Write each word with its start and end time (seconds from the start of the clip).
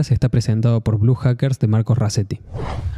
Podcast 0.00 0.12
está 0.12 0.28
presentado 0.30 0.80
por 0.80 0.98
Blue 0.98 1.14
Hackers 1.14 1.58
de 1.58 1.66
Marcos 1.66 1.98
Rassetti. 1.98 2.40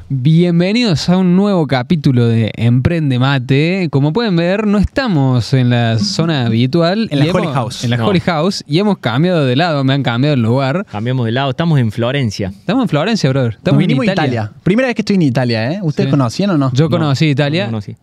Bienvenidos 0.09 1.09
a 1.09 1.16
un 1.16 1.34
nuevo 1.34 1.66
capítulo 1.66 2.28
de 2.28 2.52
Emprende 2.56 3.19
Mate. 3.19 3.88
Como 3.91 4.12
pueden 4.12 4.37
ver, 4.37 4.69
no 4.69 4.78
estamos 4.78 5.52
en 5.52 5.70
la 5.70 5.98
zona 5.98 6.47
habitual. 6.47 7.09
En 7.11 7.19
la 7.19 7.27
y 7.27 7.30
Holy 7.30 7.42
hemos- 7.42 7.55
House. 7.55 7.83
En 7.83 7.91
la 7.91 7.97
No. 7.97 8.06
Holy 8.06 8.20
House. 8.20 8.62
Y 8.69 8.78
hemos 8.78 8.98
cambiado 8.98 9.45
de 9.45 9.56
lado, 9.56 9.83
me 9.83 9.95
han 9.95 10.05
cambiado 10.05 10.34
el 10.34 10.42
lugar. 10.42 10.87
Cambiamos 10.92 11.27
de 11.27 11.33
lado, 11.33 11.51
estamos 11.51 11.80
en 11.80 11.91
Florencia. 11.91 12.51
Estamos 12.51 12.84
en 12.84 12.88
Florencia, 12.88 13.30
brother. 13.30 13.55
Estamos 13.59 13.80
en 13.83 13.87
vinimos 13.89 14.06
a 14.06 14.12
Italia. 14.12 14.42
Italia. 14.42 14.53
Primera 14.62 14.87
vez 14.87 14.95
que 14.95 15.03
estoy 15.03 15.16
en 15.16 15.23
Italia, 15.23 15.73
¿eh? 15.73 15.80
¿Ustedes 15.83 16.06
Sí. 16.06 16.11
conocían 16.12 16.50
o 16.50 16.59
no? 16.59 16.73
Yo 16.73 16.89
conocí 16.89 17.27
Italia. 17.27 17.66
No, 17.66 17.73
no, 17.73 17.80
sí. 17.80 17.97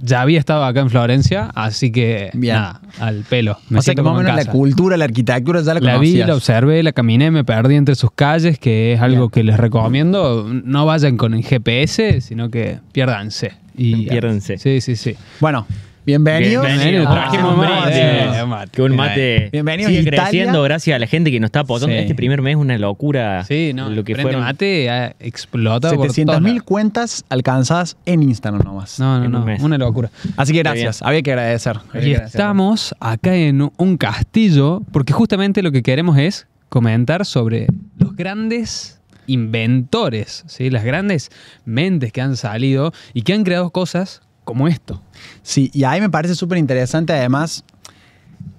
Ya 0.00 0.22
había 0.22 0.38
estado 0.38 0.64
acá 0.64 0.80
en 0.80 0.90
Florencia, 0.90 1.50
así 1.54 1.92
que 1.92 2.30
Bien. 2.34 2.54
nada, 2.56 2.80
al 3.00 3.22
pelo. 3.28 3.58
Me 3.68 3.78
o 3.78 3.82
sea 3.82 3.94
que 3.94 4.02
más 4.02 4.14
o 4.14 4.16
menos 4.16 4.34
la 4.34 4.44
cultura, 4.46 4.96
la 4.96 5.04
arquitectura 5.04 5.60
ya 5.62 5.74
la 5.74 5.80
La 5.80 5.92
vi, 5.98 6.06
conocías. 6.08 6.28
la 6.28 6.34
observé, 6.34 6.82
la 6.82 6.92
caminé, 6.92 7.30
me 7.30 7.44
perdí 7.44 7.74
entre 7.74 7.94
sus 7.94 8.10
calles, 8.12 8.58
que 8.58 8.94
es 8.94 9.00
algo 9.00 9.28
Bien. 9.28 9.30
que 9.30 9.44
les 9.44 9.56
recomiendo. 9.58 10.48
No 10.48 10.86
vayan 10.86 11.16
con 11.16 11.34
el 11.34 11.44
GPS, 11.44 12.20
sino 12.22 12.50
que 12.50 12.78
piérdanse. 12.92 13.52
Y, 13.76 14.06
Piérdanse. 14.06 14.56
Sí, 14.58 14.80
sí, 14.80 14.94
sí. 14.96 15.16
Bueno, 15.40 15.66
bienvenidos. 16.04 16.66
Bienvenido, 16.66 17.04
trajimos 17.10 17.54
Ah, 17.54 17.56
mate. 17.56 18.46
mate. 18.46 18.70
Que 18.72 18.82
un 18.82 18.96
mate 18.96 19.48
Bienvenidos 19.52 19.88
sigue 19.90 20.02
Italia. 20.02 20.22
creciendo 20.24 20.62
gracias 20.62 20.96
a 20.96 20.98
la 20.98 21.06
gente 21.06 21.30
que 21.30 21.40
nos 21.40 21.48
está 21.48 21.60
apoyando. 21.60 21.94
Sí. 21.94 22.02
Este 22.02 22.14
primer 22.14 22.42
mes 22.42 22.52
es 22.52 22.60
una 22.60 22.76
locura. 22.78 23.44
Sí, 23.44 23.72
no, 23.74 23.88
Lo 23.90 24.04
que 24.04 24.14
fueron. 24.16 24.42
mate 24.42 24.90
ha 24.90 25.14
explotado 25.20 25.94
por 25.96 26.06
700 26.06 26.32
todos 26.34 26.42
mil 26.42 26.54
lados. 26.54 26.66
cuentas 26.66 27.24
alcanzadas 27.28 27.96
en 28.06 28.22
Instagram 28.22 28.62
nomás. 28.64 28.98
No, 28.98 29.18
no, 29.18 29.24
en 29.24 29.34
un 29.34 29.40
no, 29.40 29.46
mes. 29.46 29.62
una 29.62 29.78
locura. 29.78 30.10
Así 30.36 30.52
que 30.52 30.58
gracias. 30.60 31.02
Había 31.02 31.22
que 31.22 31.32
agradecer. 31.32 31.76
Había 31.90 32.00
Y 32.00 32.04
que 32.10 32.14
agradecer. 32.16 32.40
estamos 32.40 32.94
acá 33.00 33.34
en 33.34 33.70
un 33.76 33.96
castillo, 33.96 34.82
porque 34.92 35.12
justamente 35.12 35.62
lo 35.62 35.72
que 35.72 35.82
queremos 35.82 36.18
es 36.18 36.46
comentar 36.68 37.24
sobre 37.24 37.66
los 37.98 38.14
grandes 38.16 39.00
inventores, 39.26 40.44
¿sí? 40.48 40.68
las 40.70 40.84
grandes 40.84 41.30
mentes 41.64 42.12
que 42.12 42.20
han 42.20 42.36
salido 42.36 42.92
y 43.14 43.22
que 43.22 43.32
han 43.32 43.42
creado 43.44 43.70
cosas 43.70 44.20
como 44.44 44.68
esto. 44.68 45.00
Sí, 45.42 45.70
y 45.72 45.84
ahí 45.84 46.00
me 46.00 46.10
parece 46.10 46.34
súper 46.34 46.58
interesante 46.58 47.12
además 47.12 47.64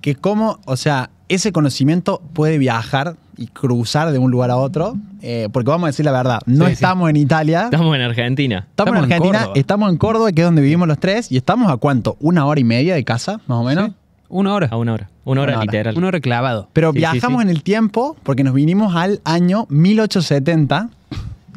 que 0.01 0.15
cómo, 0.15 0.59
o 0.65 0.75
sea, 0.77 1.09
ese 1.29 1.51
conocimiento 1.51 2.21
puede 2.33 2.57
viajar 2.57 3.15
y 3.37 3.47
cruzar 3.47 4.11
de 4.11 4.19
un 4.19 4.31
lugar 4.31 4.51
a 4.51 4.57
otro. 4.57 4.95
eh, 5.21 5.49
porque 5.51 5.69
vamos 5.71 5.85
a 5.85 5.87
decir 5.87 6.05
la 6.05 6.11
verdad, 6.11 6.39
no 6.45 6.65
Sí, 6.65 6.69
sí. 6.69 6.73
estamos 6.73 7.09
en 7.09 7.15
Italia. 7.15 7.63
Estamos 7.65 7.95
en 7.95 8.01
Argentina. 8.03 8.67
Estamos, 8.69 8.69
Estamos 8.69 8.91
en 8.91 8.97
en 8.97 9.03
Argentina, 9.13 9.39
Córdoba. 9.39 9.53
estamos 9.59 9.89
en 9.91 9.97
Córdoba, 9.97 10.31
que 10.31 10.41
es 10.41 10.45
donde 10.47 10.61
vivimos 10.61 10.87
los 10.87 10.99
tres, 10.99 11.31
y 11.31 11.37
estamos 11.37 11.71
a 11.71 11.77
cuánto? 11.77 12.15
¿Una 12.19 12.45
hora 12.45 12.59
y 12.59 12.63
media 12.63 12.93
de 12.95 13.03
casa, 13.03 13.39
más 13.47 13.57
o 13.57 13.63
menos? 13.63 13.89
¿Sí? 13.89 13.95
Una 14.29 14.53
hora. 14.53 14.67
A 14.71 14.77
una 14.77 14.93
hora. 14.93 15.09
Una 15.23 15.41
hora 15.41 15.53
Una 15.53 15.57
hora. 15.61 15.65
literal. 15.65 15.97
Una 15.97 16.07
hora 16.07 16.19
clavado. 16.19 16.69
Pero 16.73 16.91
Sí, 16.91 16.95
sí, 16.95 16.99
viajamos 16.99 17.41
sí. 17.41 17.43
en 17.43 17.49
el 17.49 17.63
tiempo 17.63 18.15
porque 18.23 18.43
nos 18.43 18.53
vinimos 18.53 18.95
al 18.95 19.21
año 19.23 19.65
1870, 19.69 20.89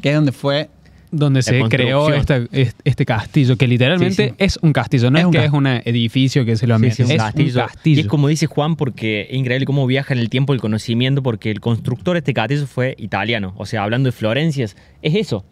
que 0.01 0.09
es 0.11 0.15
donde 0.15 0.33
fue. 0.33 0.71
Donde 1.11 1.43
se 1.43 1.61
creó 1.69 2.13
esta- 2.13 2.43
est- 2.53 2.79
este 2.85 3.05
castillo, 3.07 3.57
que 3.57 3.67
literalmente 3.67 4.15
Sí, 4.25 4.29
sí. 4.31 4.35
es 4.39 4.59
un 4.63 4.73
castillo, 4.73 5.11
no 5.11 5.19
Es 5.19 5.27
que 5.27 5.39
ca- 5.39 5.45
es 5.45 5.53
un 5.53 5.67
edificio 5.67 6.45
que 6.45 6.57
se 6.57 6.67
lo 6.67 6.75
ambienta, 6.75 6.97
sí, 6.97 7.03
un 7.05 7.11
es 7.13 7.17
castillo. 7.19 7.61
un 7.63 7.67
castillo. 7.67 7.97
Y 7.97 8.01
es 8.01 8.07
como 8.07 8.29
dice 8.29 8.47
Juan, 8.47 8.77
porque 8.77 9.23
es 9.31 9.37
increíble 9.37 9.65
cómo 9.67 9.87
viaja 9.87 10.13
en 10.13 10.21
el 10.21 10.29
tiempo 10.29 10.53
el 10.53 10.61
conocimiento, 10.61 11.23
porque 11.23 11.51
el 11.51 11.61
constructor 11.61 12.15
de 12.15 12.19
este 12.19 12.35
castillo 12.35 12.67
fue 12.67 12.95
italiano. 12.99 13.55
O 13.57 13.65
sea, 13.67 13.83
hablando 13.85 14.09
de 14.09 14.13
Florencia, 14.13 14.65
es 14.65 14.77
es 15.03 15.15
eso. 15.15 15.45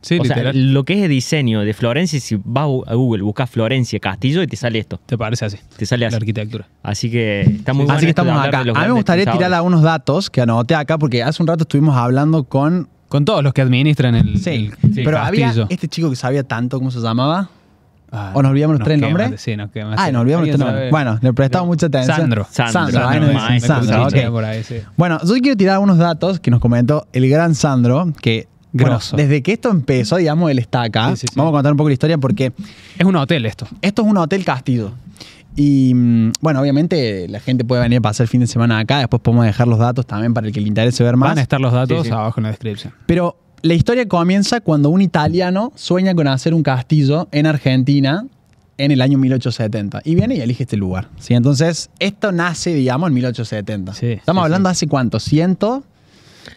Sí, 0.00 0.16
o 0.20 0.24
sea, 0.24 0.52
lo 0.54 0.84
que 0.84 0.92
es 0.94 1.00
el 1.00 1.08
diseño 1.10 1.62
de 1.62 1.74
Florencia, 1.74 2.20
si 2.20 2.36
vas 2.44 2.68
a 2.86 2.94
Google, 2.94 3.22
buscas 3.24 3.50
Florencia, 3.50 3.98
castillo 3.98 4.42
y 4.44 4.46
te 4.46 4.54
sale 4.54 4.78
esto. 4.78 5.00
¿Te 5.04 5.18
parece 5.18 5.44
así? 5.46 5.56
Te 5.76 5.86
sale 5.86 6.02
La 6.02 6.06
así. 6.08 6.16
arquitectura. 6.16 6.68
Así 6.84 7.10
que 7.10 7.40
está 7.40 7.72
muy 7.72 7.84
bueno. 7.84 7.96
Así 7.96 8.06
que 8.06 8.10
estamos 8.10 8.40
acá. 8.40 8.60
A 8.60 8.64
mí 8.64 8.72
me 8.86 8.92
gustaría 8.92 9.24
tirar 9.32 9.52
algunos 9.54 9.82
datos 9.82 10.30
que 10.30 10.40
anoté 10.40 10.76
acá, 10.76 10.98
porque 10.98 11.24
hace 11.24 11.42
un 11.42 11.48
rato 11.48 11.64
estuvimos 11.64 11.96
hablando 11.96 12.44
con. 12.44 12.88
Con 13.08 13.24
todos 13.24 13.42
los 13.42 13.52
que 13.54 13.62
administran 13.62 14.14
el, 14.14 14.38
Sí, 14.38 14.70
el- 14.82 14.98
el 14.98 15.04
pero 15.04 15.18
había 15.18 15.52
este 15.68 15.88
chico 15.88 16.10
que 16.10 16.16
sabía 16.16 16.42
tanto, 16.44 16.78
¿cómo 16.78 16.90
se 16.90 17.00
llamaba? 17.00 17.50
Ah, 18.10 18.32
¿O 18.34 18.42
nos 18.42 18.50
olvidamos 18.52 18.78
los 18.78 18.84
tres 18.86 18.98
nombres? 18.98 19.38
Sí, 19.40 19.54
nos 19.56 19.70
quema. 19.70 19.94
Ah, 19.98 20.06
sí. 20.06 20.12
nos 20.12 20.22
olvidamos 20.22 20.46
los 20.46 20.54
¿Alguien 20.54 20.56
tres 20.56 20.66
nombres. 20.66 20.90
Bueno, 20.90 21.18
le 21.20 21.32
prestamos 21.34 21.68
mucha 21.68 21.86
atención. 21.86 22.16
Sandro. 22.16 22.46
Sandro, 22.50 23.00
Sandro, 23.00 23.60
Sandro, 23.60 24.32
por 24.32 24.44
ahí, 24.44 24.64
sí. 24.64 24.76
Bueno, 24.96 25.18
yo 25.22 25.34
quiero 25.34 25.56
tirar 25.56 25.78
unos 25.78 25.98
datos 25.98 26.40
que 26.40 26.50
nos 26.50 26.60
comentó 26.60 27.06
el 27.12 27.28
gran 27.28 27.54
Sandro, 27.54 28.10
que 28.22 28.48
bueno, 28.72 28.92
Grosso. 28.92 29.16
desde 29.16 29.42
que 29.42 29.52
esto 29.52 29.70
empezó, 29.70 30.16
digamos, 30.16 30.50
él 30.50 30.58
está 30.58 30.82
acá. 30.82 31.10
Sí, 31.10 31.16
sí, 31.16 31.26
sí. 31.28 31.34
Vamos 31.36 31.50
a 31.50 31.56
contar 31.56 31.72
un 31.72 31.76
poco 31.78 31.88
la 31.90 31.92
historia 31.94 32.16
porque 32.18 32.52
Es 32.98 33.04
un 33.06 33.16
hotel 33.16 33.44
esto. 33.46 33.66
esto 33.82 34.02
es 34.02 34.08
un 34.08 34.16
hotel 34.16 34.42
castillo. 34.44 34.92
Y 35.60 35.92
mm, 35.92 36.32
bueno, 36.40 36.60
obviamente 36.60 37.26
la 37.28 37.40
gente 37.40 37.64
puede 37.64 37.82
venir 37.82 37.98
a 37.98 38.00
pasar 38.00 38.24
el 38.24 38.28
fin 38.28 38.40
de 38.40 38.46
semana 38.46 38.78
acá, 38.78 38.98
después 39.00 39.20
podemos 39.20 39.44
dejar 39.44 39.66
los 39.66 39.78
datos 39.80 40.06
también 40.06 40.32
para 40.32 40.46
el 40.46 40.52
que 40.52 40.60
le 40.60 40.68
interese 40.68 41.02
ver 41.02 41.16
más. 41.16 41.30
Van 41.30 41.38
a 41.38 41.42
estar 41.42 41.60
los 41.60 41.72
datos 41.72 42.02
Sí, 42.02 42.08
sí. 42.08 42.14
abajo 42.14 42.38
en 42.38 42.44
la 42.44 42.50
descripción. 42.50 42.94
Pero 43.06 43.36
la 43.62 43.74
historia 43.74 44.06
comienza 44.06 44.60
cuando 44.60 44.88
un 44.90 45.02
italiano 45.02 45.72
sueña 45.74 46.14
con 46.14 46.28
hacer 46.28 46.54
un 46.54 46.62
castillo 46.62 47.26
en 47.32 47.46
Argentina 47.46 48.24
en 48.76 48.92
el 48.92 49.02
año 49.02 49.18
1870 49.18 50.02
y 50.04 50.14
viene 50.14 50.36
y 50.36 50.40
elige 50.40 50.62
este 50.62 50.76
lugar. 50.76 51.08
¿sí? 51.18 51.34
Entonces, 51.34 51.90
esto 51.98 52.30
nace, 52.30 52.72
digamos, 52.72 53.08
en 53.08 53.14
1870. 53.14 53.94
Sí, 53.94 54.06
Estamos 54.12 54.44
hablando 54.44 54.68
hace 54.68 54.86
cuánto, 54.86 55.18
ciento 55.18 55.82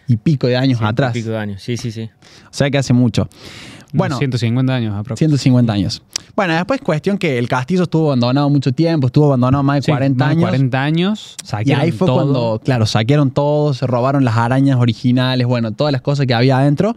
y 0.06 0.16
pico 0.16 0.46
de 0.46 0.56
años 0.56 0.78
Ciento 0.78 0.84
y 0.84 0.92
atrás. 0.92 1.12
pico 1.12 1.30
de 1.30 1.38
años. 1.38 1.60
Sí, 1.60 1.76
sí, 1.76 1.90
sí. 1.90 2.08
O 2.44 2.52
sea 2.52 2.70
que 2.70 2.78
hace 2.78 2.92
mucho. 2.92 3.28
Bueno, 3.92 4.14
Unos 4.16 4.20
150 4.20 4.74
años 4.74 4.94
aproximadamente. 4.96 5.38
150 5.42 5.72
años. 5.72 6.02
Bueno, 6.34 6.54
después 6.54 6.80
cuestión 6.80 7.18
que 7.18 7.38
el 7.38 7.46
castillo 7.48 7.82
estuvo 7.82 8.06
abandonado 8.06 8.48
mucho 8.48 8.72
tiempo, 8.72 9.06
estuvo 9.08 9.26
abandonado 9.26 9.62
más 9.62 9.76
de 9.76 9.82
Sí, 9.82 9.90
40 9.92 10.24
más 10.24 10.28
de 10.28 10.32
años. 10.40 10.48
40 10.48 10.82
años. 10.82 11.36
Y 11.64 11.72
ahí 11.72 11.92
fue 11.92 12.06
todo. 12.06 12.16
cuando, 12.16 12.60
claro, 12.64 12.86
saquearon 12.86 13.30
todo, 13.30 13.74
se 13.74 13.86
robaron 13.86 14.24
las 14.24 14.36
arañas 14.36 14.78
originales, 14.78 15.46
bueno, 15.46 15.72
todas 15.72 15.92
las 15.92 16.00
cosas 16.00 16.26
que 16.26 16.34
había 16.34 16.58
adentro. 16.58 16.96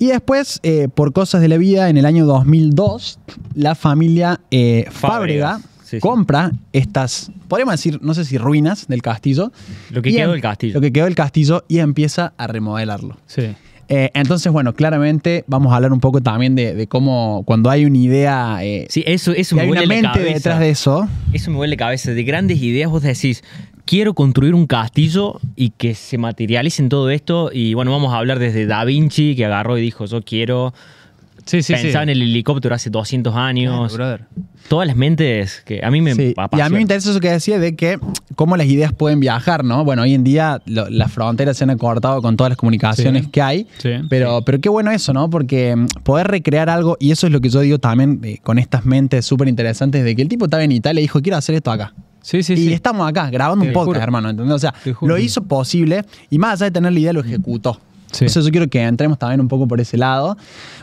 Y 0.00 0.06
después, 0.06 0.60
eh, 0.62 0.88
por 0.92 1.12
cosas 1.12 1.42
de 1.42 1.48
la 1.48 1.58
vida, 1.58 1.88
en 1.90 1.96
el 1.98 2.06
año 2.06 2.24
2002, 2.26 3.18
la 3.54 3.74
familia 3.74 4.40
eh, 4.50 4.86
Fábrega 4.90 5.58
Fábregas, 5.58 5.60
sí, 5.84 5.96
sí. 5.96 6.00
compra 6.00 6.50
estas, 6.72 7.30
podríamos 7.48 7.74
decir, 7.74 7.98
no 8.02 8.14
sé 8.14 8.24
si 8.24 8.38
ruinas 8.38 8.88
del 8.88 9.02
castillo. 9.02 9.52
Lo 9.90 10.00
que 10.02 10.10
quedó 10.10 10.24
em- 10.28 10.30
del 10.32 10.40
castillo. 10.40 10.74
Lo 10.74 10.80
que 10.80 10.90
quedó 10.92 11.04
del 11.04 11.14
castillo 11.14 11.64
y 11.68 11.78
empieza 11.80 12.32
a 12.38 12.46
remodelarlo. 12.46 13.18
Sí. 13.26 13.54
Eh, 13.92 14.08
entonces, 14.14 14.52
bueno, 14.52 14.72
claramente 14.72 15.42
vamos 15.48 15.72
a 15.72 15.76
hablar 15.76 15.92
un 15.92 15.98
poco 15.98 16.20
también 16.20 16.54
de, 16.54 16.74
de 16.74 16.86
cómo 16.86 17.42
cuando 17.44 17.70
hay 17.70 17.84
una 17.84 17.98
idea, 17.98 18.58
eh, 18.62 18.86
Sí, 18.88 19.02
eso, 19.04 19.32
eso 19.32 19.56
me 19.56 19.62
hay 19.62 19.68
una 19.68 19.80
huele 19.80 19.86
la 19.96 20.02
mente 20.02 20.18
cabeza. 20.20 20.34
detrás 20.34 20.60
de 20.60 20.70
eso. 20.70 21.08
Eso 21.32 21.50
me 21.50 21.56
huele 21.58 21.72
la 21.72 21.78
cabeza. 21.78 22.12
De 22.12 22.22
grandes 22.22 22.62
ideas 22.62 22.88
vos 22.88 23.02
decís, 23.02 23.42
quiero 23.86 24.14
construir 24.14 24.54
un 24.54 24.66
castillo 24.66 25.40
y 25.56 25.70
que 25.70 25.96
se 25.96 26.18
materialice 26.18 26.80
en 26.82 26.88
todo 26.88 27.10
esto. 27.10 27.50
Y 27.52 27.74
bueno, 27.74 27.90
vamos 27.90 28.14
a 28.14 28.18
hablar 28.18 28.38
desde 28.38 28.64
Da 28.66 28.84
Vinci, 28.84 29.34
que 29.34 29.44
agarró 29.44 29.76
y 29.76 29.82
dijo, 29.82 30.04
yo 30.06 30.22
quiero... 30.22 30.72
Sí, 31.50 31.62
sí, 31.62 31.74
sí. 31.74 31.82
Pensaba 31.82 32.04
en 32.04 32.10
el 32.10 32.22
helicóptero 32.22 32.74
hace 32.74 32.90
200 32.90 33.34
años. 33.34 33.96
Claro. 33.96 34.24
Todas 34.68 34.86
las 34.86 34.94
mentes 34.96 35.62
que 35.64 35.80
a 35.82 35.90
mí 35.90 36.00
me 36.00 36.14
Sí, 36.14 36.32
Y 36.56 36.60
a 36.60 36.68
mí 36.68 36.76
me 36.76 36.82
interesa 36.82 37.10
eso 37.10 37.18
que 37.18 37.30
decía 37.30 37.58
de 37.58 37.74
que 37.74 37.98
cómo 38.36 38.56
las 38.56 38.66
ideas 38.68 38.92
pueden 38.92 39.18
viajar, 39.18 39.64
¿no? 39.64 39.84
Bueno, 39.84 40.02
hoy 40.02 40.14
en 40.14 40.22
día 40.22 40.62
lo- 40.66 40.88
las 40.88 41.10
fronteras 41.12 41.56
se 41.56 41.64
han 41.64 41.70
acortado 41.70 42.22
con 42.22 42.36
todas 42.36 42.50
las 42.50 42.56
comunicaciones 42.56 43.24
Sí. 43.24 43.30
que 43.30 43.42
hay. 43.42 43.66
Sí. 43.78 43.90
Pero, 44.08 44.42
pero 44.44 44.60
qué 44.60 44.68
bueno 44.68 44.92
eso, 44.92 45.12
¿no? 45.12 45.28
Porque 45.28 45.74
mm, 45.74 45.86
poder 46.04 46.28
recrear 46.28 46.70
algo, 46.70 46.96
y 47.00 47.10
eso 47.10 47.26
es 47.26 47.32
lo 47.32 47.40
que 47.40 47.48
yo 47.48 47.60
digo 47.60 47.78
también 47.80 48.20
eh, 48.22 48.38
con 48.42 48.58
estas 48.58 48.84
mentes 48.86 49.26
súper 49.26 49.48
interesantes, 49.48 50.04
de 50.04 50.14
que 50.14 50.22
el 50.22 50.28
tipo 50.28 50.44
estaba 50.44 50.62
en 50.62 50.70
Italia 50.72 51.00
y 51.00 51.04
dijo, 51.04 51.20
quiero 51.20 51.36
hacer 51.38 51.56
esto 51.56 51.72
acá. 51.72 51.92
Sí, 52.22 52.42
sí, 52.42 52.52
y 52.52 52.56
sí. 52.56 52.72
estamos 52.74 53.08
acá 53.08 53.28
grabando 53.30 53.62
Te 53.64 53.68
un 53.70 53.74
podcast, 53.74 53.94
juro. 53.94 54.00
hermano, 54.02 54.28
¿entendés? 54.30 54.54
O 54.54 54.58
sea, 54.58 54.74
lo 55.00 55.16
hizo 55.18 55.42
posible 55.42 56.04
y 56.28 56.38
más 56.38 56.60
allá 56.60 56.66
de 56.66 56.70
tener 56.72 56.92
la 56.92 57.00
idea, 57.00 57.12
lo 57.14 57.20
ejecutó. 57.22 57.80
Sí. 58.12 58.24
Entonces 58.24 58.44
yo 58.44 58.50
quiero 58.50 58.68
que 58.68 58.82
entremos 58.82 59.18
también 59.18 59.40
un 59.40 59.48
poco 59.48 59.66
por 59.68 59.80
ese 59.80 59.96
lado. 59.96 60.36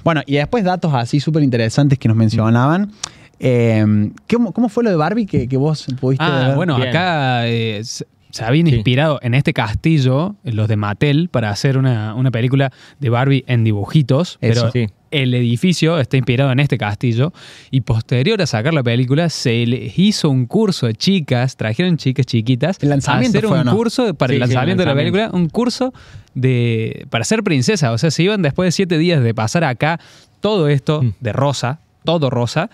Bueno, 0.03 0.21
y 0.25 0.35
después 0.35 0.63
datos 0.63 0.93
así 0.93 1.19
súper 1.19 1.43
interesantes 1.43 1.97
que 1.99 2.07
nos 2.07 2.17
mencionaban. 2.17 2.91
Eh, 3.39 4.11
¿cómo, 4.31 4.51
cómo 4.51 4.69
fue 4.69 4.83
lo 4.83 4.89
de 4.89 4.95
Barbie 4.95 5.25
que, 5.25 5.47
que 5.47 5.57
vos 5.57 5.85
pudiste 5.99 6.23
Ah, 6.25 6.47
ver? 6.47 6.55
bueno, 6.55 6.75
Bien. 6.77 6.89
acá 6.89 7.47
eh, 7.47 7.81
se, 7.83 8.05
habían 8.43 8.67
Sí. 8.67 8.75
inspirado 8.75 9.19
en 9.21 9.33
este 9.35 9.53
castillo, 9.53 10.35
los 10.43 10.67
de 10.67 10.75
Mattel, 10.75 11.29
para 11.29 11.49
hacer 11.51 11.77
una, 11.77 12.15
una 12.15 12.31
película 12.31 12.71
de 12.99 13.09
Barbie 13.09 13.43
en 13.47 13.63
dibujitos. 13.63 14.37
Eso. 14.41 14.69
Pero 14.71 14.71
Sí. 14.71 14.87
el 15.11 15.33
edificio 15.35 15.99
está 15.99 16.17
inspirado 16.17 16.51
en 16.51 16.59
este 16.59 16.77
castillo. 16.79 17.31
Y 17.71 17.81
posterior 17.81 18.41
a 18.41 18.45
sacar 18.47 18.73
la 18.73 18.83
película, 18.83 19.29
se 19.29 19.65
les 19.67 19.97
hizo 19.99 20.29
un 20.29 20.45
curso 20.47 20.87
de 20.87 20.93
chicas, 20.95 21.55
trajeron 21.57 21.97
chicas 21.97 22.25
chiquitas. 22.25 22.77
¿El 22.81 22.89
lanzamiento 22.89 23.37
a 23.37 23.39
hacer 23.39 23.49
fue 23.49 23.59
un 23.59 23.65
no? 23.65 23.75
curso 23.75 24.13
para 24.15 24.31
Sí, 24.33 24.35
el 24.37 24.41
sí, 24.41 24.43
el 24.43 24.55
lanzamiento 24.55 24.81
de 24.83 24.87
la 24.87 24.95
película, 24.95 25.29
un 25.31 25.47
curso 25.49 25.93
de 26.41 27.05
para 27.09 27.23
ser 27.25 27.43
princesa. 27.43 27.91
O 27.91 27.97
sea, 27.97 28.11
se 28.11 28.23
iban 28.23 28.41
después 28.41 28.67
de 28.67 28.71
siete 28.71 28.97
días 28.97 29.21
de 29.23 29.33
pasar 29.33 29.63
acá 29.63 29.99
todo 30.41 30.67
esto 30.69 31.01
Mm. 31.03 31.13
de 31.19 31.33
rosa. 31.33 31.79
Todo 32.03 32.29
rosa. 32.29 32.69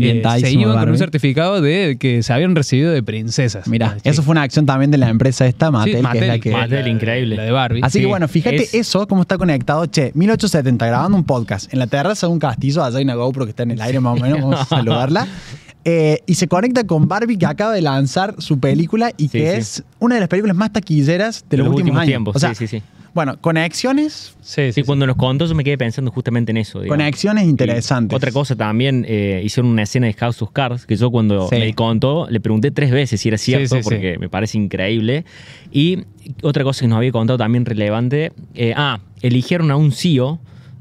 Eh, 0.00 0.22
se 0.40 0.50
iban 0.52 0.78
con 0.78 0.88
un 0.88 0.96
certificado 0.96 1.60
de 1.60 1.98
que 2.00 2.22
se 2.22 2.32
habían 2.32 2.56
recibido 2.56 2.90
de 2.90 3.02
princesas. 3.02 3.68
Mira, 3.68 3.98
eso 4.02 4.22
fue 4.22 4.32
una 4.32 4.40
acción 4.42 4.64
también 4.64 4.90
de 4.90 4.96
la 4.96 5.10
empresa 5.10 5.44
esta, 5.46 5.70
Mattel, 5.70 5.84
Sí, 5.84 5.90
que 5.92 5.98
es 5.98 6.02
la 6.02 6.08
Mattel, 6.14 6.40
que... 6.40 6.50
Mattel, 6.52 6.82
la- 6.84 6.88
increíble. 6.88 7.36
La 7.36 7.42
de 7.42 7.50
Barbie. 7.50 7.80
Así 7.84 8.00
que 8.00 8.06
bueno, 8.06 8.26
fíjate 8.28 8.62
es- 8.62 8.72
eso, 8.72 9.06
cómo 9.06 9.20
está 9.22 9.36
conectado. 9.36 9.84
Che, 9.84 10.12
1870, 10.14 10.86
grabando 10.86 11.18
un 11.18 11.24
podcast 11.24 11.70
en 11.70 11.80
la 11.80 11.86
terraza 11.86 12.28
de 12.28 12.32
un 12.32 12.38
castillo, 12.38 12.82
allá 12.82 12.96
hay 12.96 13.04
una 13.04 13.14
GoPro 13.14 13.44
que 13.44 13.50
está 13.50 13.64
en 13.64 13.72
el 13.72 13.80
aire 13.82 14.00
más 14.00 14.18
o 14.18 14.22
menos, 14.22 14.40
vamos 14.40 14.60
a 14.60 14.64
saludarla. 14.64 15.26
Eh, 15.84 16.20
y 16.26 16.34
se 16.34 16.48
conecta 16.48 16.84
con 16.84 17.08
Barbie, 17.08 17.38
que 17.38 17.46
acaba 17.46 17.72
de 17.72 17.80
lanzar 17.80 18.34
su 18.38 18.58
película 18.60 19.10
y 19.16 19.28
Sí, 19.28 19.38
que 19.38 19.52
sí. 19.52 19.58
es 19.58 19.84
una 20.00 20.16
de 20.16 20.20
las 20.20 20.28
películas 20.28 20.54
más 20.54 20.70
taquilleras 20.72 21.46
de 21.48 21.56
los, 21.56 21.68
últimos, 21.68 21.96
años. 21.96 22.06
tiempos. 22.06 22.36
O 22.36 22.38
sea, 22.38 22.54
sí, 22.54 22.66
sí, 22.66 22.78
sí. 22.78 22.82
Bueno, 23.18 23.36
conexiones, 23.40 24.36
Sí, 24.42 24.62
sí, 24.62 24.62
Sí, 24.66 24.72
sí. 24.74 24.82
cuando 24.84 25.04
nos 25.04 25.16
contó 25.16 25.44
yo 25.44 25.54
me 25.56 25.64
quedé 25.64 25.76
pensando 25.76 26.12
justamente 26.12 26.52
en 26.52 26.58
eso. 26.58 26.78
digamos. 26.78 26.96
conexiones 26.96 27.46
Y 27.46 27.48
interesantes. 27.48 28.14
Otra 28.14 28.30
cosa 28.30 28.54
también, 28.54 29.04
eh, 29.08 29.42
hicieron 29.44 29.72
una 29.72 29.82
escena 29.82 30.06
de 30.06 30.12
House 30.12 30.40
of 30.40 30.52
Cards 30.52 30.86
que 30.86 30.94
yo 30.94 31.10
cuando 31.10 31.48
Sí. 31.48 31.56
me 31.56 31.74
contó 31.74 32.28
le 32.30 32.38
pregunté 32.38 32.70
tres 32.70 32.92
veces 32.92 33.20
si 33.20 33.26
era 33.28 33.36
cierto 33.36 33.74
sí, 33.74 33.82
sí. 33.82 33.88
porque 33.90 34.18
me 34.20 34.28
parece 34.28 34.56
increíble. 34.56 35.24
Y 35.72 36.04
otra 36.42 36.62
cosa 36.62 36.82
que 36.82 36.86
nos 36.86 36.96
había 36.98 37.10
contado 37.10 37.38
también 37.38 37.64
relevante, 37.64 38.30
eh, 38.54 38.72
ah, 38.76 39.00
eligieron 39.20 39.72
a 39.72 39.76
un 39.76 39.90
CEO 39.90 40.38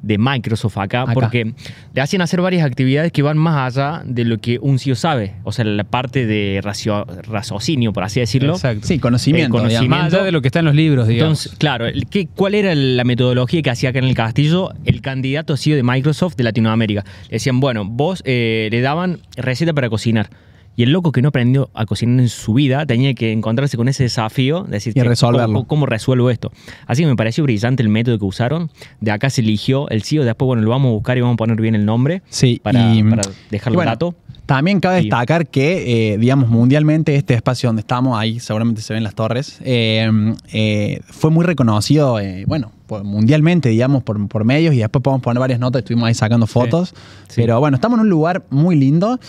de 0.07 0.17
Microsoft 0.17 0.77
acá, 0.77 1.01
Acá. 1.03 1.13
porque 1.13 1.53
le 1.93 2.01
hacen 2.01 2.21
hacer 2.21 2.41
varias 2.41 2.65
actividades 2.65 3.11
que 3.11 3.21
van 3.21 3.37
más 3.37 3.77
allá 3.77 4.01
de 4.05 4.23
lo 4.25 4.37
que 4.39 4.57
un 4.61 4.79
CEO 4.79 4.95
sabe, 4.95 5.33
o 5.43 5.51
sea, 5.51 5.65
la 5.65 5.83
parte 5.83 6.25
de 6.25 6.61
racio- 6.63 7.05
raciocinio, 7.23 7.93
por 7.93 8.03
así 8.03 8.19
decirlo. 8.19 8.53
Exacto. 8.53 8.87
Sí, 8.87 8.99
conocimiento. 8.99 9.49
Eh, 9.57 9.59
conocimiento. 9.59 9.89
Más 9.95 10.13
allá 10.13 10.23
de 10.23 10.31
lo 10.31 10.41
que 10.41 10.47
está 10.47 10.59
en 10.59 10.65
los 10.65 10.75
libros, 10.75 11.07
digamos. 11.07 11.39
Entonces, 11.45 11.59
claro, 11.59 11.85
¿qué- 12.09 12.27
¿cuál 12.35 12.55
era 12.55 12.73
la 12.73 13.03
metodología 13.03 13.61
que 13.61 13.69
hacía 13.69 13.89
acá 13.89 13.99
en 13.99 14.05
el 14.05 14.15
castillo 14.15 14.71
el 14.85 15.01
candidato 15.01 15.57
CEO 15.57 15.75
de 15.75 15.83
Microsoft 15.83 16.35
de 16.37 16.43
Latinoamérica? 16.45 17.03
Le 17.23 17.31
decían, 17.35 17.59
bueno, 17.59 17.83
vos 17.85 18.21
eh, 18.25 18.69
le 18.71 18.81
daban 18.81 19.19
receta 19.35 19.73
para 19.73 19.89
cocinar. 19.89 20.29
Y 20.77 20.83
el 20.83 20.91
loco 20.91 21.11
que 21.11 21.21
no 21.21 21.29
aprendió 21.29 21.69
a 21.73 21.85
cocinar 21.85 22.19
en 22.21 22.29
su 22.29 22.53
vida 22.53 22.85
tenía 22.85 23.13
que 23.15 23.33
encontrarse 23.33 23.75
con 23.75 23.89
ese 23.89 24.03
desafío 24.03 24.63
de 24.63 24.71
decir, 24.73 24.93
Y 24.95 25.01
"Che, 25.01 25.03
resolverlo. 25.03 25.47
¿cómo, 25.47 25.67
cómo 25.67 25.85
resuelvo 25.87 26.29
esto? 26.29 26.51
Así 26.85 27.01
que 27.01 27.07
me 27.07 27.15
pareció 27.15 27.43
brillante 27.43 27.83
el 27.83 27.89
método 27.89 28.17
que 28.19 28.25
usaron. 28.25 28.69
De 29.01 29.11
acá 29.11 29.29
se 29.29 29.41
eligió 29.41 29.89
el 29.89 30.03
CEO, 30.03 30.23
después, 30.23 30.45
bueno, 30.47 30.61
lo 30.61 30.69
vamos 30.69 30.89
a 30.89 30.93
buscar 30.93 31.17
y 31.17 31.21
vamos 31.21 31.33
a 31.33 31.37
poner 31.37 31.59
bien 31.59 31.75
el 31.75 31.83
nombre 31.85 32.21
Sí, 32.29 32.61
para, 32.63 32.93
y- 32.95 33.03
para 33.03 33.23
dejar 33.51 33.71
y 33.71 33.73
el 33.73 33.75
bueno, 33.75 33.91
dato. 33.91 34.15
También 34.45 34.79
cabe 34.79 34.97
destacar 35.01 35.47
que, 35.47 36.13
eh, 36.13 36.17
digamos, 36.19 36.47
mundialmente 36.47 37.15
este 37.15 37.33
espacio 37.33 37.67
donde 37.67 37.81
estamos, 37.81 38.17
ahí 38.17 38.39
seguramente 38.39 38.81
se 38.81 38.93
ven 38.93 39.03
las 39.03 39.13
torres, 39.13 39.59
eh, 39.65 40.09
eh, 40.53 41.01
fue 41.09 41.31
muy 41.31 41.43
reconocido, 41.43 42.17
bueno, 42.45 42.71
mundialmente, 43.03 43.67
digamos, 43.67 44.03
por, 44.03 44.25
por 44.29 44.45
medios 44.45 44.73
y 44.73 44.77
después 44.77 45.01
podemos 45.03 45.21
poner 45.21 45.39
varias 45.41 45.59
notas, 45.59 45.79
estuvimos 45.81 46.07
ahí 46.07 46.13
sacando 46.13 46.47
fotos. 46.47 46.93
Sí. 47.27 47.41
Pero 47.41 47.59
bueno, 47.59 47.75
estamos 47.75 47.97
en 47.97 48.03
un 48.03 48.09
lugar 48.09 48.45
muy 48.49 48.77
lindo 48.77 49.19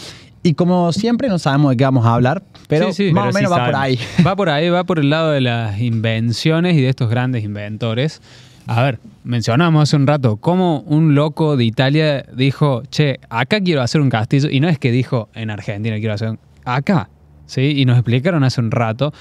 y 0.43 0.55
como 0.55 0.93
siempre 0.93 1.29
no 1.29 1.39
sabemos 1.39 1.71
de 1.71 1.77
qué 1.77 1.85
vamos 1.85 2.07
a 2.07 2.15
hablar, 2.15 2.43
pero 2.69 2.93
Sí, 2.93 3.09
sí, 3.09 3.13
más 3.13 3.25
pero 3.25 3.31
o 3.31 3.35
menos 3.35 3.53
sí 3.53 3.59
va 3.59 3.67
por 3.67 3.77
ahí. 3.77 3.99
Va 4.27 4.37
por 4.37 4.49
ahí, 4.51 4.69
va 4.71 4.85
por 4.85 4.99
el 4.99 5.11
lado 5.11 5.31
de 5.31 5.41
las 5.41 5.81
invenciones 5.81 6.77
y 6.77 6.81
de 6.81 6.89
estos 6.89 7.11
grandes 7.11 7.45
inventores. 7.45 8.21
A 8.67 8.83
ver, 8.83 8.99
mencionamos 9.25 9.83
hace 9.83 9.97
un 9.97 10.07
rato 10.07 10.37
cómo 10.37 10.81
un 10.81 11.15
loco 11.15 11.57
de 11.57 11.65
Italia 11.65 12.25
dijo, 12.35 12.83
che, 12.91 13.19
acá 13.31 13.61
quiero 13.61 13.81
hacer 13.81 14.01
un 14.01 14.11
castillo. 14.11 14.51
Y 14.51 14.61
no 14.61 14.69
es 14.69 14.79
que 14.79 14.91
dijo, 14.93 15.31
en 15.35 15.51
Argentina 15.51 15.97
quiero 15.97 16.15
hacer 16.15 16.31
un... 16.31 16.39
Acá, 16.67 17.09
¿sí? 17.47 17.73
Y 17.77 17.87
nos 17.87 17.97
explicaron 17.97 18.45
hace 18.45 18.61
un 18.61 18.71
rato 18.71 19.13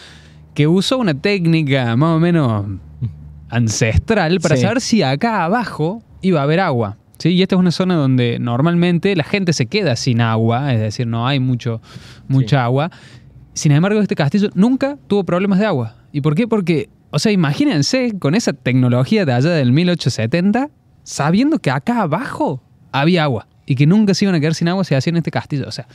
que 0.53 0.67
usó 0.67 0.97
una 0.97 1.13
técnica 1.13 1.95
más 1.95 2.17
o 2.17 2.19
menos 2.19 2.65
ancestral 3.49 4.39
para 4.41 4.57
saber 4.57 4.81
si 4.81 5.01
acá 5.01 5.45
abajo 5.45 6.01
iba 6.21 6.41
a 6.41 6.43
haber 6.43 6.59
agua. 6.59 6.97
¿Sí? 7.17 7.29
Y 7.29 7.41
esta 7.41 7.55
es 7.55 7.59
una 7.59 7.71
zona 7.71 7.95
donde 7.95 8.39
normalmente 8.39 9.15
la 9.15 9.23
gente 9.23 9.53
se 9.53 9.65
queda 9.65 9.95
sin 9.95 10.21
agua, 10.21 10.73
es 10.73 10.79
decir, 10.79 11.07
no 11.07 11.27
hay 11.27 11.39
mucho, 11.39 11.81
mucha 12.27 12.63
agua. 12.63 12.91
Sin 13.53 13.71
embargo, 13.71 13.99
este 13.99 14.15
castillo 14.15 14.49
nunca 14.53 14.97
tuvo 15.07 15.23
problemas 15.23 15.59
de 15.59 15.65
agua. 15.65 15.95
¿Y 16.11 16.21
por 16.21 16.35
qué? 16.35 16.47
Porque, 16.47 16.89
o 17.11 17.19
sea, 17.19 17.31
imagínense 17.31 18.13
con 18.19 18.35
esa 18.35 18.53
tecnología 18.53 19.25
de 19.25 19.33
allá 19.33 19.49
del 19.51 19.71
1870, 19.71 20.69
sabiendo 21.03 21.59
que 21.59 21.71
acá 21.71 22.01
abajo 22.01 22.61
había 22.91 23.23
agua 23.23 23.47
y 23.65 23.75
que 23.75 23.85
nunca 23.85 24.13
se 24.13 24.25
iban 24.25 24.35
a 24.35 24.39
quedar 24.39 24.55
sin 24.55 24.67
agua 24.67 24.83
si 24.83 24.95
hacían 24.95 25.17
este 25.17 25.31
castillo. 25.31 25.65
O 25.67 25.71
sea, 25.71 25.87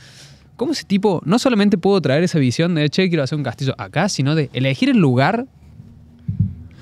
¿cómo 0.55 0.73
ese 0.73 0.83
tipo 0.83 1.21
no 1.25 1.39
solamente 1.39 1.77
pudo 1.77 2.01
traer 2.01 2.23
esa 2.23 2.39
visión 2.39 2.75
de, 2.75 2.89
che, 2.89 3.09
quiero 3.09 3.23
hacer 3.23 3.37
un 3.37 3.43
castillo 3.43 3.73
acá, 3.77 4.09
sino 4.09 4.35
de 4.35 4.49
elegir 4.53 4.89
el 4.89 4.97
lugar 4.97 5.47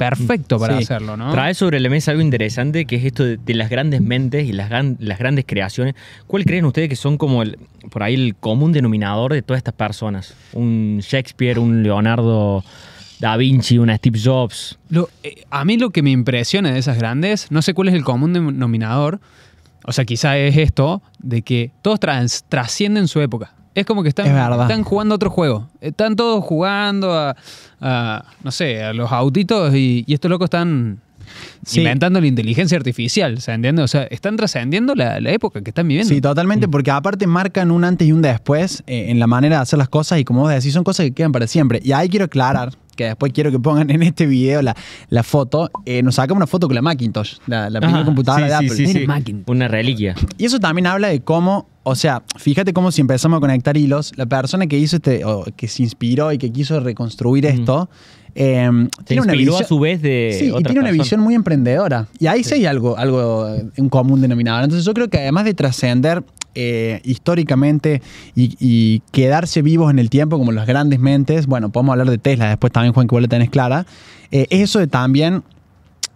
perfecto 0.10 0.60
para 0.60 0.78
Sí. 0.78 0.84
hacerlo, 0.84 1.16
¿no? 1.18 1.32
Trae 1.32 1.54
sobre 1.54 1.80
la 1.80 1.90
mesa 1.90 2.12
algo 2.12 2.22
interesante 2.24 2.86
que 2.86 2.96
es 2.98 3.06
esto 3.06 3.24
de, 3.24 3.38
de 3.38 3.54
las 3.54 3.70
grandes 3.70 4.02
mentes 4.02 4.48
y 4.48 4.52
las, 4.54 4.70
gran- 4.70 4.98
las 5.00 5.20
grandes 5.20 5.46
creaciones. 5.48 5.96
¿Cuál 6.28 6.44
creen 6.46 6.66
ustedes 6.66 6.90
que 6.90 6.96
son 6.96 7.18
como 7.18 7.42
el, 7.44 7.58
por 7.90 8.04
ahí 8.04 8.14
el 8.16 8.36
común 8.36 8.72
denominador 8.72 9.34
de 9.34 9.42
todas 9.42 9.60
estas 9.60 9.74
personas? 9.74 10.34
Un 10.54 11.00
Shakespeare, 11.02 11.60
un 11.60 11.84
Leonardo 11.84 12.64
da 13.20 13.38
Vinci, 13.38 13.78
una 13.78 13.96
Steve 13.98 14.20
Jobs. 14.24 14.80
Lo- 14.90 15.10
eh, 15.24 15.44
a 15.52 15.64
mí 15.66 15.78
lo 15.78 15.92
que 15.92 16.02
me 16.02 16.10
impresiona 16.12 16.72
de 16.72 16.80
esas 16.80 16.98
grandes, 16.98 17.52
no 17.52 17.62
sé 17.62 17.74
cuál 17.74 17.90
es 17.90 17.94
el 17.94 18.04
común 18.04 18.34
denominador, 18.34 19.20
o 19.86 19.92
sea, 19.92 20.06
quizá 20.06 20.38
es 20.38 20.58
esto, 20.58 21.02
de 21.20 21.42
que 21.44 21.72
todos 21.82 22.00
trans- 22.00 22.44
trascienden 22.50 23.08
su 23.08 23.22
época. 23.22 23.54
Es 23.74 23.86
como 23.86 24.04
que 24.04 24.10
están, 24.10 24.28
Es 24.28 24.62
están 24.64 24.84
jugando 24.84 25.16
otro 25.16 25.30
juego. 25.30 25.70
Están 25.80 26.16
todos 26.16 26.44
jugando 26.44 27.14
a, 27.14 27.36
a, 27.80 28.26
no 28.44 28.52
sé, 28.52 28.84
a 28.84 28.94
los 28.94 29.12
autitos 29.12 29.74
y, 29.74 30.04
y 30.06 30.14
estos 30.14 30.30
locos 30.30 30.46
están 30.46 31.00
Sí. 31.66 31.80
inventando 31.80 32.20
la 32.20 32.28
inteligencia 32.28 32.78
artificial, 32.78 33.40
¿se 33.42 33.52
entiende? 33.54 33.82
O 33.84 33.88
sea, 33.88 34.04
están 34.04 34.36
trascendiendo 34.38 34.96
la, 34.96 35.20
la 35.20 35.32
época 35.32 35.62
que 35.62 35.70
están 35.70 35.88
viviendo. 35.88 36.14
Sí, 36.14 36.22
totalmente, 36.22 36.68
porque 36.68 36.92
aparte 36.92 37.28
marcan 37.28 37.72
un 37.72 37.84
antes 37.84 38.08
y 38.08 38.12
un 38.12 38.22
después 38.22 38.84
eh, 38.88 39.06
en 39.10 39.20
la 39.20 39.28
manera 39.28 39.58
de 39.58 39.62
hacer 39.64 39.78
las 39.80 39.90
cosas 39.90 40.20
y 40.20 40.24
como 40.24 40.42
vos 40.42 40.50
decís, 40.52 40.74
son 40.74 40.84
cosas 40.84 41.06
que 41.06 41.12
quedan 41.14 41.32
para 41.32 41.48
siempre. 41.48 41.80
Y 41.84 41.92
ahí 41.92 42.10
quiero 42.10 42.26
aclarar, 42.26 42.74
que 42.96 43.06
después 43.06 43.32
quiero 43.32 43.52
que 43.52 43.60
pongan 43.60 43.90
en 43.90 44.04
este 44.04 44.26
video 44.26 44.62
la, 44.62 44.76
la 45.10 45.24
foto, 45.24 45.70
eh, 45.86 46.02
nos 46.04 46.16
sacamos 46.16 46.40
una 46.40 46.48
foto 46.48 46.68
con 46.68 46.76
la 46.76 46.82
Macintosh, 46.82 47.36
la, 47.48 47.70
la 47.70 47.80
primera 47.80 48.00
Ajá, 48.00 48.06
computadora 48.06 48.44
sí, 48.46 48.50
de 48.50 48.56
Apple. 48.56 48.76
sí, 48.76 48.88
sí. 48.88 49.08
Macintosh. 49.08 49.56
Una 49.56 49.68
reliquia. 49.68 50.16
Y 50.38 50.46
eso 50.46 50.60
también 50.60 50.88
habla 50.88 51.08
de 51.10 51.22
cómo, 51.22 51.70
o 51.84 51.96
sea, 51.96 52.24
fíjate 52.38 52.74
cómo 52.74 52.92
si 52.92 53.02
empezamos 53.02 53.38
a 53.38 53.40
conectar 53.40 53.78
hilos, 53.78 54.12
la 54.18 54.26
persona 54.26 54.68
que 54.68 54.78
hizo 54.78 54.98
este, 54.98 55.24
o 55.26 55.46
que 55.56 55.68
se 55.68 55.84
inspiró 55.84 56.32
y 56.32 56.38
que 56.38 56.52
quiso 56.52 56.80
reconstruir 56.80 57.46
esto, 57.46 57.90
eh, 58.36 58.70
Se 59.00 59.04
tiene 59.06 59.22
una 59.24 59.34
visión. 59.34 59.62
a 59.62 59.66
su 59.66 59.80
vez 59.80 60.02
de 60.02 60.36
Sí, 60.40 60.46
y 60.46 60.50
tiene 60.50 60.58
una 60.60 60.64
personas. 60.90 60.92
visión 60.94 61.22
muy 61.22 61.36
emprendedora. 61.36 62.08
Y 62.20 62.28
ahí 62.28 62.44
sí, 62.44 62.54
hay 62.56 62.66
algo, 62.66 62.98
algo, 62.98 63.48
eh, 63.54 63.66
un 63.78 63.90
común 63.90 64.22
denominador. 64.22 64.64
Entonces 64.64 64.86
yo 64.86 64.94
creo 64.94 65.10
que 65.10 65.20
además 65.20 65.46
de 65.46 65.54
trascender 65.54 66.24
eh, 66.54 67.00
históricamente 67.04 68.02
y, 68.36 68.56
y 68.60 69.02
quedarse 69.12 69.62
vivos 69.62 69.90
en 69.92 70.00
el 70.00 70.10
tiempo 70.10 70.38
como 70.38 70.52
las 70.52 70.68
grandes 70.68 71.00
mentes, 71.00 71.48
bueno, 71.48 71.70
podemos 71.72 71.94
hablar 71.94 72.10
de 72.10 72.18
Tesla 72.18 72.50
después 72.50 72.74
también, 72.74 72.94
Juan, 72.94 73.08
que 73.08 73.16
vos 73.16 73.22
lo 73.22 73.28
tenés 73.30 73.50
clara, 73.50 73.86
eh, 74.32 74.48
es 74.50 74.62
eso 74.62 74.80
de 74.80 74.88
también 74.88 75.44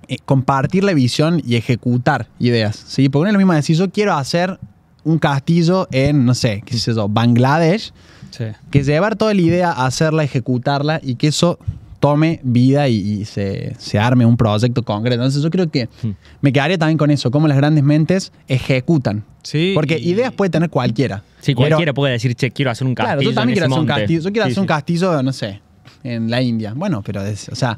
eh, 0.10 0.18
compartir 0.26 0.84
la 0.84 0.94
visión 0.94 1.42
y 1.46 1.56
ejecutar 1.56 2.28
ideas, 2.40 2.76
¿sí? 2.88 3.08
Porque 3.08 3.24
no 3.24 3.30
es 3.30 3.34
lo 3.34 3.38
mismo 3.40 3.54
decir, 3.54 3.78
yo 3.78 3.90
quiero 3.90 4.14
hacer 4.14 4.60
un 5.06 5.20
castillo 5.20 5.88
en, 5.92 6.26
no 6.26 6.34
sé, 6.36 6.62
qué 6.66 6.78
sé 6.78 6.94
yo, 6.94 7.08
Bangladesh, 7.08 7.94
Sí. 8.32 8.44
que 8.72 8.84
llevar 8.84 9.16
toda 9.16 9.34
la 9.34 9.40
idea, 9.42 9.72
hacerla, 9.72 10.26
ejecutarla 10.26 11.00
y 11.02 11.16
que 11.16 11.28
eso 11.28 11.58
tome 12.06 12.40
vida 12.44 12.88
y, 12.88 12.96
y 12.96 13.26
se, 13.26 13.74
se 13.80 13.98
arme 13.98 14.26
un 14.26 14.38
proyecto 14.38 14.84
concreto. 14.84 15.16
Entonces 15.16 15.42
yo 15.42 15.50
creo 15.50 15.70
que 15.70 15.90
Hmm. 16.04 16.12
me 16.42 16.54
quedaría 16.54 16.78
también 16.78 16.98
con 16.98 17.10
eso, 17.10 17.32
cómo 17.32 17.48
las 17.48 17.58
grandes 17.58 17.84
mentes 17.84 18.32
ejecutan. 18.48 19.24
Sí, 19.44 19.72
Porque 19.76 19.98
y- 20.00 20.10
ideas 20.12 20.32
puede 20.34 20.50
tener 20.50 20.70
cualquiera. 20.70 21.24
Sí, 21.40 21.54
Pero- 21.56 21.68
cualquiera 21.68 21.94
puede 21.94 22.14
decir, 22.14 22.34
che, 22.36 22.50
quiero 22.52 22.72
hacer 22.72 22.86
un 22.88 22.96
castillo. 22.96 23.18
Claro, 23.18 23.22
yo 23.30 23.34
también 23.36 23.50
en 23.50 23.54
quiero 23.56 23.66
ese 23.68 23.74
hacer 23.74 23.80
un 23.82 23.88
monte". 23.88 24.02
castillo. 24.02 24.22
Yo 24.22 24.32
quiero 24.32 24.46
Sí, 24.48 24.52
hacer 24.52 24.62
un 24.62 24.68
castillo, 24.68 25.24
no 25.24 25.34
sé, 25.34 25.62
en 26.06 26.30
la 26.30 26.42
India. 26.42 26.74
Bueno, 26.76 27.02
pero, 27.06 27.24
es- 27.26 27.50
o 27.50 27.56
sea, 27.56 27.78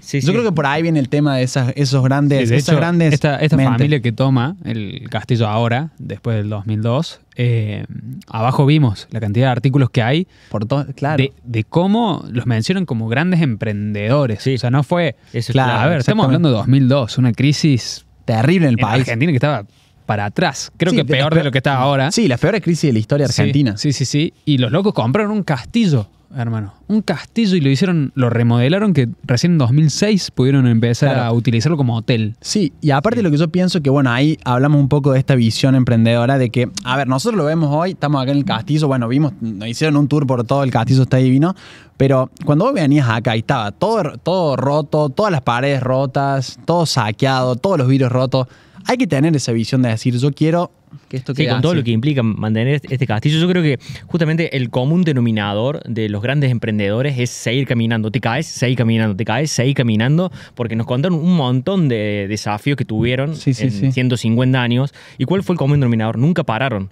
Sí, 0.00 0.20
yo 0.20 0.26
sí. 0.26 0.32
creo 0.32 0.44
que 0.44 0.52
por 0.52 0.66
ahí 0.66 0.82
viene 0.82 1.00
el 1.00 1.08
tema 1.08 1.36
de 1.36 1.42
esas, 1.44 1.72
esos 1.76 2.02
Sí, 2.02 2.04
grandes, 2.04 2.50
de 2.50 2.56
esas 2.56 2.68
hecho, 2.68 2.76
grandes 2.76 3.14
esta, 3.14 3.38
familia 3.48 4.00
que 4.00 4.12
toma 4.12 4.54
el 4.62 5.08
castillo 5.10 5.48
ahora, 5.48 5.92
después 5.98 6.36
del 6.36 6.50
2002, 6.50 7.20
eh, 7.36 7.86
abajo 8.28 8.66
vimos 8.66 9.08
la 9.10 9.20
cantidad 9.20 9.46
de 9.46 9.52
artículos 9.52 9.88
que 9.88 10.02
hay 10.02 10.28
Por 10.50 10.66
todo, 10.66 10.84
claro. 10.94 11.22
de, 11.22 11.32
de 11.42 11.64
cómo 11.64 12.22
los 12.30 12.44
mencionan 12.44 12.84
como 12.84 13.08
grandes 13.08 13.40
emprendedores. 13.40 14.42
Sí. 14.42 14.54
O 14.56 14.58
sea, 14.58 14.70
no 14.70 14.82
fue... 14.82 15.16
Eso 15.32 15.52
Claro, 15.54 15.72
a 15.80 15.86
ver, 15.86 16.00
estamos 16.00 16.26
hablando 16.26 16.50
de 16.50 16.54
2002, 16.56 17.16
una 17.18 17.32
crisis 17.32 18.04
Terrible 18.26 18.66
en 18.68 18.74
el 18.74 18.78
en 18.80 18.82
país. 18.86 19.00
Argentina 19.00 19.32
que 19.32 19.36
estaba 19.36 19.64
para 20.06 20.26
atrás. 20.26 20.70
Creo 20.76 20.90
Sí, 20.90 20.96
que 20.98 21.04
de 21.04 21.12
peor 21.14 21.34
de 21.34 21.44
lo 21.44 21.50
que 21.50 21.58
está 21.58 21.76
ahora. 21.76 22.10
Sí, 22.12 22.28
la 22.28 22.36
peor 22.36 22.60
crisis 22.60 22.88
de 22.88 22.92
la 22.92 22.98
historia 22.98 23.26
argentina. 23.26 23.76
Sí, 23.76 23.92
sí, 23.92 24.04
sí. 24.04 24.32
Y 24.44 24.58
los 24.58 24.70
locos 24.72 24.92
compraron 24.94 25.30
un 25.32 25.42
castillo, 25.42 26.08
hermano. 26.36 26.74
Un 26.88 27.00
castillo 27.00 27.56
y 27.56 27.60
lo 27.60 27.70
hicieron, 27.70 28.12
lo 28.14 28.28
remodelaron 28.28 28.92
que 28.92 29.08
recién 29.24 29.52
en 29.52 29.58
2006 29.58 30.30
pudieron 30.32 30.66
empezar 30.66 31.10
Claro. 31.14 31.28
a 31.28 31.32
utilizarlo 31.32 31.76
como 31.76 31.96
hotel. 31.96 32.34
Sí, 32.40 32.72
y 32.80 32.90
aparte 32.90 33.22
lo 33.22 33.30
que 33.30 33.36
yo 33.38 33.48
pienso 33.48 33.80
que, 33.82 33.88
bueno, 33.90 34.10
ahí 34.10 34.36
hablamos 34.44 34.80
un 34.80 34.88
poco 34.88 35.12
de 35.12 35.18
esta 35.20 35.34
visión 35.36 35.74
emprendedora 35.74 36.36
de 36.38 36.50
que, 36.50 36.68
a 36.84 36.96
ver, 36.96 37.06
nosotros 37.08 37.38
lo 37.38 37.44
vemos 37.44 37.70
hoy, 37.72 37.92
estamos 37.92 38.20
acá 38.22 38.32
en 38.32 38.38
el 38.38 38.44
castillo, 38.44 38.88
bueno, 38.88 39.06
vimos, 39.08 39.32
nos 39.40 39.68
hicieron 39.68 39.96
un 39.96 40.08
tour 40.08 40.26
por 40.26 40.44
todo 40.44 40.62
el 40.64 40.70
castillo, 40.70 41.02
está 41.04 41.18
divino, 41.18 41.54
pero 41.96 42.28
cuando 42.44 42.64
vos 42.64 42.74
venías 42.74 43.08
acá 43.08 43.36
y 43.36 43.38
estaba 43.40 43.70
todo, 43.70 44.18
todo 44.18 44.56
roto, 44.56 45.08
todas 45.10 45.30
las 45.32 45.40
paredes 45.42 45.82
rotas, 45.82 46.58
todo 46.64 46.84
saqueado, 46.84 47.54
todos 47.56 47.78
los 47.78 47.86
vidrios 47.86 48.10
rotos, 48.10 48.48
hay 48.86 48.96
que 48.96 49.06
tener 49.06 49.34
esa 49.34 49.52
visión 49.52 49.82
de 49.82 49.90
decir, 49.90 50.16
yo 50.16 50.32
quiero 50.32 50.70
que 51.08 51.16
esto 51.16 51.34
Sí, 51.34 51.46
con 51.46 51.60
todo 51.60 51.74
lo 51.74 51.82
que 51.84 51.90
implica 51.90 52.22
mantener 52.22 52.74
este- 52.76 52.92
este 52.94 53.06
castillo, 53.06 53.38
yo 53.38 53.48
creo 53.48 53.62
que 53.62 53.78
justamente 54.06 54.56
el 54.56 54.70
común 54.70 55.02
denominador 55.04 55.82
de 55.84 56.08
los 56.08 56.22
grandes 56.22 56.50
emprendedores 56.50 57.18
es 57.18 57.30
seguir 57.30 57.66
caminando. 57.66 58.10
Te 58.10 58.20
caes, 58.20 58.46
seguir 58.46 58.76
caminando, 58.78 59.16
te 59.16 59.24
caes, 59.24 59.50
seguir 59.50 59.74
caminando, 59.74 60.30
porque 60.54 60.76
nos 60.76 60.86
contaron 60.86 61.18
un 61.18 61.36
montón 61.36 61.88
de 61.88 62.26
desafíos 62.28 62.76
que 62.76 62.84
tuvieron 62.84 63.34
Sí, 63.36 63.54
sí, 63.54 63.64
en 63.64 63.70
sí. 63.70 63.92
150 63.92 64.60
años. 64.62 64.92
¿Y 65.18 65.24
cuál 65.24 65.42
fue 65.42 65.54
el 65.54 65.58
común 65.58 65.80
denominador? 65.80 66.18
Nunca 66.18 66.42
pararon. 66.44 66.90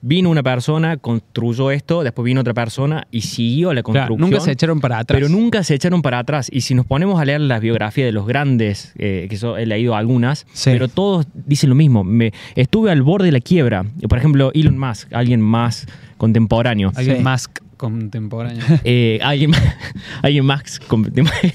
Vino 0.00 0.30
una 0.30 0.42
persona, 0.42 0.96
construyó 0.96 1.70
esto, 1.70 2.02
después 2.02 2.24
vino 2.24 2.40
otra 2.40 2.54
persona 2.54 3.06
y 3.10 3.22
siguió 3.22 3.72
la 3.72 3.82
Claro, 3.82 4.08
construcción. 4.08 4.30
nunca 4.30 4.40
se 4.44 4.52
echaron 4.52 4.80
para 4.80 4.98
atrás. 4.98 5.16
Pero 5.20 5.28
nunca 5.28 5.62
se 5.64 5.74
echaron 5.74 6.02
para 6.02 6.18
atrás. 6.18 6.48
Y 6.52 6.62
si 6.62 6.74
nos 6.74 6.86
ponemos 6.86 7.20
a 7.20 7.24
leer 7.24 7.40
las 7.40 7.60
biografías 7.60 8.06
de 8.06 8.12
los 8.12 8.26
grandes, 8.26 8.92
eh, 8.98 9.26
que 9.28 9.36
yo 9.36 9.56
he 9.56 9.66
leído 9.66 9.94
algunas, 9.94 10.46
pero 10.64 10.88
todos 10.88 11.26
dicen 11.46 11.68
lo 11.70 11.74
mismo. 11.76 12.04
Me, 12.04 12.32
estuve 12.56 12.90
al 12.90 13.02
borde 13.02 13.26
de 13.26 13.32
la 13.32 13.40
quiebra. 13.42 13.84
Por 14.08 14.18
ejemplo, 14.18 14.50
Elon 14.54 14.78
Musk, 14.78 15.12
alguien 15.12 15.40
más 15.40 15.86
contemporáneo. 16.16 16.92
Alguien 16.94 17.18
Sí. 17.18 17.22
más 17.22 17.48
contemporáneo. 17.76 18.62
Eh, 18.84 19.18
alguien, 19.22 19.50
más- 19.50 19.62
alguien 20.22 20.44
más 20.44 20.78
contemporáneo. 20.80 21.52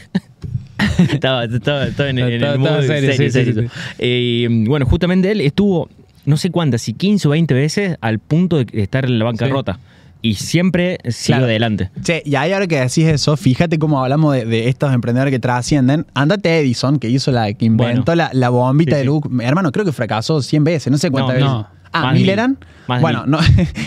estaba, 1.11 1.45
estaba- 1.45 1.85
estaba 1.87 2.09
en, 2.09 2.19
el- 2.19 2.27
en 2.27 2.33
Estaba- 2.35 2.53
el 2.55 2.59
estaba 2.61 2.77
mood 2.77 2.87
serio, 2.87 3.11
serio, 3.13 3.31
sí, 3.31 3.39
sí, 3.45 3.53
serio. 3.53 3.69
sí. 3.69 3.77
Eh, 3.99 4.47
bueno, 4.67 4.85
justamente 4.85 5.31
él 5.31 5.41
estuvo, 5.41 5.89
no 6.25 6.37
sé 6.37 6.49
cuántas, 6.51 6.81
si 6.81 6.93
15 6.93 7.27
o 7.27 7.31
20 7.31 7.53
veces 7.53 7.97
al 8.01 8.19
punto 8.19 8.57
de 8.63 8.67
estar 8.81 9.05
en 9.05 9.17
la 9.19 9.25
bancarrota. 9.25 9.79
Y 10.19 10.33
siempre 10.33 10.97
siguió 11.09 11.37
Claro. 11.37 11.45
adelante. 11.45 11.91
Che, 12.01 12.23
y 12.25 12.35
ahí 12.35 12.51
ahora 12.51 12.65
que 12.65 12.77
decís 12.79 13.05
eso, 13.05 13.37
fíjate 13.37 13.77
cómo 13.77 14.01
hablamos 14.03 14.33
de, 14.35 14.45
de 14.45 14.67
estos 14.67 14.91
emprendedores 14.91 15.31
que 15.31 15.37
trascienden. 15.39 16.07
Andate 16.15 16.57
Edison, 16.59 16.97
que 16.97 17.07
hizo 17.07 17.31
la, 17.31 17.53
que 17.53 17.65
inventó 17.65 18.11
Bueno. 18.13 18.15
la, 18.15 18.29
la 18.33 18.49
bombita 18.49 18.93
Sí, 18.93 18.95
de 18.97 19.01
sí. 19.03 19.05
luz. 19.05 19.21
Hermano, 19.41 19.71
creo 19.71 19.85
que 19.85 19.91
fracasó 19.91 20.41
100 20.41 20.63
veces, 20.63 20.91
no 20.91 20.97
sé 20.97 21.11
cuántas 21.11 21.39
No, 21.39 21.45
veces. 21.45 21.51
no. 21.51 21.76
Ah, 21.99 22.03
Más 22.03 22.13
¿mil 22.13 22.21
mil. 22.23 22.29
eran? 22.29 22.57
Más 22.87 23.01
bueno, 23.01 23.25
no, 23.27 23.39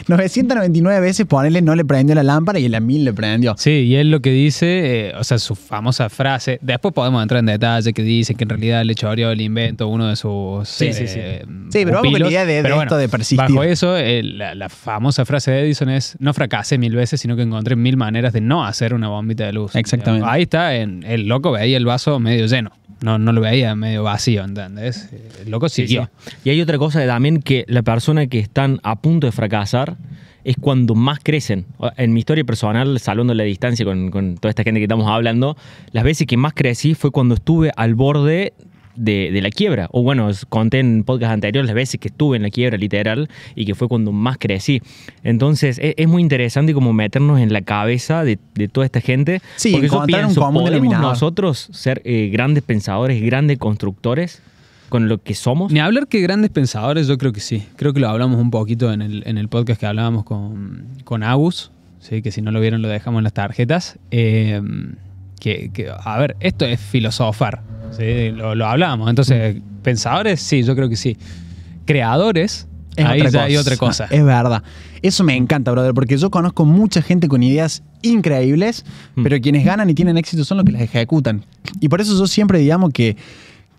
999 0.09 1.01
veces 1.01 1.27
ponerle 1.27 1.63
no 1.63 1.75
le 1.75 1.85
prendió 1.85 2.15
la 2.15 2.23
lámpara 2.23 2.59
y 2.59 2.67
en 2.67 2.73
la 2.73 2.81
1000 2.81 3.05
le 3.05 3.13
prendió. 3.13 3.55
Sí, 3.57 3.71
y 3.71 3.97
él 3.97 4.11
lo 4.11 4.21
que 4.21 4.31
dice, 4.31 5.09
eh, 5.09 5.13
o 5.19 5.25
sea, 5.25 5.39
su 5.39 5.55
famosa 5.55 6.09
frase, 6.09 6.59
después 6.63 6.93
podemos 6.95 7.23
entrar 7.23 7.39
en 7.41 7.47
detalle 7.47 7.93
que 7.93 8.03
dice 8.03 8.35
que 8.35 8.45
en 8.45 8.51
realidad 8.51 8.85
le 8.85 8.95
choreó 8.95 9.31
el 9.31 9.41
invento 9.41 9.89
uno 9.89 10.09
de 10.09 10.17
sus... 10.17 10.69
Sí, 10.69 10.93
sí, 10.93 11.05
eh, 11.09 11.45
Sí, 11.71 11.85
pero 11.85 11.99
vamos 11.99 12.13
con 12.13 12.21
la 12.23 12.29
idea 12.29 12.45
de- 12.45 12.55
de 12.55 12.63
Pero 12.63 12.83
esto 12.83 12.97
de 12.97 13.09
persistir. 13.09 13.39
Bajo 13.39 13.63
eso, 13.63 13.97
eh, 13.97 14.23
la, 14.23 14.55
la 14.55 14.69
famosa 14.69 15.25
frase 15.25 15.51
de 15.51 15.61
Edison 15.63 15.89
es, 15.89 16.17
no 16.19 16.35
fracasé 16.35 16.79
mil 16.79 16.95
veces, 16.95 17.21
sino 17.21 17.37
que 17.37 17.43
encontré 17.43 17.77
mil 17.77 17.97
maneras 17.97 18.33
de 18.33 18.41
no 18.41 18.65
hacer 18.65 18.93
una 18.95 19.09
bombita 19.09 19.47
de 19.47 19.53
luz. 19.53 19.75
Exactamente. 19.77 20.27
Ahí 20.29 20.43
está, 20.43 20.75
en, 20.77 21.03
el 21.05 21.27
loco 21.29 21.53
veía 21.53 21.77
el 21.77 21.85
vaso 21.87 22.19
medio 22.19 22.47
lleno, 22.47 22.73
no, 23.03 23.19
no 23.19 23.33
lo 23.33 23.41
veía 23.41 23.75
medio 23.77 24.03
vacío, 24.03 24.45
¿entendés? 24.45 25.09
El 25.45 25.51
loco 25.51 25.69
Sí, 25.69 25.87
siguió. 25.87 26.11
sí. 26.27 26.33
Y 26.45 26.51
hay 26.51 26.61
otra 26.61 26.77
cosa 26.79 27.07
también 27.07 27.41
que 27.43 27.65
la 27.69 27.83
persona 27.83 28.27
que 28.27 28.39
están 28.41 28.81
a 28.91 28.97
punto 28.97 29.27
de 29.27 29.33
fracasar 29.33 29.97
es 30.45 30.57
cuando 30.57 30.95
más 30.95 31.19
crecen. 31.23 31.67
En 31.97 32.13
mi 32.13 32.21
historia 32.21 32.45
personal, 32.45 32.99
salvando 32.99 33.35
la 33.35 33.45
distancia 33.45 33.85
con, 33.85 34.11
con 34.11 34.37
toda 34.37 34.51
esta 34.51 34.63
gente 34.63 34.81
que 34.81 34.85
estamos 34.85 35.09
hablando, 35.09 35.57
las 35.93 36.05
veces 36.05 36.27
que 36.27 36.37
más 36.37 36.55
crecí 36.55 36.95
fue 36.95 37.11
cuando 37.11 37.35
estuve 37.35 37.71
al 37.77 37.95
borde 37.95 38.55
de, 38.97 39.31
de 39.33 39.43
la 39.43 39.51
quiebra. 39.51 39.89
O 39.93 40.03
bueno, 40.03 40.27
os 40.27 40.45
conté 40.47 40.79
en 40.79 41.05
podcast 41.05 41.33
anteriores 41.33 41.67
las 41.67 41.75
veces 41.75 42.01
que 42.01 42.09
estuve 42.09 42.37
en 42.37 42.43
la 42.43 42.51
quiebra 42.51 42.77
literal 42.77 43.29
y 43.55 43.65
que 43.65 43.75
fue 43.75 43.89
cuando 43.89 44.13
más 44.13 44.39
crecí. 44.39 44.83
Entonces 45.23 45.79
es, 45.79 45.95
es 45.97 46.09
muy 46.09 46.23
interesante 46.23 46.75
como 46.75 46.93
meternos 46.93 47.41
en 47.41 47.53
la 47.53 47.63
cabeza 47.63 48.25
de, 48.25 48.39
de 48.55 48.69
toda 48.69 48.87
esta 48.87 49.01
gente. 49.01 49.41
Sí, 49.57 49.73
porque 49.73 49.89
yo 49.89 50.01
un 50.01 50.07
pienso, 50.07 50.41
común 50.41 50.65
¿podemos 50.65 51.01
nosotros 51.01 51.69
ser 51.73 52.03
eh, 52.05 52.31
grandes 52.33 52.63
pensadores, 52.63 53.23
grandes 53.23 53.59
constructores 53.59 54.43
con 54.91 55.09
lo 55.09 55.23
que 55.23 55.35
somos? 55.35 55.73
Ni 55.73 55.81
hablar 55.81 56.07
que 56.09 56.21
grandes 56.21 56.51
pensadores, 56.51 57.07
yo 57.07 57.17
creo 57.17 57.33
que 57.33 57.41
sí. 57.41 57.65
Creo 57.77 57.95
que 57.95 58.01
lo 58.01 58.09
hablamos 58.11 58.39
un 58.39 58.51
poquito 58.51 58.93
en 58.93 59.01
el, 59.01 59.23
en 59.27 59.39
el 59.39 59.49
podcast 59.49 59.81
que 59.81 59.87
hablábamos 59.87 60.25
con, 60.25 60.85
con 61.05 61.23
Agus, 61.23 61.71
¿sí? 62.01 62.21
que 62.21 62.31
si 62.31 62.43
no 62.43 62.51
lo 62.51 62.61
vieron 62.61 62.83
lo 62.83 62.89
dejamos 62.89 63.21
en 63.21 63.25
las 63.25 63.33
tarjetas. 63.33 63.99
Eh, 64.11 64.61
que, 65.41 65.71
que, 65.73 65.91
a 65.91 66.19
ver, 66.19 66.37
esto 66.41 66.67
es 66.67 66.79
filosofar, 66.79 67.63
¿sí? 67.97 68.31
lo, 68.33 68.55
lo 68.55 68.67
hablábamos. 68.67 69.09
Entonces, 69.09 69.57
pensadores, 69.83 70.41
sí, 70.43 70.63
yo 70.63 70.77
creo 70.77 70.91
que 70.91 70.97
sí. 70.97 71.17
Creadores, 71.87 72.67
Es 72.97 73.05
ahí 73.07 73.21
otra 73.21 73.31
ya 73.31 73.39
cosa. 73.39 73.45
hay 73.45 73.57
otra 73.57 73.77
cosa. 73.77 74.05
Es 74.11 74.25
verdad. 74.25 74.63
Eso 75.03 75.25
me 75.25 75.35
encanta, 75.35 75.71
brother, 75.71 75.95
porque 75.95 76.19
yo 76.19 76.31
conozco 76.31 76.65
mucha 76.67 77.01
gente 77.01 77.27
con 77.29 77.43
ideas 77.43 77.83
increíbles, 78.03 78.85
Mm. 79.15 79.23
pero 79.23 79.41
quienes 79.41 79.65
ganan 79.65 79.89
y 79.89 79.95
tienen 79.95 80.19
éxito 80.19 80.45
son 80.45 80.59
los 80.59 80.67
que 80.67 80.73
las 80.73 80.83
ejecutan. 80.83 81.43
Y 81.81 81.89
por 81.89 82.01
eso 82.03 82.17
yo 82.19 82.27
siempre 82.27 82.59
digamos 82.59 82.93
que, 82.93 83.17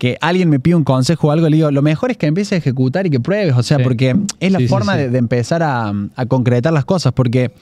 que 0.02 0.18
alguien 0.20 0.48
me 0.48 0.58
pide 0.58 0.74
un 0.74 0.82
consejo 0.82 1.28
o 1.28 1.30
algo, 1.30 1.48
le 1.48 1.56
digo, 1.58 1.70
lo 1.70 1.80
mejor 1.80 2.10
es 2.10 2.16
que 2.16 2.26
empieces 2.26 2.54
a 2.54 2.56
ejecutar 2.56 3.06
y 3.06 3.10
que 3.10 3.20
pruebes, 3.20 3.54
o 3.56 3.62
sea, 3.62 3.76
Sí. 3.76 3.84
porque 3.84 4.16
es 4.40 4.50
la 4.50 4.58
Sí, 4.58 4.66
forma 4.66 4.94
sí. 4.94 4.98
De, 5.02 5.10
de 5.10 5.18
empezar 5.18 5.62
a, 5.62 5.92
a 6.16 6.26
concretar 6.26 6.72
las 6.72 6.84
cosas, 6.84 7.12
porque... 7.12 7.52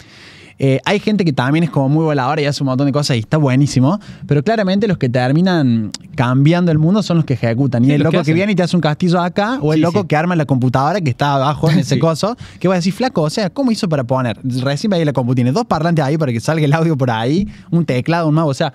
eh, 0.62 0.78
hay 0.84 1.00
gente 1.00 1.24
que 1.24 1.32
también 1.32 1.64
es 1.64 1.70
como 1.70 1.88
muy 1.88 2.04
voladora 2.04 2.40
y 2.42 2.44
hace 2.44 2.62
un 2.62 2.66
montón 2.68 2.86
de 2.86 2.92
cosas 2.92 3.16
y 3.16 3.20
está 3.20 3.38
buenísimo, 3.38 3.98
pero 4.26 4.42
claramente 4.42 4.86
los 4.88 4.98
que 4.98 5.08
terminan 5.08 5.90
cambiando 6.14 6.70
el 6.70 6.78
mundo 6.78 7.02
son 7.02 7.16
los 7.18 7.24
que 7.26 7.32
ejecutan. 7.34 7.82
Y 7.84 7.88
Sí, 7.88 7.92
el 7.94 8.02
loco 8.02 8.22
que 8.22 8.32
viene 8.34 8.52
y 8.52 8.54
te 8.54 8.62
hace 8.62 8.76
un 8.76 8.82
castillo 8.82 9.20
acá, 9.22 9.58
o 9.62 9.72
el 9.72 9.78
Sí, 9.78 9.82
loco 9.82 10.00
sí. 10.02 10.06
que 10.06 10.16
arma 10.16 10.36
la 10.36 10.44
computadora 10.44 11.00
que 11.00 11.08
está 11.10 11.34
abajo 11.34 11.70
en 11.70 11.78
ese 11.84 11.98
coso, 11.98 12.36
que 12.58 12.68
va 12.68 12.74
a 12.74 12.76
decir, 12.76 12.92
flaco, 12.92 13.22
o 13.22 13.30
sea, 13.30 13.48
¿cómo 13.50 13.70
hizo 13.70 13.88
para 13.88 14.04
poner? 14.04 14.38
Recién 14.44 14.90
veía 14.90 15.04
la 15.06 15.12
compu, 15.14 15.34
tiene 15.34 15.52
dos 15.52 15.64
parlantes 15.64 16.04
ahí 16.04 16.18
para 16.18 16.30
que 16.32 16.40
salga 16.40 16.64
el 16.64 16.72
audio 16.74 16.94
por 16.96 17.10
ahí, 17.10 17.46
un 17.70 17.84
teclado, 17.86 18.28
un 18.28 18.34
mouse, 18.34 18.50
o 18.50 18.54
sea, 18.54 18.72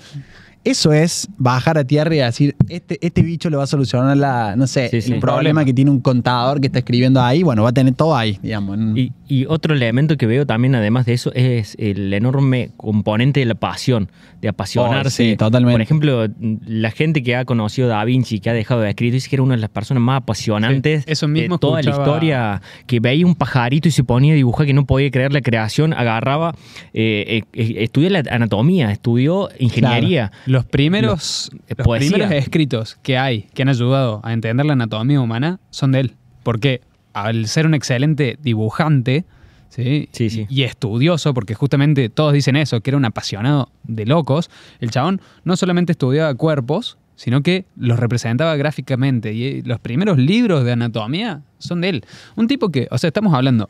eso 0.65 0.91
es 0.91 1.27
bajar 1.37 1.77
a 1.77 1.83
tierra 1.85 2.13
y 2.15 2.17
decir, 2.17 2.55
este, 2.69 2.97
este 3.05 3.21
bicho 3.21 3.49
le 3.49 3.57
va 3.57 3.63
a 3.63 3.67
solucionar 3.67 4.17
la, 4.17 4.55
no 4.55 4.67
sé, 4.67 4.89
Sí, 4.89 5.01
sí. 5.01 5.13
el 5.13 5.19
problema 5.19 5.63
que 5.63 5.73
tiene 5.73 5.91
un 5.91 6.01
contador 6.01 6.59
que 6.59 6.67
está 6.67 6.79
escribiendo 6.79 7.21
ahí, 7.21 7.43
bueno, 7.43 7.63
va 7.63 7.69
a 7.69 7.73
tener 7.73 7.93
todo 7.93 8.15
ahí, 8.17 8.39
digamos. 8.41 8.77
Y, 8.95 9.13
y 9.27 9.45
otro 9.45 9.73
elemento 9.73 10.17
que 10.17 10.25
veo 10.25 10.45
también, 10.45 10.75
además 10.75 11.05
de 11.05 11.13
eso, 11.13 11.31
es 11.33 11.75
el 11.79 12.11
enorme 12.13 12.71
componente 12.77 13.39
de 13.39 13.45
la 13.45 13.55
pasión, 13.55 14.09
de 14.41 14.49
apasionarse. 14.49 15.23
Oh, 15.23 15.31
sí, 15.31 15.37
totalmente. 15.37 15.73
Por 15.75 15.81
ejemplo, 15.81 16.27
la 16.65 16.91
gente 16.91 17.23
que 17.23 17.35
ha 17.35 17.45
conocido 17.45 17.87
a 17.93 17.97
Da 17.97 18.05
Vinci, 18.05 18.39
que 18.39 18.49
ha 18.49 18.53
dejado 18.53 18.81
de 18.81 18.89
escribir, 18.89 19.13
dice 19.13 19.29
que 19.29 19.35
era 19.35 19.43
una 19.43 19.55
de 19.55 19.61
las 19.61 19.69
personas 19.69 20.01
más 20.01 20.17
apasionantes 20.23 21.03
Sí, 21.05 21.11
eso 21.11 21.27
mismo 21.27 21.55
de 21.55 21.59
toda 21.59 21.81
la 21.81 21.89
historia, 21.91 22.61
que 22.87 22.99
veía 22.99 23.25
un 23.25 23.35
pajarito 23.35 23.87
y 23.87 23.91
se 23.91 24.03
ponía 24.03 24.33
a 24.33 24.35
dibujar, 24.35 24.65
que 24.65 24.73
no 24.73 24.85
podía 24.85 25.09
creer 25.11 25.31
la 25.31 25.41
creación, 25.41 25.93
agarraba, 25.93 26.55
eh, 26.93 27.43
eh, 27.53 27.75
estudió 27.77 28.09
la 28.09 28.23
anatomía, 28.29 28.91
estudió 28.91 29.49
ingeniería. 29.59 30.31
Los 30.55 30.65
primeros, 30.65 31.49
Los- 31.51 31.77
los 31.77 31.85
poesía. 31.85 32.09
primeros 32.11 32.31
escritos 32.33 32.97
que 33.03 33.17
hay 33.17 33.43
que 33.53 33.61
han 33.61 33.69
ayudado 33.69 34.21
a 34.23 34.33
entender 34.33 34.65
la 34.65 34.73
anatomía 34.73 35.19
humana 35.21 35.59
son 35.69 35.91
de 35.91 35.99
él. 36.01 36.13
Porque 36.43 36.81
al 37.13 37.47
ser 37.47 37.65
un 37.65 37.73
excelente 37.73 38.37
dibujante 38.41 39.25
¿sí? 39.69 40.07
Sí, 40.11 40.29
sí. 40.29 40.45
y 40.49 40.63
estudioso, 40.63 41.33
porque 41.33 41.53
justamente 41.55 42.07
todos 42.09 42.31
dicen 42.33 42.55
eso, 42.55 42.79
que 42.81 42.89
era 42.91 42.97
un 42.97 43.05
apasionado 43.05 43.69
de 43.83 44.05
locos, 44.05 44.49
el 44.79 44.89
chabón 44.91 45.19
no 45.43 45.55
solamente 45.57 45.91
estudiaba 45.91 46.33
cuerpos, 46.35 46.97
sino 47.17 47.41
que 47.41 47.65
los 47.77 47.99
representaba 47.99 48.55
gráficamente. 48.55 49.33
Y 49.33 49.61
los 49.63 49.79
primeros 49.79 50.17
libros 50.17 50.63
de 50.65 50.71
anatomía 50.73 51.41
son 51.57 51.81
de 51.81 51.89
él. 51.89 52.05
Un 52.35 52.47
tipo 52.47 52.69
que, 52.69 52.87
o 52.91 52.97
sea, 52.97 53.07
estamos 53.09 53.33
hablando 53.33 53.69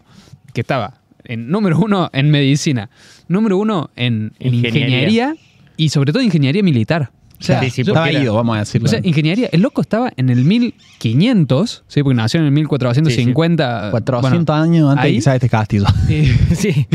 que 0.53 0.61
estaba 0.61 1.01
en 1.23 1.49
número 1.49 1.79
uno 1.79 2.09
en 2.13 2.29
medicina, 2.29 2.89
número 3.27 3.57
uno 3.57 3.89
en, 3.95 4.33
en 4.39 4.53
Ingeniería. 4.55 4.85
ingeniería 4.85 5.35
y 5.77 5.89
sobre 5.89 6.11
todo 6.13 6.23
ingeniería 6.23 6.63
militar. 6.63 7.11
O 7.39 7.43
sea, 7.43 7.59
Sí, 7.61 7.69
sí, 7.69 7.81
estaba 7.81 8.11
ido, 8.11 8.33
vamos 8.33 8.55
a 8.55 8.59
decirlo. 8.59 8.87
o 8.87 8.89
sea, 8.89 9.01
ingeniería, 9.03 9.49
el 9.51 9.61
loco 9.61 9.81
estaba 9.81 10.11
en 10.15 10.29
el 10.29 10.45
1500, 10.45 11.83
¿sí? 11.87 12.01
porque 12.01 12.15
nació 12.15 12.39
en 12.39 12.45
el 12.45 12.51
1450. 12.53 13.89
400 13.91 14.45
bueno, 14.45 14.63
años 14.63 14.89
antes 14.89 15.25
de 15.25 15.31
que 15.31 15.35
este 15.35 15.49
castillo. 15.49 15.85
eh, 16.09 16.37
sí. 16.55 16.87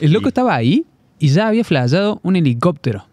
el 0.00 0.12
loco 0.12 0.28
estaba 0.28 0.54
ahí 0.54 0.84
y 1.18 1.28
ya 1.28 1.46
había 1.46 1.62
flayado 1.64 2.18
un 2.24 2.36
helicóptero. 2.36 3.06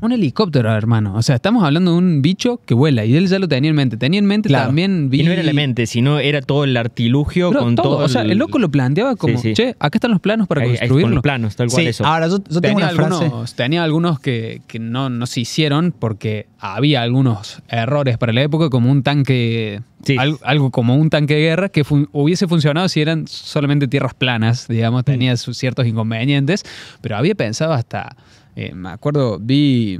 Un 0.00 0.12
helicóptero, 0.12 0.70
hermano. 0.74 1.14
O 1.16 1.22
sea, 1.22 1.36
estamos 1.36 1.64
hablando 1.64 1.92
de 1.92 1.96
un 1.98 2.20
bicho 2.22 2.60
que 2.66 2.74
vuela 2.74 3.04
y 3.04 3.16
él 3.16 3.26
ya 3.28 3.38
lo 3.38 3.48
tenía 3.48 3.70
en 3.70 3.76
mente. 3.76 3.96
Tenía 3.96 4.18
en 4.18 4.26
mente 4.26 4.48
Claro. 4.48 4.66
también. 4.66 5.08
Y 5.12 5.22
no 5.22 5.32
era 5.32 5.42
la 5.42 5.52
mente, 5.52 5.86
sino 5.86 6.18
era 6.18 6.42
todo 6.42 6.64
el 6.64 6.76
artilugio 6.76 7.50
Pero 7.50 7.62
con 7.62 7.74
todo, 7.74 7.96
todo. 7.96 8.04
O 8.04 8.08
sea, 8.08 8.22
el 8.22 8.36
loco 8.38 8.58
lo 8.58 8.70
planteaba 8.70 9.16
como, 9.16 9.38
Sí, 9.38 9.48
sí. 9.48 9.54
che, 9.54 9.76
acá 9.78 9.96
están 9.98 10.10
los 10.10 10.20
planos 10.20 10.46
para 10.46 10.62
Ahí- 10.62 10.70
ahí 10.70 10.74
con 10.76 10.88
construirlo. 10.88 11.14
los 11.16 11.22
planos, 11.22 11.56
tal 11.56 11.68
cual 11.68 11.82
Sí, 11.82 11.88
eso. 11.88 12.04
ahora 12.06 12.28
yo, 12.28 12.38
yo 12.38 12.60
tengo 12.60 12.60
tenía 12.60 12.76
una 12.86 12.88
frase. 12.90 13.24
algunos, 13.24 13.54
tenía 13.54 13.84
algunos 13.84 14.20
que, 14.20 14.60
que 14.66 14.78
no, 14.78 15.08
no 15.10 15.26
se 15.26 15.40
hicieron 15.40 15.94
porque 15.98 16.46
había 16.58 17.02
algunos 17.02 17.62
errores 17.68 18.18
para 18.18 18.32
la 18.32 18.42
época, 18.42 18.68
como 18.70 18.90
un 18.90 19.02
tanque, 19.02 19.80
Sí. 20.04 20.16
al- 20.18 20.38
algo 20.42 20.70
como 20.70 20.96
un 20.96 21.08
tanque 21.08 21.34
de 21.34 21.40
guerra 21.40 21.68
que 21.70 21.82
fun- 21.84 22.08
hubiese 22.12 22.46
funcionado 22.46 22.88
si 22.88 23.00
eran 23.00 23.26
solamente 23.26 23.88
tierras 23.88 24.12
planas, 24.14 24.68
digamos, 24.68 25.02
Mm. 25.02 25.04
tenía 25.04 25.36
sus 25.36 25.56
ciertos 25.56 25.86
inconvenientes, 25.86 26.62
pero 27.00 27.16
había 27.16 27.34
pensado 27.34 27.72
hasta, 27.72 28.16
eh, 28.56 28.72
me 28.74 28.88
acuerdo, 28.90 29.38
vi, 29.40 29.98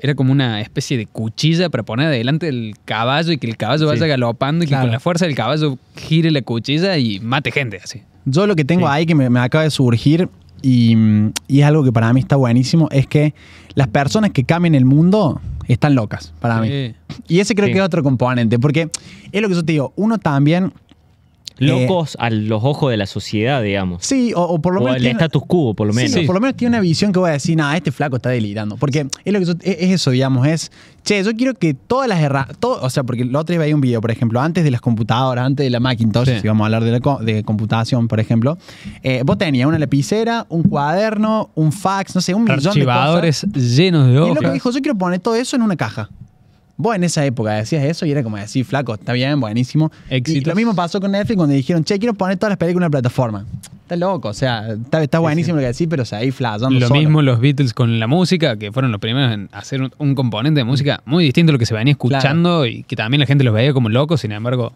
era 0.00 0.14
como 0.14 0.32
una 0.32 0.60
especie 0.60 0.96
de 0.96 1.06
cuchilla 1.06 1.68
para 1.70 1.82
poner 1.82 2.06
adelante 2.06 2.48
el 2.48 2.74
caballo 2.84 3.32
y 3.32 3.38
que 3.38 3.46
el 3.48 3.56
caballo 3.56 3.86
vaya 3.86 4.02
Sí. 4.04 4.08
galopando 4.08 4.64
y 4.64 4.68
que 4.68 4.74
con 4.76 4.90
la 4.90 5.00
fuerza 5.00 5.26
del 5.26 5.34
caballo 5.34 5.78
gire 5.96 6.30
la 6.30 6.42
cuchilla 6.42 6.96
y 6.98 7.18
mate 7.20 7.50
gente 7.50 7.78
así. 7.82 8.02
Yo 8.24 8.46
lo 8.46 8.54
que 8.56 8.64
tengo 8.64 8.86
Sí. 8.86 8.92
ahí 8.92 9.06
que 9.06 9.14
me, 9.14 9.28
me 9.30 9.40
acaba 9.40 9.64
de 9.64 9.70
surgir 9.70 10.28
y, 10.62 10.96
y 11.48 11.60
es 11.60 11.66
algo 11.66 11.82
que 11.84 11.92
para 11.92 12.12
mí 12.12 12.20
está 12.20 12.36
buenísimo, 12.36 12.88
es 12.90 13.06
que 13.06 13.34
las 13.74 13.88
personas 13.88 14.30
que 14.32 14.44
cambian 14.44 14.74
el 14.74 14.84
mundo 14.84 15.40
están 15.68 15.94
locas, 15.94 16.32
para 16.40 16.60
mí. 16.60 16.94
Y 17.28 17.40
ese 17.40 17.54
creo 17.54 17.66
que 17.68 17.74
es 17.78 17.80
otro 17.82 18.02
componente, 18.02 18.58
porque 18.58 18.88
es 19.32 19.42
lo 19.42 19.48
que 19.48 19.54
yo 19.54 19.64
te 19.64 19.72
digo, 19.72 19.92
uno 19.96 20.18
también 20.18 20.72
locos 21.58 22.16
a 22.20 22.30
los 22.30 22.62
ojos 22.64 22.90
de 22.90 22.96
la 22.96 23.06
sociedad, 23.06 23.62
digamos. 23.62 24.04
Sí, 24.04 24.32
o, 24.34 24.42
o 24.42 24.60
por 24.60 24.74
lo 24.74 24.80
O 24.80 24.84
menos. 24.84 24.96
el 24.96 25.02
tiene- 25.02 25.12
status 25.18 25.42
quo, 25.46 25.74
por 25.74 25.86
lo 25.86 25.92
menos. 25.92 26.12
Sí, 26.12 26.24
por 26.26 26.34
lo 26.34 26.40
menos 26.40 26.56
tiene 26.56 26.76
una 26.76 26.80
visión 26.80 27.12
que 27.12 27.18
voy 27.18 27.30
a 27.30 27.32
decir, 27.34 27.56
nada, 27.56 27.76
este 27.76 27.92
flaco 27.92 28.16
está 28.16 28.30
delirando. 28.30 28.76
Porque 28.76 29.06
es, 29.24 29.32
lo 29.32 29.38
que 29.40 29.44
yo- 29.44 29.52
es, 29.62 29.76
es 29.80 29.90
eso, 29.90 30.10
digamos, 30.10 30.46
es, 30.46 30.70
che, 31.04 31.22
yo 31.22 31.32
quiero 31.34 31.54
que 31.54 31.74
todas 31.74 32.08
las 32.08 32.20
herramientas, 32.20 32.58
o 32.80 32.90
sea, 32.90 33.02
porque 33.04 33.22
el 33.22 33.34
otro 33.34 33.52
día 33.52 33.60
veía 33.60 33.74
un 33.74 33.80
video, 33.80 34.00
por 34.00 34.10
ejemplo, 34.10 34.40
antes 34.40 34.64
de 34.64 34.70
las 34.70 34.80
computadoras, 34.80 35.44
antes 35.46 35.64
de 35.64 35.70
la 35.70 35.80
Macintosh, 35.80 36.28
Sí. 36.28 36.40
si 36.40 36.48
vamos 36.48 36.64
a 36.64 36.66
hablar 36.66 36.84
de, 36.84 36.90
la 36.92 37.00
co- 37.00 37.18
de 37.18 37.42
computación, 37.44 38.08
por 38.08 38.20
ejemplo, 38.20 38.58
eh, 39.02 39.22
vos 39.24 39.38
tenías 39.38 39.66
una 39.66 39.78
lapicera, 39.78 40.46
un 40.48 40.62
cuaderno, 40.64 41.50
un 41.54 41.72
fax, 41.72 42.14
no 42.14 42.20
sé, 42.20 42.34
un 42.34 42.44
millón 42.44 42.60
de 42.60 42.68
Archivadores 42.68 43.40
cosas. 43.46 43.62
llenos 43.76 44.06
de 44.06 44.12
Y 44.12 44.16
es 44.16 44.20
hojas. 44.22 44.34
lo 44.34 44.40
que 44.42 44.52
dijo, 44.52 44.70
yo 44.70 44.80
quiero 44.80 44.98
poner 44.98 45.20
todo 45.20 45.34
eso 45.34 45.56
en 45.56 45.62
una 45.62 45.76
caja. 45.76 46.08
Vos 46.80 46.94
en 46.94 47.02
esa 47.02 47.26
época 47.26 47.54
decías 47.54 47.82
eso 47.84 48.06
y 48.06 48.12
era 48.12 48.22
como 48.22 48.36
decir, 48.36 48.64
flaco, 48.64 48.94
está 48.94 49.12
bien, 49.12 49.40
buenísimo. 49.40 49.90
Y 50.10 50.14
Éxitos. 50.14 50.46
lo 50.46 50.54
mismo 50.54 50.76
pasó 50.76 51.00
con 51.00 51.10
Netflix 51.10 51.36
cuando 51.36 51.54
dijeron, 51.54 51.82
che, 51.82 51.98
quiero 51.98 52.14
poner 52.14 52.38
todas 52.38 52.50
las 52.52 52.56
películas 52.56 52.84
en 52.84 52.86
una 52.86 52.90
plataforma. 52.90 53.44
Está 53.82 53.96
loco, 53.96 54.28
o 54.28 54.34
sea, 54.34 54.68
está, 54.74 55.02
está 55.02 55.18
buenísimo 55.18 55.56
lo 55.56 55.62
que 55.62 55.66
decís, 55.66 55.88
pero 55.90 56.04
o 56.04 56.06
sea, 56.06 56.18
ahí 56.18 56.30
flashando 56.30 56.78
Lo 56.78 56.86
solo. 56.88 57.00
mismo 57.00 57.20
los 57.22 57.40
Beatles 57.40 57.72
con 57.74 57.98
la 57.98 58.06
música, 58.06 58.56
que 58.56 58.70
fueron 58.70 58.92
los 58.92 59.00
primeros 59.00 59.32
en 59.32 59.48
hacer 59.50 59.82
un, 59.82 59.90
un 59.98 60.14
componente 60.14 60.60
de 60.60 60.64
música 60.64 61.00
muy 61.04 61.24
distinto 61.24 61.50
a 61.50 61.54
lo 61.54 61.58
que 61.58 61.66
se 61.66 61.74
venía 61.74 61.92
escuchando 61.92 62.64
y 62.64 62.84
que 62.84 62.94
también 62.94 63.20
la 63.20 63.26
gente 63.26 63.42
los 63.44 63.54
veía 63.54 63.72
como 63.72 63.88
locos, 63.88 64.20
sin 64.20 64.30
embargo, 64.32 64.72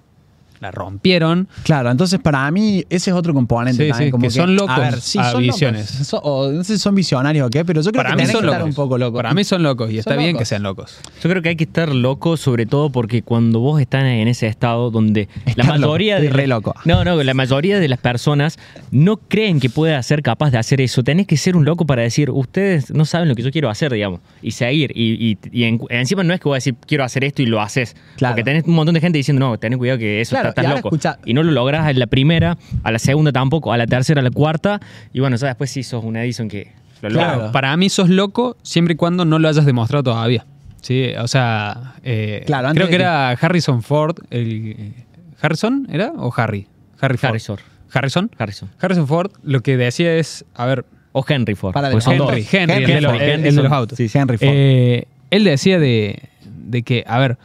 la 0.63 0.71
rompieron. 0.71 1.49
Claro, 1.65 1.91
entonces 1.91 2.21
para 2.21 2.49
mí 2.51 2.85
ese 2.89 3.11
es 3.11 3.17
otro 3.17 3.35
componente 3.35 3.83
Sí, 3.85 3.91
también. 3.91 4.09
sí, 4.09 4.11
como 4.13 4.23
que 4.23 4.31
son 4.31 4.55
locos 4.55 4.71
a 4.77 4.79
ver, 4.81 5.01
sí, 5.01 5.19
a 5.19 5.33
son 5.33 5.43
visiones. 5.43 5.93
locos. 5.93 6.07
So- 6.07 6.19
o 6.23 6.53
no 6.53 6.63
sé 6.65 6.75
si 6.75 6.79
son 6.79 6.95
visionarios 6.95 7.47
o 7.47 7.51
qué, 7.51 7.65
pero 7.65 7.83
yo 7.83 7.91
creo 7.91 7.99
Para 8.03 8.11
que 8.11 8.17
mí 8.17 8.21
tenés 8.23 8.33
son 8.33 8.41
que 8.43 8.47
estar 8.47 8.61
locos. 8.61 8.71
un 8.71 8.77
poco 8.77 8.99
loco. 8.99 9.17
Para 9.17 9.35
mí 9.35 9.45
son 9.45 9.63
locos 9.63 9.91
y 9.91 9.99
está 9.99 10.13
Son 10.13 10.19
bien 10.19 10.33
locos. 10.35 10.41
que 10.43 10.47
sean 10.47 10.63
locos. 10.63 10.99
Yo 11.23 11.29
creo 11.29 11.43
que 11.43 11.49
hay 11.51 11.57
que 11.57 11.65
estar 11.65 11.93
loco, 11.95 12.37
sobre 12.37 12.65
todo 12.67 12.91
porque 12.91 13.23
cuando 13.23 13.59
vos 13.61 13.81
estás 13.81 14.05
en 14.05 14.29
ese 14.29 14.47
estado 14.47 14.91
donde 14.91 15.29
la 15.57 15.65
loco, 15.65 15.79
mayoría 15.79 16.15
estoy 16.17 16.29
de 16.29 16.33
re 16.35 16.47
loco. 16.47 16.75
no, 16.85 17.05
no, 17.05 17.21
la 17.23 17.35
mayoría 17.35 17.81
de 17.81 17.89
las 17.89 17.99
personas 17.99 18.59
no 18.93 19.17
creen 19.17 19.59
que 19.59 19.69
pueda 19.69 20.01
ser 20.03 20.23
capaz 20.23 20.51
de 20.53 20.59
hacer 20.59 20.81
eso. 20.81 21.03
Tenés 21.03 21.27
que 21.27 21.37
ser 21.37 21.57
un 21.57 21.65
loco 21.65 21.87
para 21.87 22.03
decir, 22.03 22.31
ustedes 22.31 22.93
no 22.95 23.05
saben 23.05 23.29
lo 23.29 23.35
que 23.35 23.43
yo 23.43 23.51
quiero 23.51 23.69
hacer, 23.69 23.93
digamos, 23.93 24.21
y 24.43 24.53
seguir. 24.53 24.93
Y, 24.95 25.13
y- 25.33 25.39
y 25.51 25.65
en- 25.65 25.81
encima 25.91 26.23
no 26.23 26.33
es 26.33 26.41
que 26.41 26.45
voy 26.49 26.55
a 26.55 26.59
decir 26.59 26.77
quiero 26.87 27.03
hacer 27.05 27.25
esto 27.25 27.43
y 27.43 27.47
lo 27.47 27.61
haces, 27.61 27.97
Claro. 28.17 28.35
porque 28.35 28.45
tenés 28.45 28.65
un 28.65 28.75
montón 28.75 28.95
de 28.95 29.01
gente 29.01 29.19
diciendo 29.19 29.41
no, 29.49 29.59
tenés 29.59 29.79
cuidado 29.79 29.99
que 29.99 30.21
eso 30.21 30.31
Claro, 30.37 30.52
estás 30.61 30.75
loco 30.77 30.89
escucha- 30.89 31.19
y 31.25 31.35
no 31.35 31.43
lo 31.43 31.53
logras 31.53 31.89
en 31.91 31.99
la 31.99 32.07
primera, 32.07 32.57
a 32.85 32.91
la 32.93 32.99
segunda 32.99 33.33
tampoco, 33.33 33.73
a 33.73 33.77
la 33.77 33.87
tercera, 33.87 34.21
a 34.21 34.25
la 34.25 34.31
cuarta 34.31 34.81
y 35.13 35.21
bueno, 35.21 35.37
ya 35.37 35.49
después 35.49 35.71
sí 35.71 35.83
sos 35.83 36.05
un 36.05 36.17
Edison 36.17 36.49
que 36.49 36.73
lo 37.03 37.11
logra. 37.11 37.35
Claro. 37.35 37.53
Para 37.53 37.77
mí 37.77 37.89
sos 37.89 38.09
loco 38.09 38.57
siempre 38.63 38.95
y 38.95 38.97
cuando 38.97 39.25
no 39.25 39.39
lo 39.39 39.49
hayas 39.49 39.67
demostrado 39.67 40.03
todavía. 40.05 40.47
Sí, 40.81 41.13
o 41.19 41.29
sea, 41.29 41.95
eh, 42.03 42.43
Claro, 42.47 42.71
creo 42.73 42.87
que 42.87 42.91
que- 42.91 42.97
era 42.97 43.31
Harrison 43.31 43.83
Ford, 43.83 44.17
el 44.31 44.95
¿Harrison 45.41 45.87
era 45.91 46.13
o 46.17 46.33
Harry? 46.37 46.67
Harry 47.01 47.17
Ford. 47.17 47.31
Harrison. 47.31 47.59
Harrison. 47.93 48.31
Harrison. 48.39 48.71
Harrison 48.81 49.07
Ford 49.07 49.31
lo 49.43 49.61
que 49.61 49.77
decía 49.77 50.15
es, 50.17 50.45
a 50.55 50.67
ver, 50.67 50.85
O 51.15 51.23
Henry 51.29 51.55
Ford. 51.55 51.75
Para 51.75 51.91
son 52.01 52.15
Henry. 52.15 52.47
Henry, 52.51 52.75
el, 52.75 52.81
Henry 52.83 52.95
de 52.95 53.01
los, 53.03 53.13
Ford. 53.13 53.23
el- 53.23 53.45
el 53.47 53.55
de 53.57 53.63
los 53.63 53.73
autos. 53.73 53.97
sí, 53.99 54.09
sí. 54.09 54.19
Henry 54.19 54.39
Ford. 54.39 54.49
Eh, 54.51 55.07
él 55.31 55.45
decía 55.45 55.79
de, 55.79 56.21
de 56.47 56.83
que, 56.85 57.05
a 57.07 57.19
ver, 57.19 57.37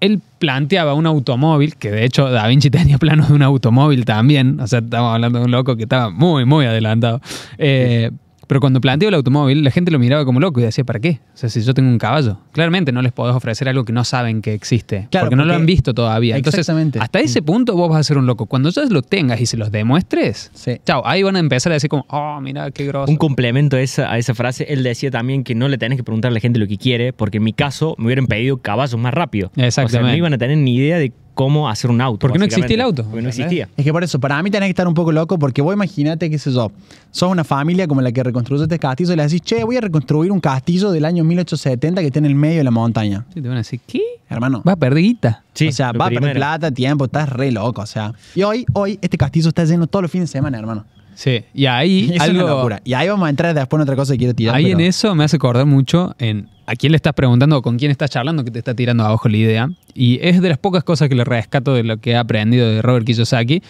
él 0.00 0.20
planteaba 0.38 0.94
un 0.94 1.06
automóvil, 1.06 1.76
que 1.76 1.90
de 1.90 2.04
hecho 2.04 2.30
Da 2.30 2.46
Vinci 2.46 2.70
tenía 2.70 2.98
planos 2.98 3.28
de 3.28 3.34
un 3.34 3.42
automóvil 3.42 4.04
también, 4.04 4.60
o 4.60 4.66
sea, 4.66 4.80
estamos 4.80 5.14
hablando 5.14 5.38
de 5.38 5.44
un 5.44 5.50
loco 5.50 5.76
que 5.76 5.84
estaba 5.84 6.10
muy, 6.10 6.44
muy 6.44 6.66
adelantado. 6.66 7.20
Eh, 7.58 8.10
pero 8.50 8.58
cuando 8.60 8.80
planteó 8.80 9.08
el 9.10 9.14
automóvil, 9.14 9.62
la 9.62 9.70
gente 9.70 9.92
lo 9.92 10.00
miraba 10.00 10.24
como 10.24 10.40
loco 10.40 10.58
y 10.58 10.64
decía, 10.64 10.82
¿para 10.82 10.98
qué? 10.98 11.20
O 11.32 11.36
sea, 11.36 11.48
si 11.48 11.60
yo 11.62 11.72
tengo 11.72 11.88
un 11.88 11.98
caballo. 11.98 12.38
Claramente 12.50 12.90
no 12.90 13.00
les 13.00 13.12
podés 13.12 13.36
ofrecer 13.36 13.68
algo 13.68 13.84
que 13.84 13.92
no 13.92 14.02
saben 14.02 14.42
que 14.42 14.54
existe, 14.54 15.06
Claro, 15.08 15.26
porque 15.26 15.36
no 15.36 15.44
lo 15.44 15.54
han 15.54 15.66
visto 15.66 15.94
todavía. 15.94 16.36
Entonces, 16.36 16.58
Exactamente. 16.62 16.98
hasta 16.98 17.20
ese 17.20 17.42
punto 17.42 17.76
vos 17.76 17.88
vas 17.88 18.00
a 18.00 18.02
ser 18.02 18.18
un 18.18 18.26
loco. 18.26 18.46
Cuando 18.46 18.70
ya 18.70 18.82
lo 18.86 19.02
tengas 19.02 19.40
y 19.40 19.46
se 19.46 19.56
los 19.56 19.70
demuestres, 19.70 20.50
Sí. 20.52 20.80
chao, 20.84 21.06
ahí 21.06 21.22
van 21.22 21.36
a 21.36 21.38
empezar 21.38 21.70
a 21.70 21.74
decir 21.74 21.88
como, 21.88 22.04
oh, 22.08 22.40
mira, 22.40 22.72
qué 22.72 22.86
grosso. 22.86 23.08
Un 23.08 23.18
complemento 23.18 23.76
a 23.76 23.80
esa, 23.82 24.10
a 24.12 24.18
esa 24.18 24.34
frase, 24.34 24.64
él 24.68 24.82
decía 24.82 25.12
también 25.12 25.44
que 25.44 25.54
no 25.54 25.68
le 25.68 25.78
tenés 25.78 25.96
que 25.98 26.02
preguntar 26.02 26.32
a 26.32 26.34
la 26.34 26.40
gente 26.40 26.58
lo 26.58 26.66
que 26.66 26.76
quiere, 26.76 27.12
porque 27.12 27.36
en 27.36 27.44
mi 27.44 27.52
caso 27.52 27.94
me 27.98 28.06
hubieran 28.06 28.26
pedido 28.26 28.56
caballos 28.56 28.98
más 28.98 29.14
rápido. 29.14 29.50
O 29.50 29.54
sea, 29.54 29.66
Exactamente. 29.68 30.10
no 30.10 30.16
iban 30.16 30.34
a 30.34 30.38
tener 30.38 30.58
ni 30.58 30.74
idea 30.74 30.98
de 30.98 31.12
cómo 31.40 31.70
hacer 31.70 31.90
un 31.90 32.02
auto. 32.02 32.18
Porque 32.18 32.38
no 32.38 32.44
existía 32.44 32.74
el 32.74 32.82
auto, 32.82 33.02
Porque 33.02 33.22
no 33.22 33.30
existía. 33.30 33.66
Es 33.74 33.82
que 33.82 33.92
por 33.92 34.04
eso, 34.04 34.20
para 34.20 34.42
mí 34.42 34.50
tenés 34.50 34.66
que 34.66 34.72
estar 34.72 34.86
un 34.86 34.92
poco 34.92 35.10
loco 35.10 35.38
porque 35.38 35.62
vos 35.62 35.72
imaginate, 35.72 36.28
qué 36.28 36.38
sé 36.38 36.52
yo, 36.52 36.70
sos 37.10 37.30
una 37.30 37.44
familia 37.44 37.88
como 37.88 38.02
la 38.02 38.12
que 38.12 38.22
reconstruyó 38.22 38.64
este 38.64 38.78
castillo 38.78 39.14
y 39.14 39.16
le 39.16 39.22
decís, 39.22 39.40
che, 39.40 39.64
voy 39.64 39.78
a 39.78 39.80
reconstruir 39.80 40.30
un 40.32 40.40
castillo 40.40 40.90
del 40.90 41.06
año 41.06 41.24
1870 41.24 42.02
que 42.02 42.08
está 42.08 42.18
en 42.18 42.26
el 42.26 42.34
medio 42.34 42.58
de 42.58 42.64
la 42.64 42.70
montaña. 42.70 43.24
Sí, 43.32 43.40
te 43.40 43.48
van 43.48 43.56
a 43.56 43.60
decir, 43.60 43.80
¿qué? 43.86 44.02
Hermano. 44.28 44.62
Va 44.68 44.72
a 44.72 44.76
perder 44.76 45.02
guita. 45.02 45.42
Sí, 45.54 45.68
o 45.68 45.72
sea, 45.72 45.92
va 45.92 46.04
a 46.04 46.08
perder 46.08 46.18
primero. 46.18 46.40
plata, 46.40 46.70
tiempo, 46.70 47.06
estás 47.06 47.30
re 47.30 47.50
loco, 47.50 47.80
o 47.80 47.86
sea. 47.86 48.12
Y 48.34 48.42
hoy, 48.42 48.66
hoy, 48.74 48.98
este 49.00 49.16
castillo 49.16 49.48
está 49.48 49.64
lleno 49.64 49.86
todos 49.86 50.02
los 50.02 50.10
fines 50.10 50.28
de 50.28 50.32
semana, 50.32 50.58
hermano. 50.58 50.84
Sí, 51.14 51.42
y 51.54 51.66
ahí 51.66 52.10
Y 52.14 52.18
algo, 52.18 52.44
una 52.44 52.54
locura. 52.54 52.80
Y 52.84 52.94
ahí 52.94 53.08
vamos 53.08 53.26
a 53.26 53.30
entrar 53.30 53.54
después 53.54 53.78
en 53.78 53.82
otra 53.82 53.96
cosa 53.96 54.12
que 54.14 54.18
quiero 54.18 54.34
tirar. 54.34 54.54
ahí 54.54 54.64
pero- 54.64 54.78
en 54.78 54.84
eso 54.86 55.14
me 55.14 55.24
hace 55.24 55.36
acordar 55.36 55.66
mucho 55.66 56.14
en 56.18 56.48
a 56.66 56.76
quién 56.76 56.92
le 56.92 56.96
estás 56.96 57.14
preguntando 57.14 57.58
o 57.58 57.62
con 57.62 57.78
quién 57.78 57.90
estás 57.90 58.10
charlando 58.10 58.44
que 58.44 58.50
te 58.52 58.58
está 58.60 58.74
tirando 58.74 59.04
abajo 59.04 59.28
la 59.28 59.36
idea. 59.36 59.70
Y 59.92 60.20
es 60.22 60.40
de 60.40 60.48
las 60.48 60.58
pocas 60.58 60.84
cosas 60.84 61.08
que 61.08 61.16
le 61.16 61.24
rescato 61.24 61.74
de 61.74 61.82
lo 61.82 61.96
que 61.96 62.12
he 62.12 62.16
aprendido 62.16 62.68
de 62.70 62.80
Robert 62.80 63.04
Kiyosaki, 63.04 63.60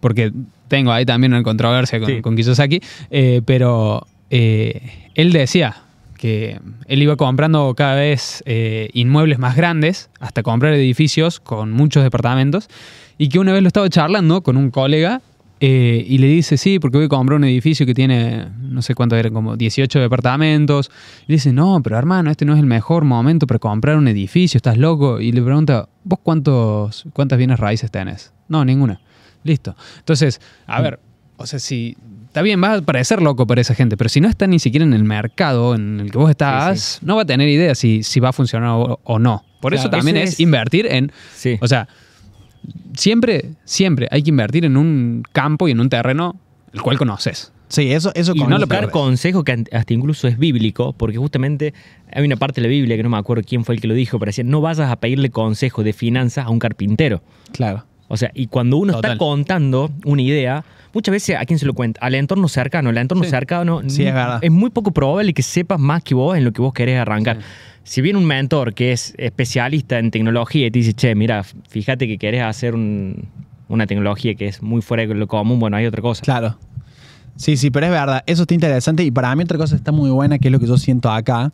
porque 0.00 0.32
tengo 0.68 0.90
ahí 0.92 1.04
también 1.04 1.34
una 1.34 1.42
controversia 1.42 1.98
con, 2.00 2.08
Sí. 2.08 2.20
con 2.22 2.36
Kiyosaki, 2.36 2.80
eh, 3.10 3.42
pero 3.44 4.06
eh, 4.30 4.80
él 5.14 5.32
decía 5.32 5.76
que 6.16 6.58
él 6.86 7.02
iba 7.02 7.16
comprando 7.16 7.74
cada 7.76 7.94
vez 7.96 8.42
eh, 8.46 8.88
inmuebles 8.94 9.38
más 9.38 9.54
grandes 9.54 10.08
hasta 10.18 10.42
comprar 10.42 10.72
edificios 10.74 11.40
con 11.40 11.70
muchos 11.70 12.02
departamentos 12.02 12.68
y 13.18 13.28
que 13.28 13.38
una 13.38 13.52
vez 13.52 13.60
lo 13.62 13.68
estaba 13.68 13.88
charlando 13.90 14.42
con 14.42 14.56
un 14.56 14.70
colega 14.70 15.20
eh, 15.60 16.04
y 16.06 16.18
le 16.18 16.26
dice, 16.28 16.56
sí, 16.56 16.78
porque 16.78 16.98
voy 16.98 17.06
a 17.06 17.08
comprar 17.08 17.36
un 17.38 17.44
edificio 17.44 17.84
que 17.86 17.94
tiene, 17.94 18.46
no 18.60 18.80
sé 18.82 18.94
cuánto 18.94 19.16
eran, 19.16 19.32
como 19.32 19.56
18 19.56 19.98
departamentos. 20.00 20.90
Y 21.26 21.32
le 21.32 21.34
dice, 21.34 21.52
no, 21.52 21.80
pero 21.82 21.98
hermano, 21.98 22.30
este 22.30 22.44
no 22.44 22.52
es 22.54 22.58
el 22.60 22.66
mejor 22.66 23.04
momento 23.04 23.46
para 23.46 23.58
comprar 23.58 23.96
un 23.96 24.08
edificio, 24.08 24.56
estás 24.58 24.78
loco. 24.78 25.20
Y 25.20 25.32
le 25.32 25.42
pregunta, 25.42 25.88
¿vos 26.04 26.18
cuántos, 26.22 27.04
cuántas 27.12 27.38
bienes 27.38 27.58
raíces 27.58 27.90
tenés? 27.90 28.32
No, 28.48 28.64
ninguna. 28.64 29.00
Listo. 29.44 29.74
Entonces, 29.98 30.40
a 30.66 30.80
ver, 30.80 31.00
o 31.36 31.46
sea, 31.46 31.58
si... 31.58 31.96
Está 32.26 32.42
bien, 32.42 32.62
va 32.62 32.74
a 32.74 32.82
parecer 32.82 33.22
loco 33.22 33.46
para 33.46 33.62
esa 33.62 33.74
gente, 33.74 33.96
pero 33.96 34.10
si 34.10 34.20
no 34.20 34.28
está 34.28 34.46
ni 34.46 34.58
siquiera 34.58 34.84
en 34.84 34.92
el 34.92 35.02
mercado 35.02 35.74
en 35.74 35.98
el 35.98 36.10
que 36.12 36.18
vos 36.18 36.28
estás, 36.28 36.98
no 37.02 37.16
va 37.16 37.22
a 37.22 37.24
tener 37.24 37.48
idea 37.48 37.74
si, 37.74 38.02
si 38.02 38.20
va 38.20 38.28
a 38.28 38.32
funcionar 38.34 38.68
o, 38.70 39.00
o 39.02 39.18
no. 39.18 39.44
Por 39.62 39.72
eso 39.74 39.88
también 39.88 40.18
es, 40.18 40.34
es- 40.34 40.40
invertir 40.40 40.86
en... 40.86 41.10
Sí. 41.34 41.56
O 41.62 41.66
sea, 41.66 41.88
siempre, 42.94 43.52
siempre 43.64 44.08
hay 44.10 44.22
que 44.22 44.30
invertir 44.30 44.64
en 44.64 44.76
un 44.76 45.22
campo 45.32 45.68
y 45.68 45.72
en 45.72 45.80
un 45.80 45.88
terreno 45.88 46.36
el 46.72 46.82
cual 46.82 46.98
conoces. 46.98 47.52
Sí, 47.68 47.92
eso, 47.92 48.12
eso 48.14 48.32
Y 48.34 48.40
no 48.40 48.58
buscar 48.58 48.90
consejo 48.90 49.44
que 49.44 49.64
hasta 49.72 49.92
incluso 49.92 50.26
es 50.26 50.38
bíblico, 50.38 50.94
porque 50.94 51.18
justamente 51.18 51.74
hay 52.10 52.24
una 52.24 52.36
parte 52.36 52.60
de 52.60 52.66
la 52.66 52.70
Biblia 52.70 52.96
que 52.96 53.02
no 53.02 53.10
me 53.10 53.18
acuerdo 53.18 53.42
quién 53.46 53.64
fue 53.64 53.74
el 53.74 53.80
que 53.80 53.88
lo 53.88 53.94
dijo, 53.94 54.18
pero 54.18 54.30
decía, 54.30 54.44
no 54.44 54.62
vayas 54.62 54.90
a 54.90 54.96
pedirle 54.96 55.30
consejo 55.30 55.82
de 55.82 55.92
finanzas 55.92 56.46
a 56.46 56.50
un 56.50 56.58
carpintero. 56.58 57.22
Claro. 57.52 57.84
O 58.08 58.16
sea, 58.16 58.30
y 58.34 58.46
cuando 58.46 58.76
uno 58.78 58.94
Total. 58.94 59.12
está 59.12 59.18
contando 59.18 59.90
una 60.04 60.22
idea, 60.22 60.64
muchas 60.94 61.12
veces 61.12 61.36
a 61.36 61.44
quién 61.44 61.58
se 61.58 61.66
lo 61.66 61.74
cuenta, 61.74 62.00
al 62.00 62.14
entorno 62.14 62.48
cercano, 62.48 62.90
el 62.90 62.96
entorno 62.98 63.24
Sí. 63.24 63.30
cercano 63.30 63.82
Sí, 63.86 64.04
es 64.04 64.14
verdad. 64.14 64.40
muy 64.50 64.70
poco 64.70 64.90
probable 64.92 65.34
que 65.34 65.42
sepas 65.42 65.78
más 65.78 66.02
que 66.02 66.14
vos 66.14 66.36
en 66.36 66.44
lo 66.44 66.52
que 66.52 66.62
vos 66.62 66.72
querés 66.72 66.98
arrancar. 66.98 67.36
Sí. 67.38 67.42
Si 67.84 68.00
viene 68.02 68.18
un 68.18 68.24
mentor 68.26 68.74
que 68.74 68.92
es 68.92 69.14
especialista 69.18 69.98
en 69.98 70.10
tecnología 70.10 70.66
y 70.66 70.70
te 70.70 70.78
dice, 70.78 70.92
che, 70.94 71.14
mira, 71.14 71.42
fíjate 71.42 72.06
que 72.06 72.18
querés 72.18 72.42
hacer 72.42 72.74
un- 72.74 73.28
una 73.68 73.86
tecnología 73.86 74.34
que 74.34 74.46
es 74.48 74.62
muy 74.62 74.80
fuera 74.82 75.06
de 75.06 75.14
lo 75.14 75.26
común, 75.26 75.58
bueno, 75.60 75.76
hay 75.76 75.86
otra 75.86 76.00
cosa. 76.02 76.22
Claro. 76.22 76.58
Sí, 77.36 77.56
sí, 77.56 77.70
pero 77.70 77.86
es 77.86 77.92
verdad, 77.92 78.24
eso 78.26 78.42
está 78.42 78.54
interesante 78.54 79.04
y 79.04 79.10
para 79.12 79.34
mí 79.36 79.44
otra 79.44 79.58
cosa 79.58 79.76
está 79.76 79.92
muy 79.92 80.10
buena, 80.10 80.38
que 80.38 80.48
es 80.48 80.52
lo 80.52 80.58
que 80.58 80.66
yo 80.66 80.76
siento 80.76 81.08
acá, 81.10 81.52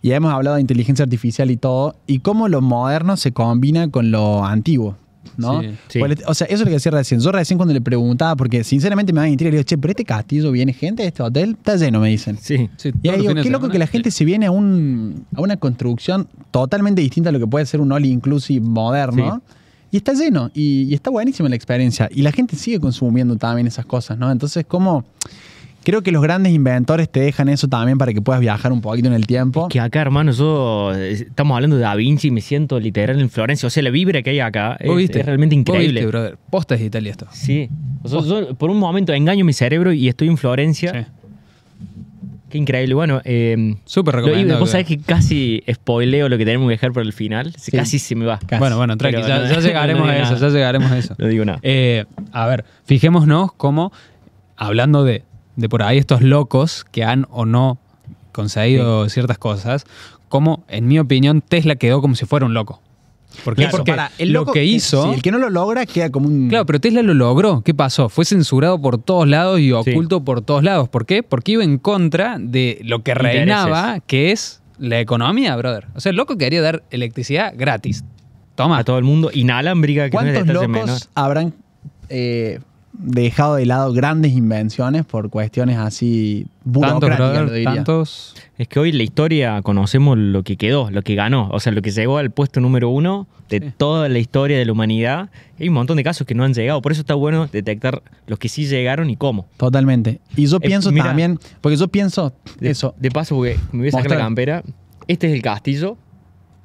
y 0.00 0.12
hemos 0.12 0.32
hablado 0.32 0.54
de 0.56 0.62
inteligencia 0.62 1.02
artificial 1.02 1.50
y 1.50 1.56
todo, 1.58 1.94
y 2.06 2.20
cómo 2.20 2.48
lo 2.48 2.62
moderno 2.62 3.16
se 3.18 3.32
combina 3.32 3.90
con 3.90 4.10
lo 4.10 4.44
antiguo, 4.46 4.96
¿no? 5.36 5.60
Sí, 5.62 5.68
sí. 5.88 5.98
Porque, 5.98 6.22
O 6.26 6.34
sea, 6.34 6.46
eso 6.46 6.54
es 6.54 6.60
lo 6.60 6.66
que 6.66 6.72
decía 6.72 6.92
recién. 6.92 7.20
Yo 7.20 7.32
recién 7.32 7.58
cuando 7.58 7.72
le 7.74 7.80
preguntaba, 7.80 8.36
porque 8.36 8.64
sinceramente 8.64 9.12
me 9.12 9.20
da 9.20 9.28
intriga, 9.28 9.50
le 9.50 9.56
digo, 9.58 9.66
che, 9.66 9.78
pero 9.78 9.90
este 9.92 10.04
castillo 10.04 10.50
viene 10.52 10.72
gente 10.72 11.02
de 11.02 11.08
este 11.08 11.22
hotel, 11.22 11.50
está 11.58 11.76
lleno, 11.76 12.00
me 12.00 12.08
dicen. 12.08 12.38
Sí. 12.40 12.68
Sí, 12.76 12.92
Y 13.02 13.08
ahí 13.08 13.20
digo, 13.20 13.34
qué 13.34 13.44
loco 13.44 13.50
semana. 13.66 13.72
que 13.72 13.78
la 13.78 13.86
gente 13.86 14.10
se 14.10 14.24
viene 14.24 14.46
a, 14.46 14.50
un, 14.50 15.26
a 15.34 15.40
una 15.40 15.56
construcción 15.56 16.28
totalmente 16.50 17.00
distinta 17.02 17.30
a 17.30 17.32
lo 17.32 17.38
que 17.38 17.46
puede 17.46 17.66
ser 17.66 17.80
un 17.80 17.92
all 17.92 18.04
inclusive 18.04 18.60
moderno. 18.64 19.42
Y 19.90 19.98
está 19.98 20.12
lleno. 20.14 20.50
Y, 20.52 20.82
y 20.90 20.94
está 20.94 21.10
buenísima 21.10 21.48
la 21.48 21.56
experiencia. 21.56 22.08
Y 22.12 22.22
la 22.22 22.32
gente 22.32 22.56
sigue 22.56 22.80
consumiendo 22.80 23.36
también 23.36 23.66
esas 23.66 23.86
cosas, 23.86 24.18
¿no? 24.18 24.30
Entonces, 24.30 24.64
como. 24.66 25.04
Creo 25.86 26.02
que 26.02 26.10
los 26.10 26.20
grandes 26.20 26.52
inventores 26.52 27.08
te 27.08 27.20
dejan 27.20 27.48
eso 27.48 27.68
también 27.68 27.96
para 27.96 28.12
que 28.12 28.20
puedas 28.20 28.40
viajar 28.40 28.72
un 28.72 28.80
poquito 28.80 29.06
en 29.06 29.14
el 29.14 29.24
tiempo. 29.28 29.68
Que 29.68 29.78
acá, 29.78 30.00
hermano, 30.00 30.32
yo 30.32 30.92
eh, 30.96 31.12
estamos 31.12 31.54
hablando 31.54 31.76
de 31.76 31.82
Da 31.82 31.94
Vinci 31.94 32.26
y 32.26 32.30
me 32.32 32.40
siento 32.40 32.80
literal 32.80 33.20
en 33.20 33.30
Florencia. 33.30 33.68
O 33.68 33.70
sea, 33.70 33.84
la 33.84 33.90
vibra 33.90 34.20
que 34.22 34.30
hay 34.30 34.40
acá 34.40 34.76
es, 34.80 34.88
¿Vos 34.88 34.96
viste? 34.96 35.20
es 35.20 35.26
realmente 35.26 35.54
increíble. 35.54 36.00
viste, 36.00 36.06
brother. 36.08 36.38
Posta 36.50 36.74
es 36.74 36.80
de 36.80 36.86
Italia 36.88 37.12
esto. 37.12 37.28
Sí. 37.30 37.68
O 38.02 38.08
sea, 38.08 38.20
yo 38.22 38.54
por 38.56 38.68
un 38.70 38.80
momento 38.80 39.12
engaño 39.12 39.44
mi 39.44 39.52
cerebro 39.52 39.92
y 39.92 40.08
estoy 40.08 40.26
en 40.26 40.36
Florencia. 40.36 40.92
Sí. 40.92 41.12
Qué 42.50 42.58
increíble. 42.58 42.94
Bueno, 42.94 43.20
eh, 43.24 43.76
Súper 43.84 44.16
recomendable. 44.16 44.58
vos 44.58 44.70
sabés 44.70 44.86
que 44.88 44.98
casi 44.98 45.62
spoileo 45.72 46.28
lo 46.28 46.36
que 46.36 46.44
tenemos 46.44 46.66
que 46.66 46.72
dejar 46.72 46.92
para 46.92 47.06
el 47.06 47.12
final. 47.12 47.52
Sí. 47.56 47.70
Casi 47.70 48.00
se 48.00 48.16
me 48.16 48.24
va. 48.24 48.40
Casi. 48.44 48.58
Bueno, 48.58 48.76
bueno, 48.76 48.96
tranqui, 48.96 49.16
Pero 49.16 49.28
ya, 49.28 49.38
no- 49.38 49.48
ya 49.54 49.60
llegaremos 49.68 50.04
no 50.06 50.10
a 50.12 50.16
eso, 50.16 50.32
nada. 50.34 50.48
ya 50.48 50.52
llegaremos 50.52 50.90
a 50.90 50.98
eso. 50.98 51.14
No 51.18 51.26
digo 51.28 51.44
nada. 51.44 51.60
Eh, 51.62 52.06
a 52.32 52.46
ver, 52.46 52.64
fijémonos 52.86 53.52
cómo, 53.52 53.92
hablando 54.56 55.04
de, 55.04 55.22
de 55.56 55.68
por 55.68 55.82
ahí 55.82 55.98
estos 55.98 56.22
locos 56.22 56.84
que 56.90 57.04
han 57.04 57.26
o 57.30 57.44
no 57.44 57.78
conseguido 58.32 59.08
ciertas 59.08 59.38
cosas, 59.38 59.86
como 60.28 60.64
en 60.68 60.86
mi 60.86 60.98
opinión 60.98 61.40
Tesla 61.40 61.76
quedó 61.76 62.00
como 62.00 62.14
si 62.14 62.26
fuera 62.26 62.46
un 62.46 62.54
loco. 62.54 62.80
¿Por 63.44 63.54
qué? 63.54 63.62
Claro, 63.62 63.78
Porque 63.78 63.92
para, 63.92 64.10
el 64.18 64.32
lo 64.32 64.46
que 64.46 64.64
hizo... 64.64 65.08
sí, 65.08 65.14
el 65.14 65.22
que 65.22 65.30
no 65.30 65.38
lo 65.38 65.50
logra 65.50 65.84
queda 65.84 66.10
como 66.10 66.26
un. 66.28 66.48
Claro, 66.48 66.64
pero 66.64 66.80
Tesla 66.80 67.02
lo 67.02 67.14
logró. 67.14 67.62
¿Qué 67.62 67.74
pasó? 67.74 68.08
Fue 68.08 68.24
censurado 68.24 68.80
por 68.80 68.98
todos 68.98 69.28
lados 69.28 69.60
y 69.60 69.72
oculto 69.72 70.24
por 70.24 70.40
todos 70.40 70.62
lados. 70.62 70.88
¿Por 70.88 71.06
qué? 71.06 71.22
Porque 71.22 71.52
iba 71.52 71.64
en 71.64 71.78
contra 71.78 72.38
de 72.38 72.78
lo 72.82 73.02
que 73.02 73.14
reinaba, 73.14 74.00
que 74.00 74.32
es 74.32 74.62
la 74.78 75.00
economía, 75.00 75.54
brother. 75.56 75.86
O 75.94 76.00
sea, 76.00 76.10
el 76.10 76.16
loco 76.16 76.38
quería 76.38 76.62
dar 76.62 76.82
electricidad 76.90 77.52
gratis. 77.56 78.04
Toma. 78.54 78.78
A 78.78 78.84
todo 78.84 78.96
el 78.96 79.04
mundo. 79.04 79.30
Inalámbrica, 79.32 80.04
que 80.04 80.10
¿Cuántos 80.10 80.46
locos 80.46 81.10
habrán 81.14 81.54
eh, 82.08 82.60
dejado 82.98 83.56
de 83.56 83.66
lado 83.66 83.92
grandes 83.92 84.32
invenciones 84.32 85.04
por 85.04 85.30
cuestiones 85.30 85.76
así 85.78 86.46
Tantos, 86.64 86.72
burocráticas, 86.82 87.18
brother, 87.18 87.44
lo 87.46 87.52
diría? 87.52 87.74
tantos. 87.74 88.34
Es 88.58 88.68
que 88.68 88.78
hoy 88.80 88.90
en 88.90 88.96
la 88.98 89.02
historia 89.04 89.62
conocemos 89.62 90.16
lo 90.18 90.42
que 90.42 90.56
quedó, 90.56 90.90
lo 90.90 91.02
que 91.02 91.14
ganó, 91.14 91.48
o 91.52 91.60
sea, 91.60 91.72
lo 91.72 91.82
que 91.82 91.90
llegó 91.90 92.18
al 92.18 92.30
puesto 92.30 92.60
número 92.60 92.88
uno 92.90 93.26
de 93.48 93.60
Sí. 93.60 93.72
toda 93.76 94.08
la 94.08 94.18
historia 94.18 94.58
de 94.58 94.64
la 94.64 94.72
humanidad. 94.72 95.30
Hay 95.60 95.68
un 95.68 95.74
montón 95.74 95.96
de 95.96 96.04
casos 96.04 96.26
que 96.26 96.34
no 96.34 96.42
han 96.44 96.54
llegado, 96.54 96.82
por 96.82 96.92
eso 96.92 97.00
está 97.02 97.14
bueno 97.14 97.46
detectar 97.46 98.02
los 98.26 98.38
que 98.38 98.48
sí 98.48 98.66
llegaron 98.66 99.08
y 99.10 99.16
cómo. 99.16 99.46
Totalmente. 99.56 100.20
Y 100.36 100.46
yo 100.46 100.56
Eh, 100.56 100.60
pienso 100.60 100.90
mira. 100.90 101.12
porque 101.14 101.38
porque 101.60 101.76
yo 101.76 101.88
pienso 101.88 102.32
De, 102.58 102.70
eso. 102.70 102.94
De 102.98 103.10
paso, 103.10 103.36
porque 103.36 103.58
me 103.72 103.80
voy 103.80 103.88
a 103.88 103.90
sacar 103.92 104.04
Mostrar. 104.04 104.18
la 104.18 104.24
campera. 104.24 104.62
Este 105.06 105.28
es 105.28 105.34
el 105.34 105.42
castillo. 105.42 105.96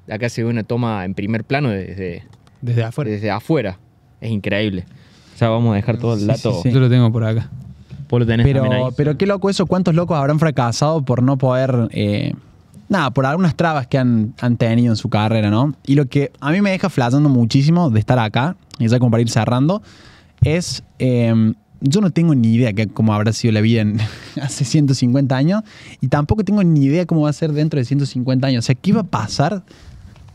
Acá 0.09 0.29
se 0.29 0.43
ve 0.43 0.49
una 0.49 0.63
toma 0.63 1.05
en 1.05 1.13
primer 1.13 1.43
plano 1.43 1.69
desde, 1.69 2.23
Desde 2.61 2.83
afuera. 2.83 3.11
desde 3.11 3.29
afuera. 3.29 3.77
Es 4.19 4.31
increíble. 4.31 4.85
O 5.33 5.37
sea, 5.37 5.49
vamos 5.49 5.71
a 5.73 5.75
dejar 5.75 5.97
todo 5.97 6.13
el 6.15 6.27
dato. 6.27 6.53
sí, 6.53 6.59
sí. 6.63 6.71
Yo 6.71 6.79
lo 6.79 6.89
tengo 6.89 7.11
por 7.11 7.23
acá. 7.23 7.49
Vos 8.09 8.19
lo 8.19 8.25
tenés 8.25 8.45
Pero, 8.45 8.63
ahí. 8.63 8.93
pero 8.97 9.17
qué 9.17 9.25
loco 9.25 9.49
eso, 9.49 9.65
cuántos 9.65 9.95
locos 9.95 10.17
habrán 10.17 10.37
fracasado 10.37 11.03
por 11.03 11.23
no 11.23 11.37
poder, 11.37 11.87
eh, 11.91 12.33
nada, 12.89 13.11
por 13.11 13.25
algunas 13.25 13.55
trabas 13.55 13.87
que 13.87 13.97
han, 13.97 14.33
han 14.41 14.57
tenido 14.57 14.91
en 14.91 14.97
su 14.97 15.09
carrera, 15.09 15.49
¿no? 15.49 15.73
Y 15.85 15.95
lo 15.95 16.05
que 16.07 16.31
a 16.41 16.51
mí 16.51 16.61
me 16.61 16.71
deja 16.71 16.89
flasheando 16.89 17.29
muchísimo 17.29 17.89
de 17.89 17.99
estar 17.99 18.19
acá, 18.19 18.57
y 18.79 18.87
ya 18.89 18.99
como 18.99 19.11
para 19.11 19.21
ir 19.21 19.29
cerrando, 19.29 19.81
es, 20.43 20.83
eh, 20.99 21.53
yo 21.79 22.01
no 22.01 22.11
tengo 22.11 22.35
ni 22.35 22.53
idea 22.53 22.73
que 22.73 22.87
cómo 22.87 23.13
habrá 23.13 23.31
sido 23.31 23.53
la 23.53 23.61
vida 23.61 23.79
en, 23.81 23.97
hace 24.41 24.65
150 24.65 25.33
años, 25.35 25.63
y 26.01 26.09
tampoco 26.09 26.43
tengo 26.43 26.61
ni 26.65 26.83
idea 26.83 27.05
cómo 27.05 27.21
va 27.21 27.29
a 27.29 27.33
ser 27.33 27.53
dentro 27.53 27.79
de 27.79 27.85
150 27.85 28.45
años. 28.45 28.65
O 28.65 28.67
sea, 28.67 28.75
¿qué 28.75 28.91
va 28.91 29.01
a 29.01 29.05
pasar? 29.05 29.63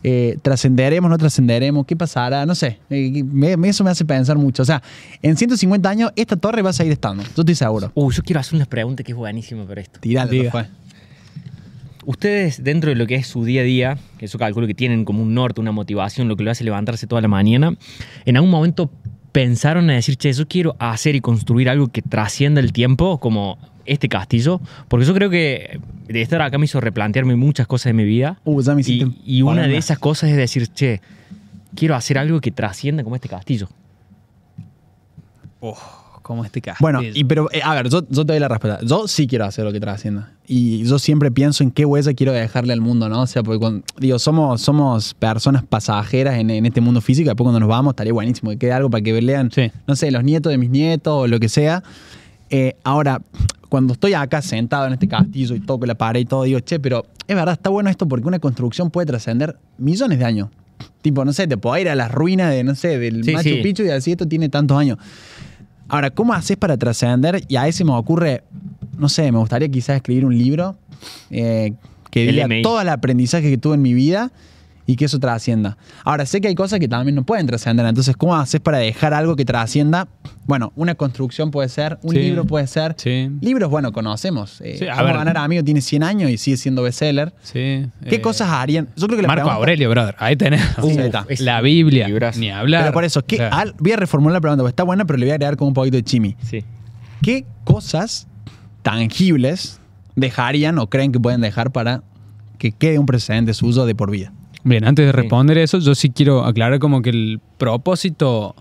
Eh, 0.08 0.38
¿Trascenderemos, 0.40 1.10
no 1.10 1.18
trascenderemos? 1.18 1.84
¿Qué 1.84 1.96
pasará? 1.96 2.46
No 2.46 2.54
sé. 2.54 2.78
Eh, 2.90 3.24
me- 3.24 3.56
me- 3.56 3.68
eso 3.70 3.82
me 3.82 3.90
hace 3.90 4.04
pensar 4.04 4.38
mucho. 4.38 4.62
O 4.62 4.64
sea, 4.64 4.80
en 5.20 5.36
150 5.36 5.90
años 5.90 6.12
esta 6.14 6.36
torre 6.36 6.62
va 6.62 6.70
a 6.70 6.72
seguir 6.72 6.92
estando. 6.92 7.24
Yo 7.24 7.42
estoy 7.42 7.56
seguro. 7.56 7.90
Uh, 7.92 8.12
yo 8.12 8.22
quiero 8.22 8.38
hacer 8.38 8.54
una 8.54 8.66
pregunta 8.66 9.02
que 9.02 9.10
es 9.10 9.18
buenísima 9.18 9.66
para 9.66 9.80
esto. 9.80 9.98
Tiralo, 9.98 10.30
Diga. 10.30 10.68
Ustedes, 12.04 12.62
dentro 12.62 12.90
de 12.90 12.94
lo 12.94 13.04
que 13.08 13.16
es 13.16 13.26
su 13.26 13.44
día 13.44 13.62
a 13.62 13.64
día, 13.64 13.98
que 14.16 14.28
yo 14.28 14.38
calculo 14.38 14.68
que 14.68 14.74
tienen 14.74 15.04
como 15.04 15.22
un 15.24 15.34
norte, 15.34 15.60
una 15.60 15.72
motivación, 15.72 16.28
lo 16.28 16.36
que 16.36 16.44
lo 16.44 16.52
hace 16.52 16.62
levantarse 16.62 17.08
toda 17.08 17.20
la 17.20 17.26
mañana, 17.26 17.76
¿en 18.24 18.36
algún 18.36 18.50
momento 18.50 18.92
pensaron 19.32 19.90
en 19.90 19.96
decir, 19.96 20.14
che, 20.16 20.32
yo 20.32 20.46
quiero 20.46 20.76
hacer 20.78 21.16
y 21.16 21.20
construir 21.20 21.68
algo 21.68 21.88
que 21.88 22.02
trascienda 22.02 22.60
el 22.60 22.72
tiempo, 22.72 23.18
como 23.18 23.58
este 23.86 24.08
castillo? 24.08 24.60
Porque 24.88 25.06
yo 25.06 25.14
creo 25.14 25.30
que 25.30 25.80
de 26.08 26.22
estar 26.22 26.40
acá 26.42 26.58
me 26.58 26.64
hizo 26.66 26.80
replantearme 26.80 27.36
muchas 27.36 27.66
cosas 27.66 27.86
de 27.90 27.94
mi 27.94 28.04
vida. 28.04 28.38
Uh, 28.44 28.60
ya 28.62 28.74
me 28.74 28.80
hiciste 28.82 29.06
Y, 29.24 29.38
y 29.38 29.42
una 29.42 29.66
de 29.66 29.76
esas 29.76 29.98
cosas 29.98 30.30
es 30.30 30.36
decir, 30.36 30.68
che, 30.68 31.00
quiero 31.74 31.94
hacer 31.94 32.18
algo 32.18 32.40
que 32.40 32.50
trascienda 32.50 33.02
como 33.04 33.16
este 33.16 33.28
castillo. 33.28 33.68
como 36.22 36.44
este 36.44 36.60
castillo. 36.60 36.82
Bueno, 36.82 37.00
y, 37.02 37.22
pero 37.24 37.48
eh, 37.52 37.60
a 37.62 37.74
ver, 37.74 37.88
yo, 37.88 38.02
yo 38.08 38.26
te 38.26 38.32
doy 38.32 38.40
la 38.40 38.48
respuesta. 38.48 38.84
Yo 38.84 39.06
sí 39.06 39.26
quiero 39.28 39.44
hacer 39.44 39.64
lo 39.64 39.72
que 39.72 39.78
trascienda. 39.80 40.32
Y 40.46 40.84
yo 40.84 40.98
siempre 40.98 41.30
pienso 41.30 41.62
en 41.62 41.70
qué 41.70 41.84
huella 41.84 42.12
quiero 42.14 42.32
dejarle 42.32 42.72
al 42.72 42.80
mundo, 42.80 43.08
¿no? 43.08 43.22
O 43.22 43.26
sea, 43.28 43.42
porque 43.44 43.58
cuando- 43.60 43.84
digo, 43.98 44.18
somos, 44.18 44.60
somos 44.60 45.14
personas 45.14 45.62
pasajeras 45.64 46.34
en, 46.38 46.50
en 46.50 46.66
este 46.66 46.80
mundo 46.80 47.00
físico. 47.00 47.28
Después 47.30 47.44
cuando 47.44 47.60
nos 47.60 47.68
vamos 47.68 47.92
estaría 47.92 48.12
buenísimo 48.12 48.50
que 48.50 48.58
quede 48.58 48.72
algo 48.72 48.90
para 48.90 49.02
que 49.02 49.20
lean, 49.22 49.50
Sí. 49.52 49.70
no 49.86 49.94
sé, 49.94 50.10
los 50.10 50.24
nietos 50.24 50.50
de 50.50 50.58
mis 50.58 50.70
nietos 50.70 51.12
o 51.14 51.26
lo 51.28 51.38
que 51.38 51.48
sea. 51.48 51.82
Eh, 52.50 52.74
ahora, 52.84 53.22
cuando 53.68 53.94
estoy 53.94 54.14
acá 54.14 54.42
sentado 54.42 54.86
en 54.86 54.94
este 54.94 55.08
castillo 55.08 55.54
y 55.54 55.60
toco 55.60 55.86
la 55.86 55.94
pared 55.94 56.20
y 56.20 56.24
todo, 56.24 56.44
digo, 56.44 56.60
che, 56.60 56.78
pero 56.80 57.06
es 57.26 57.36
verdad, 57.36 57.54
está 57.54 57.70
bueno 57.70 57.90
esto 57.90 58.06
porque 58.06 58.26
una 58.26 58.38
construcción 58.38 58.90
puede 58.90 59.06
trascender 59.06 59.56
millones 59.78 60.18
de 60.18 60.24
años. 60.24 60.48
Tipo, 61.02 61.24
no 61.24 61.32
sé, 61.32 61.46
te 61.46 61.56
puedo 61.56 61.76
ir 61.78 61.88
a 61.88 61.94
las 61.94 62.10
ruinas 62.10 62.50
de, 62.50 62.64
no 62.64 62.74
sé, 62.74 62.98
del 62.98 63.24
Sí, 63.24 63.32
Machu 63.32 63.48
sí. 63.48 63.60
Picchu 63.62 63.82
y 63.82 63.86
decir 63.86 64.12
esto 64.12 64.26
tiene 64.26 64.48
tantos 64.48 64.76
años. 64.78 64.98
Ahora, 65.88 66.10
¿cómo 66.10 66.34
haces 66.34 66.56
para 66.56 66.76
trascender? 66.76 67.42
Y 67.48 67.56
a 67.56 67.68
ese 67.68 67.84
me 67.84 67.92
ocurre, 67.92 68.42
no 68.98 69.08
sé, 69.08 69.30
me 69.30 69.38
gustaría 69.38 69.68
quizás 69.68 69.96
escribir 69.96 70.24
un 70.24 70.36
libro 70.36 70.76
eh, 71.30 71.74
que 72.10 72.32
diga 72.32 72.48
todo 72.62 72.80
el 72.80 72.88
aprendizaje 72.88 73.50
que 73.50 73.58
tuve 73.58 73.74
en 73.74 73.82
mi 73.82 73.94
vida 73.94 74.32
y 74.86 74.96
que 74.96 75.06
eso 75.06 75.18
trascienda. 75.18 75.76
Ahora, 76.04 76.24
sé 76.26 76.40
que 76.40 76.48
hay 76.48 76.54
cosas 76.54 76.78
que 76.78 76.86
también 76.88 77.14
no 77.16 77.24
pueden 77.24 77.46
trascender. 77.46 77.84
Entonces, 77.86 78.16
¿cómo 78.16 78.36
haces 78.36 78.60
para 78.60 78.78
dejar 78.78 79.12
algo 79.14 79.34
que 79.34 79.44
trascienda? 79.44 80.06
Bueno, 80.46 80.72
una 80.76 80.94
construcción 80.94 81.50
puede 81.50 81.68
ser, 81.68 81.98
un 82.02 82.12
Sí. 82.12 82.18
libro 82.20 82.44
puede 82.44 82.66
ser. 82.68 82.94
Sí. 82.96 83.30
Libros, 83.40 83.68
bueno, 83.68 83.92
conocemos. 83.92 84.60
Eh, 84.60 84.76
Sí, 84.78 84.86
a 84.86 85.02
ver. 85.02 85.14
ganar 85.16 85.36
amigo 85.38 85.64
tiene 85.64 85.80
100 85.80 86.02
años 86.04 86.30
y 86.30 86.38
sigue 86.38 86.56
siendo 86.56 86.82
bestseller. 86.82 87.34
Sí. 87.42 87.86
¿Qué 88.08 88.14
eh, 88.16 88.20
cosas 88.20 88.48
harían? 88.50 88.88
Yo 88.96 89.06
creo 89.08 89.20
que 89.20 89.26
Marco 89.26 89.42
pregunta- 89.42 89.56
Aurelio, 89.56 89.90
brother. 89.90 90.14
Ahí 90.18 90.36
tenés. 90.36 90.60
Sí, 90.76 90.82
Uf, 90.82 90.98
ahí 90.98 91.06
está. 91.06 91.26
es 91.28 91.40
la 91.40 91.60
Biblia. 91.60 92.06
librazo. 92.06 92.38
Ni 92.38 92.50
hablar. 92.50 92.82
Pero 92.82 92.92
por 92.92 93.04
eso, 93.04 93.24
¿qué- 93.24 93.42
al- 93.42 93.74
voy 93.78 93.92
a 93.92 93.96
reformular 93.96 94.34
la 94.34 94.40
pregunta, 94.40 94.62
porque 94.62 94.70
está 94.70 94.84
buena, 94.84 95.04
pero 95.04 95.18
le 95.18 95.26
voy 95.26 95.32
a 95.32 95.34
agregar 95.34 95.56
como 95.56 95.68
un 95.68 95.74
poquito 95.74 95.96
de 95.96 96.04
chimi. 96.04 96.36
Sí. 96.42 96.62
¿Qué 97.22 97.44
cosas 97.64 98.28
tangibles 98.82 99.80
dejarían 100.14 100.78
o 100.78 100.88
creen 100.88 101.10
que 101.12 101.18
pueden 101.20 101.40
dejar 101.40 101.72
para 101.72 102.02
que 102.58 102.72
quede 102.72 102.98
un 102.98 103.06
precedente 103.06 103.52
suyo 103.52 103.84
de 103.84 103.94
por 103.94 104.10
vida? 104.10 104.32
Bien, 104.66 104.84
antes 104.84 105.06
de 105.06 105.12
responder 105.12 105.58
eso, 105.58 105.78
yo 105.78 105.94
sí 105.94 106.10
quiero 106.10 106.44
aclarar 106.44 106.80
como 106.80 107.00
que 107.00 107.10
el 107.10 107.40
propósito 107.56 108.56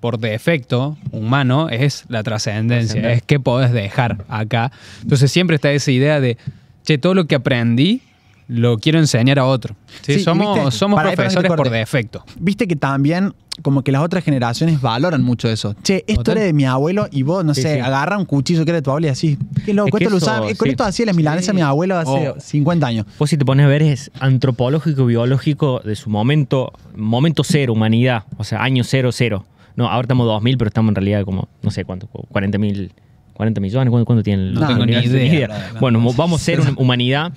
por 0.00 0.18
defecto 0.18 0.96
humano 1.12 1.68
es 1.68 2.06
la 2.08 2.22
trascendencia, 2.22 3.12
es 3.12 3.20
qué 3.20 3.38
podés 3.38 3.70
dejar 3.70 4.24
acá. 4.28 4.72
Entonces 5.02 5.30
siempre 5.30 5.56
está 5.56 5.70
esa 5.70 5.90
idea 5.90 6.18
de, 6.18 6.38
che, 6.82 6.96
todo 6.96 7.12
lo 7.12 7.26
que 7.26 7.34
aprendí 7.34 8.00
lo 8.48 8.78
quiero 8.78 8.98
enseñar 8.98 9.38
a 9.38 9.46
otro. 9.46 9.74
¿Sí? 10.02 10.14
Sí, 10.14 10.20
somos 10.20 10.54
¿viste? 10.56 10.70
somos 10.72 11.00
profesores 11.02 11.50
por 11.52 11.70
defecto. 11.70 12.24
Viste 12.38 12.66
que 12.68 12.76
también 12.76 13.34
como 13.62 13.82
que 13.82 13.92
las 13.92 14.02
otras 14.02 14.24
generaciones 14.24 14.80
valoran 14.80 15.22
mucho 15.22 15.48
eso. 15.48 15.74
Che, 15.82 16.04
esto 16.08 16.32
era 16.32 16.40
de 16.42 16.52
mi 16.52 16.64
abuelo 16.64 17.06
y 17.12 17.22
vos, 17.22 17.44
no 17.44 17.54
Sí, 17.54 17.62
sé, 17.62 17.74
sí. 17.74 17.80
agarra 17.80 18.18
un 18.18 18.24
cuchillo 18.24 18.64
que 18.64 18.72
era 18.72 18.78
de 18.78 18.82
tu 18.82 18.90
abuelo 18.90 19.06
y 19.06 19.10
así, 19.10 19.38
qué 19.64 19.72
loco, 19.72 19.88
Es 19.88 19.92
que 20.00 20.04
esto 20.04 20.10
lo 20.10 20.16
eso, 20.16 20.26
usaba, 20.26 20.50
eh, 20.50 20.56
con 20.56 20.68
esto 20.68 20.82
hacía 20.84 21.06
las 21.06 21.14
milanesas 21.16 21.54
mi 21.54 21.60
abuelo 21.60 21.96
hace 21.96 22.30
Oh. 22.30 22.40
50 22.40 22.86
años. 22.86 23.06
Vos 23.18 23.30
si 23.30 23.36
te 23.38 23.44
pones 23.44 23.64
a 23.64 23.68
ver 23.68 23.82
es 23.82 24.10
antropológico, 24.18 25.06
biológico 25.06 25.80
de 25.84 25.94
su 25.94 26.10
momento, 26.10 26.72
momento 26.96 27.44
cero, 27.44 27.72
humanidad, 27.74 28.24
o 28.36 28.44
sea, 28.44 28.62
año 28.62 28.82
cero, 28.84 29.10
cero. 29.12 29.46
No, 29.76 29.86
ahora 29.88 30.02
estamos 30.02 30.26
2000, 30.26 30.58
pero 30.58 30.68
estamos 30.68 30.90
en 30.90 30.96
realidad 30.96 31.24
como, 31.24 31.48
no 31.62 31.70
sé 31.70 31.84
cuánto, 31.84 32.08
40 32.08 32.58
mil, 32.58 32.92
40 33.34 33.60
millones, 33.60 33.90
¿cuánto, 33.90 34.04
cuánto 34.04 34.22
tiene 34.24 34.42
el 34.48 34.54
No 34.54 34.60
No, 34.62 34.66
tengo 34.66 34.84
ni 34.86 34.96
ni 34.96 35.04
idea. 35.04 35.70
Bueno, 35.80 35.98
mo- 36.00 36.12
vamos 36.12 36.40
a 36.40 36.44
ser 36.44 36.60
una 36.60 36.72
humanidad. 36.76 37.32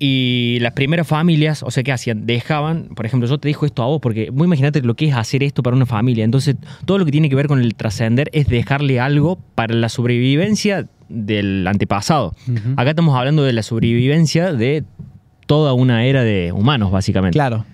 Y 0.00 0.58
las 0.60 0.72
primeras 0.72 1.08
familias, 1.08 1.62
o 1.64 1.70
sea, 1.70 1.82
¿qué 1.82 1.90
hacían? 1.90 2.24
Dejaban, 2.24 2.90
por 2.94 3.04
ejemplo, 3.04 3.28
yo 3.28 3.38
te 3.38 3.48
digo 3.48 3.66
esto 3.66 3.82
a 3.82 3.86
vos, 3.86 4.00
porque 4.00 4.30
vos 4.30 4.46
imagínate 4.46 4.80
lo 4.82 4.94
que 4.94 5.08
es 5.08 5.14
hacer 5.14 5.42
esto 5.42 5.62
para 5.62 5.74
una 5.74 5.86
familia. 5.86 6.24
Entonces, 6.24 6.54
todo 6.84 6.98
lo 6.98 7.04
que 7.04 7.10
tiene 7.10 7.28
que 7.28 7.34
ver 7.34 7.48
con 7.48 7.60
el 7.60 7.74
trascender 7.74 8.30
es 8.32 8.46
dejarle 8.46 9.00
algo 9.00 9.38
para 9.56 9.74
la 9.74 9.88
sobrevivencia 9.88 10.86
del 11.08 11.66
antepasado. 11.66 12.34
Acá 12.76 12.90
estamos 12.90 13.16
hablando 13.18 13.42
de 13.42 13.52
la 13.52 13.62
sobrevivencia 13.62 14.52
de 14.52 14.84
toda 15.46 15.72
una 15.72 16.04
era 16.04 16.22
de 16.22 16.52
humanos, 16.52 16.92
básicamente. 16.92 17.34
Claro. 17.34 17.64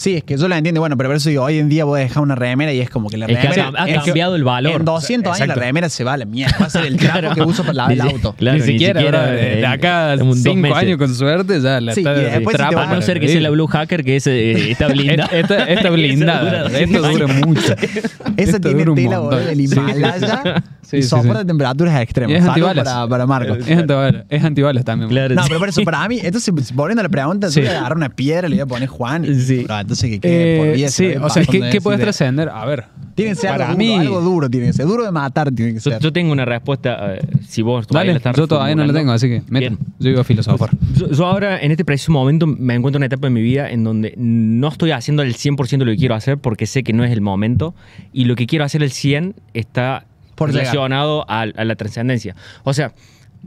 Sí, 0.00 0.16
es 0.16 0.24
que 0.24 0.38
yo 0.38 0.48
la 0.48 0.56
entiendo, 0.56 0.80
bueno, 0.80 0.96
pero 0.96 1.10
por 1.10 1.16
eso 1.18 1.28
digo, 1.28 1.44
hoy 1.44 1.58
en 1.58 1.68
día 1.68 1.84
voy 1.84 2.00
a 2.00 2.04
dejar 2.04 2.22
una 2.22 2.34
remera 2.34 2.72
y 2.72 2.80
es 2.80 2.88
como 2.88 3.10
que 3.10 3.18
la 3.18 3.26
Es 3.26 3.38
que 3.38 3.48
ha 3.48 3.50
remera... 3.50 3.82
ha 3.82 3.86
es 3.86 3.98
que 3.98 4.04
cambiado 4.06 4.34
el 4.34 4.44
valor. 4.44 4.76
En 4.80 4.84
200 4.86 5.36
años 5.36 5.48
la 5.48 5.54
remera 5.54 5.90
se 5.90 6.04
va 6.04 6.14
a 6.14 6.16
la 6.16 6.24
mierda. 6.24 6.56
Va 6.58 6.66
a 6.66 6.70
ser 6.70 6.86
el 6.86 6.96
trapo 6.96 7.34
que 7.34 7.42
uso 7.42 7.62
para 7.64 7.74
lavar 7.74 7.92
el 7.92 7.98
Ni 8.04 8.10
auto. 8.10 8.32
Claro, 8.32 8.56
ni, 8.56 8.64
siquiera, 8.64 8.98
brother, 9.02 9.34
de, 9.38 9.42
de 9.56 9.60
eh, 9.60 9.66
acá 9.66 10.14
en 10.14 10.34
cinco 10.36 10.56
meses. 10.56 10.78
años 10.78 10.96
con 10.96 11.14
suerte 11.14 11.60
ya 11.60 11.82
la 11.82 11.92
Sí, 11.92 12.00
está 12.00 12.14
después 12.14 12.56
trapa, 12.56 12.90
A 12.90 12.94
no 12.94 13.02
ser 13.02 13.20
que 13.20 13.28
sea 13.28 13.42
la 13.42 13.50
Blue 13.50 13.66
Hacker, 13.66 14.02
que 14.02 14.16
ese, 14.16 14.52
eh, 14.52 14.70
está 14.70 14.88
blindada. 14.88 15.28
Esta, 15.36 15.64
esta 15.64 15.90
blindada. 15.90 16.66
Esto 16.80 17.02
dura 17.10 17.26
mucho. 17.26 17.60
Esa 17.74 17.90
Esto 18.38 18.60
tiene 18.60 18.78
dura 18.78 18.90
un 18.92 18.96
tela, 18.96 19.20
montón. 19.20 19.38
boludo, 19.38 19.46
del. 19.50 19.60
Himalaya 19.60 20.64
Sí, 20.90 20.96
y 20.96 21.02
soporta 21.04 21.42
sí. 21.42 21.46
temperaturas 21.46 21.94
Y 22.00 22.02
extremas. 22.02 22.36
es 22.42 22.48
antibalas. 22.48 22.84
para, 22.84 23.06
para 23.06 23.26
Marco. 23.26 23.54
Es 23.54 23.78
antibalas, 23.78 24.24
es 24.28 24.42
antibalas 24.44 24.84
también. 24.84 25.08
Claro. 25.08 25.34
No, 25.36 25.42
pero 25.46 25.60
por 25.60 25.68
eso, 25.68 25.82
para 25.84 26.08
mí, 26.08 26.18
entonces, 26.20 26.52
volviendo 26.74 27.00
a 27.00 27.04
la 27.04 27.08
pregunta, 27.08 27.48
Sí. 27.48 27.60
yo 27.60 27.66
voy 27.66 27.74
a 27.76 27.78
agarrar 27.78 27.96
una 27.96 28.08
piedra, 28.08 28.48
le 28.48 28.56
voy 28.56 28.62
a 28.62 28.66
poner 28.66 28.88
Juan. 28.88 29.24
y- 29.24 29.34
Sí. 29.40 29.64
Entonces 29.90 30.08
que 30.10 30.20
quede 30.20 30.56
por 30.58 30.66
Eh, 30.68 30.72
vida. 30.76 30.88
sí, 30.88 30.94
se 30.94 31.14
lo 31.18 31.26
o 31.26 31.30
sea, 31.30 31.42
paso 31.42 31.52
¿qué, 31.52 31.70
qué 31.70 31.80
puedes 31.80 32.00
trascender? 32.00 32.48
A 32.48 32.64
ver, 32.64 32.84
Tiene 33.16 33.32
que 33.32 33.34
ser 33.40 33.50
Para 33.50 33.70
algo, 33.70 33.82
duro, 33.82 33.92
mí- 33.92 33.98
algo 33.98 34.20
duro, 34.20 34.48
tiene 34.50 34.66
que 34.68 34.72
ser. 34.72 34.86
Duro 34.86 35.04
de 35.04 35.10
matar, 35.10 35.50
tiene 35.50 35.72
que 35.74 35.80
Yo, 35.80 35.90
ser. 35.90 35.98
yo 36.00 36.12
tengo 36.12 36.30
una 36.32 36.44
respuesta. 36.44 37.16
eh, 37.16 37.20
si 37.48 37.60
vos 37.62 37.86
Dale, 37.88 38.14
la 38.14 38.32
yo 38.32 38.46
todavía 38.46 38.76
no 38.76 38.84
la 38.86 38.92
tengo, 38.92 39.10
así 39.12 39.28
que 39.28 39.42
meta. 39.48 39.76
Yo 39.98 40.20
a 40.20 40.24
filosofar. 40.24 40.70
Yo, 40.96 41.10
yo 41.10 41.26
ahora, 41.26 41.58
en 41.60 41.72
este 41.72 41.84
preciso 41.84 42.12
momento, 42.12 42.46
me 42.46 42.74
encuentro 42.76 42.98
en 42.98 43.00
una 43.00 43.06
etapa 43.06 43.26
de 43.26 43.30
mi 43.34 43.42
vida 43.42 43.68
en 43.68 43.82
donde 43.84 44.14
no 44.16 44.68
estoy 44.68 44.92
haciendo 44.92 45.22
el 45.24 45.34
100% 45.34 45.78
de 45.78 45.84
lo 45.86 45.90
que 45.92 45.98
quiero 45.98 46.14
hacer 46.14 46.38
porque 46.38 46.66
sé 46.66 46.82
que 46.84 46.92
no 46.92 47.04
es 47.04 47.10
el 47.10 47.20
momento 47.20 47.74
y 48.12 48.24
lo 48.26 48.36
que 48.36 48.46
quiero 48.46 48.64
hacer 48.64 48.82
el 48.82 48.92
100 48.92 49.34
está 49.54 50.06
Por 50.36 50.52
relacionado 50.52 51.26
a, 51.28 51.40
a 51.42 51.64
la 51.64 51.74
trascendencia. 51.74 52.36
O 52.64 52.72
sea, 52.72 52.92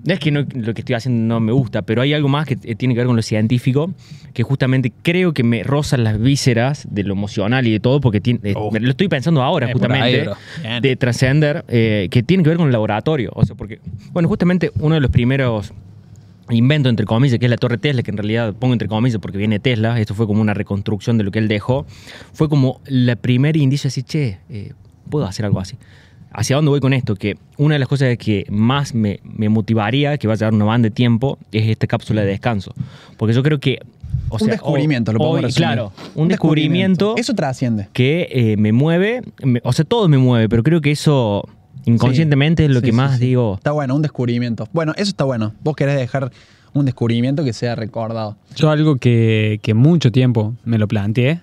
no 0.06 0.13
es 0.13 0.19
que 0.19 0.32
no- 0.32 0.45
lo 0.53 0.73
que 0.73 0.82
estoy 0.82 0.95
haciendo 0.95 1.36
no 1.36 1.39
me 1.39 1.51
gusta, 1.51 1.82
pero 1.84 2.01
hay 2.01 2.13
algo 2.13 2.27
más 2.27 2.45
que 2.47 2.58
eh, 2.63 2.75
tiene 2.75 2.93
que 2.93 2.99
ver 2.99 3.08
con 3.08 3.15
lo 3.15 3.21
científico, 3.21 3.91
que 4.34 4.41
justamente 4.43 4.91
creo 5.03 5.34
que 5.34 5.43
me 5.43 5.62
rozan 5.63 6.03
las 6.03 6.19
vísceras 6.19 6.88
de 6.89 7.03
lo 7.03 7.13
emocional 7.13 7.67
y 7.67 7.71
de 7.71 7.79
todo, 7.79 8.01
porque 8.01 8.19
tiene, 8.19 8.39
eh, 8.43 8.53
Oh. 8.56 8.71
lo 8.77 8.89
estoy 8.89 9.08
pensando 9.08 9.43
ahora, 9.43 9.65
Es 9.67 9.69
ahí, 9.69 9.73
justamente, 9.73 10.29
de 10.82 10.95
trascender, 10.95 11.63
eh, 11.67 12.08
que 12.10 12.23
tiene 12.23 12.43
que 12.43 12.49
ver 12.49 12.58
con 12.58 12.67
el 12.67 12.73
laboratorio. 12.73 13.32
O 13.36 13.45
sea, 13.45 13.56
porque, 13.56 13.79
bueno, 14.12 14.27
justamente 14.27 14.71
uno 14.79 14.95
de 14.95 15.01
los 15.01 15.12
primeros 15.12 15.73
invento, 16.49 16.89
entre 16.89 17.06
comillas, 17.06 17.39
que 17.39 17.45
es 17.45 17.49
la 17.49 17.58
torre 17.58 17.77
Tesla, 17.77 18.03
que 18.03 18.12
en 18.12 18.17
realidad 18.17 18.53
pongo 18.53 18.73
entre 18.73 18.88
comillas 18.88 19.17
porque 19.21 19.38
viene 19.38 19.60
Tesla, 19.60 19.99
esto 19.99 20.13
fue 20.13 20.27
como 20.27 20.41
una 20.41 20.53
reconstrucción 20.53 21.17
de 21.17 21.23
lo 21.23 21.32
que 21.32 21.39
él 21.39 21.47
dejó, 21.47 21.86
fue 22.34 22.49
como 22.49 22.82
la 22.86 23.15
primer 23.15 23.56
indicio 23.56 23.88
así, 23.88 24.03
che, 24.03 24.39
eh, 24.49 24.73
puedo 25.10 25.25
hacer 25.25 25.45
algo 25.45 25.60
así. 25.60 25.77
¿Hacia 26.34 26.56
dónde 26.56 26.69
voy 26.69 26.80
con 26.80 26.93
esto? 26.93 27.15
Que 27.15 27.38
una 27.58 27.76
de 27.76 27.80
las 27.80 27.88
cosas 27.88 28.17
que 28.17 28.46
más 28.50 28.93
me, 28.96 29.19
me 29.24 29.50
motivaría, 29.50 30.17
que 30.17 30.28
va 30.28 30.34
a 30.34 30.38
llevar 30.38 30.54
una 30.54 30.65
banda 30.65 30.88
de 30.88 30.91
tiempo, 30.91 31.38
es 31.52 31.67
esta 31.69 31.86
cápsula 31.88 32.22
de 32.22 32.28
descanso. 32.28 32.74
Porque 33.17 33.34
yo 33.34 33.43
creo 33.43 33.60
que... 33.60 33.80
O 34.30 34.38
un 34.41 34.50
descubrimiento, 34.50 35.12
hoy- 35.12 35.13
lo 35.13 35.19
podemos 35.19 35.36
hoy, 35.38 35.41
resumir. 35.43 35.67
Claro, 35.67 35.91
un, 36.15 36.28
descubrimiento, 36.28 37.13
Eso 37.17 37.36
trasciende. 37.36 37.88
que 37.93 38.28
eh, 38.32 38.58
me 38.58 38.72
mueve, 38.72 39.22
me- 39.43 39.62
o 39.63 39.72
sea, 39.74 39.86
todo 39.86 40.08
me 40.08 40.17
mueve, 40.17 40.50
pero 40.50 40.63
creo 40.63 40.82
que 40.82 40.91
eso 40.91 41.48
inconscientemente 41.86 42.65
es 42.65 42.72
lo 42.72 42.80
Sí, 42.80 42.86
que 42.86 42.91
sí, 42.91 42.98
más 42.98 43.17
sí. 43.19 43.26
digo... 43.28 43.56
Está 43.56 43.72
bueno, 43.72 43.96
un 43.96 44.02
descubrimiento. 44.02 44.67
Bueno, 44.74 44.93
eso 44.96 45.10
está 45.10 45.24
bueno. 45.24 45.54
Vos 45.63 45.76
querés 45.76 45.98
dejar 45.98 46.32
un 46.74 46.86
descubrimiento 46.86 47.43
que 47.43 47.54
sea 47.54 47.76
recordado. 47.76 48.38
Yo 48.56 48.72
algo 48.72 48.96
que, 48.96 49.60
que 49.62 49.74
mucho 49.76 50.12
tiempo 50.12 50.56
me 50.63 50.78
lo 50.80 50.88
planteé, 50.88 51.41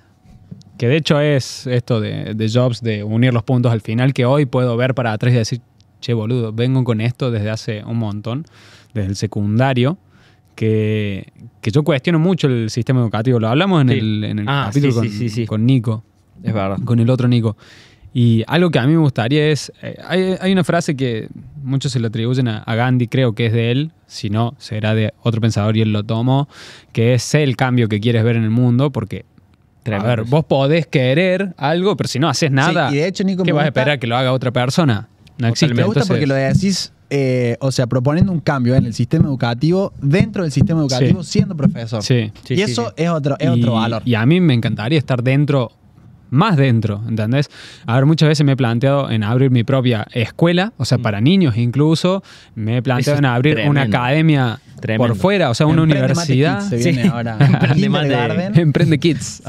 que 0.81 0.88
de 0.88 0.97
hecho 0.97 1.21
es 1.21 1.66
esto 1.66 2.01
de, 2.01 2.33
de 2.35 2.49
Jobs, 2.49 2.81
de 2.81 3.05
unir 3.05 3.35
los 3.35 3.43
puntos 3.43 3.71
al 3.71 3.83
final, 3.83 4.14
que 4.14 4.25
hoy 4.25 4.47
puedo 4.47 4.79
ver 4.79 4.95
para 4.95 5.12
atrás 5.12 5.35
y 5.35 5.37
decir, 5.37 5.61
che 6.01 6.14
boludo, 6.14 6.55
vengo 6.55 6.85
con 6.85 7.03
esto 7.03 7.31
desde 7.31 7.51
hace 7.51 7.85
un 7.85 7.99
montón, 7.99 8.47
desde 8.95 9.11
el 9.11 9.16
secundario, 9.16 9.99
que, 10.55 11.33
que 11.61 11.71
yo 11.71 11.83
cuestiono 11.83 12.19
mucho 12.19 12.47
el 12.47 12.71
sistema 12.71 13.01
educativo. 13.01 13.38
Lo 13.38 13.49
hablamos 13.49 13.83
en 13.83 13.88
Sí. 13.90 13.99
el, 13.99 14.25
en 14.25 14.38
el 14.38 14.47
Ah, 14.49 14.64
capítulo 14.69 14.93
sí, 15.03 15.47
con, 15.47 15.61
sí, 15.61 15.64
Nico, 15.66 16.03
Es 16.43 16.55
verdad. 16.55 16.79
con 16.85 16.99
el 16.99 17.11
otro 17.11 17.29
Nico. 17.29 17.59
Y 18.12 18.43
algo 18.49 18.71
que 18.71 18.79
a 18.79 18.87
mí 18.87 18.93
me 18.93 18.99
gustaría 18.99 19.51
es, 19.51 19.71
eh, 19.83 19.97
hay, 20.09 20.35
hay 20.40 20.51
una 20.53 20.64
frase 20.64 20.97
que 20.97 21.29
muchos 21.62 21.93
se 21.93 22.01
le 22.01 22.09
atribuyen 22.09 22.49
a, 22.49 22.59
a 22.59 22.75
Gandhi, 22.75 23.07
creo 23.07 23.35
que 23.35 23.47
es 23.47 23.53
de 23.53 23.71
él, 23.71 23.93
si 24.07 24.31
no, 24.31 24.55
será 24.59 24.95
de 24.97 25.12
otro 25.23 25.40
pensador 25.40 25.77
y 25.77 25.83
él 25.83 25.93
lo 25.93 26.03
tomó, 26.03 26.49
que 26.93 27.14
es 27.14 27.23
sé 27.23 27.43
el 27.45 27.55
cambio 27.57 27.87
que 27.88 28.01
quieres 28.01 28.25
ver 28.25 28.35
en 28.37 28.43
el 28.43 28.51
mundo, 28.51 28.90
porque, 28.90 29.27
Tremendo. 29.83 30.12
a 30.12 30.16
ver, 30.16 30.25
vos 30.27 30.45
podés 30.45 30.87
querer 30.87 31.55
algo, 31.57 31.97
pero 31.97 32.09
si 32.09 32.19
no 32.19 32.29
haces 32.29 32.51
nada, 32.51 32.90
Sí, 32.90 32.97
y 32.97 32.99
de 32.99 33.07
hecho, 33.09 33.25
Nico, 33.25 33.43
¿qué 33.45 33.53
vas 33.53 33.64
a 33.64 33.69
esperar 33.69 33.99
que 33.99 34.07
lo 34.07 34.16
haga 34.16 34.33
otra 34.33 34.51
persona? 34.51 35.09
No 35.38 35.49
existe. 35.49 35.75
Me 35.75 35.85
gusta 35.85 36.01
Entonces, 36.01 36.09
porque 36.09 36.27
lo 36.27 36.35
decís, 36.35 36.93
eh, 37.09 37.57
o 37.61 37.73
sea, 37.73 37.87
proponiendo 37.87 38.31
un 38.31 38.40
cambio 38.40 38.75
en 38.75 38.85
el 38.87 38.95
sistema 38.95 39.25
educativo, 39.25 39.93
dentro 40.01 40.43
del 40.43 40.53
sistema 40.53 40.81
educativo, 40.81 41.23
siendo 41.25 41.57
profesor. 41.57 42.03
Sí. 42.03 42.31
Sí, 42.45 42.55
y 42.55 42.62
eso 42.62 42.93
es 42.97 43.09
otro, 43.09 43.37
es 43.38 43.47
y, 43.47 43.49
otro 43.49 43.73
valor. 43.75 44.03
Y 44.05 44.14
a 44.14 44.25
mí 44.27 44.40
me 44.40 44.55
encantaría 44.55 44.99
estar 44.99 45.23
dentro, 45.23 45.73
más 46.29 46.57
dentro, 46.57 47.03
¿entendés? 47.09 47.49
A 47.87 47.97
ver, 47.97 48.07
muchas 48.07 48.29
veces 48.29 48.47
me 48.47 48.53
he 48.53 48.57
planteado 48.57 49.11
en 49.11 49.25
abrir 49.25 49.51
mi 49.51 49.64
propia 49.64 50.07
escuela, 50.12 50.73
o 50.77 50.85
sea, 50.85 50.99
para 50.99 51.21
niños 51.21 51.57
incluso. 51.57 52.23
Me 52.55 52.77
he 52.77 52.83
planteado 52.83 53.16
Mm. 53.16 53.25
Eso 53.25 53.27
en 53.27 53.35
abrir 53.35 53.61
una 53.69 53.83
academia 53.83 54.61
Tremendo. 54.81 55.14
por 55.14 55.16
fuera, 55.21 55.51
o 55.51 55.55
sea, 55.55 55.66
una 55.66 55.83
Emprende 55.83 56.09
Mate 56.14 56.14
universidad. 56.33 56.59
Kids 56.59 56.69
se 56.69 56.77
viene 56.90 57.03
Sí. 57.03 57.09
ahora. 57.09 57.33
Emprende 57.40 57.88
Mate- 57.88 58.09
Kindergarten. 58.09 58.59
Emprende 58.59 58.99
Kids. 58.99 59.43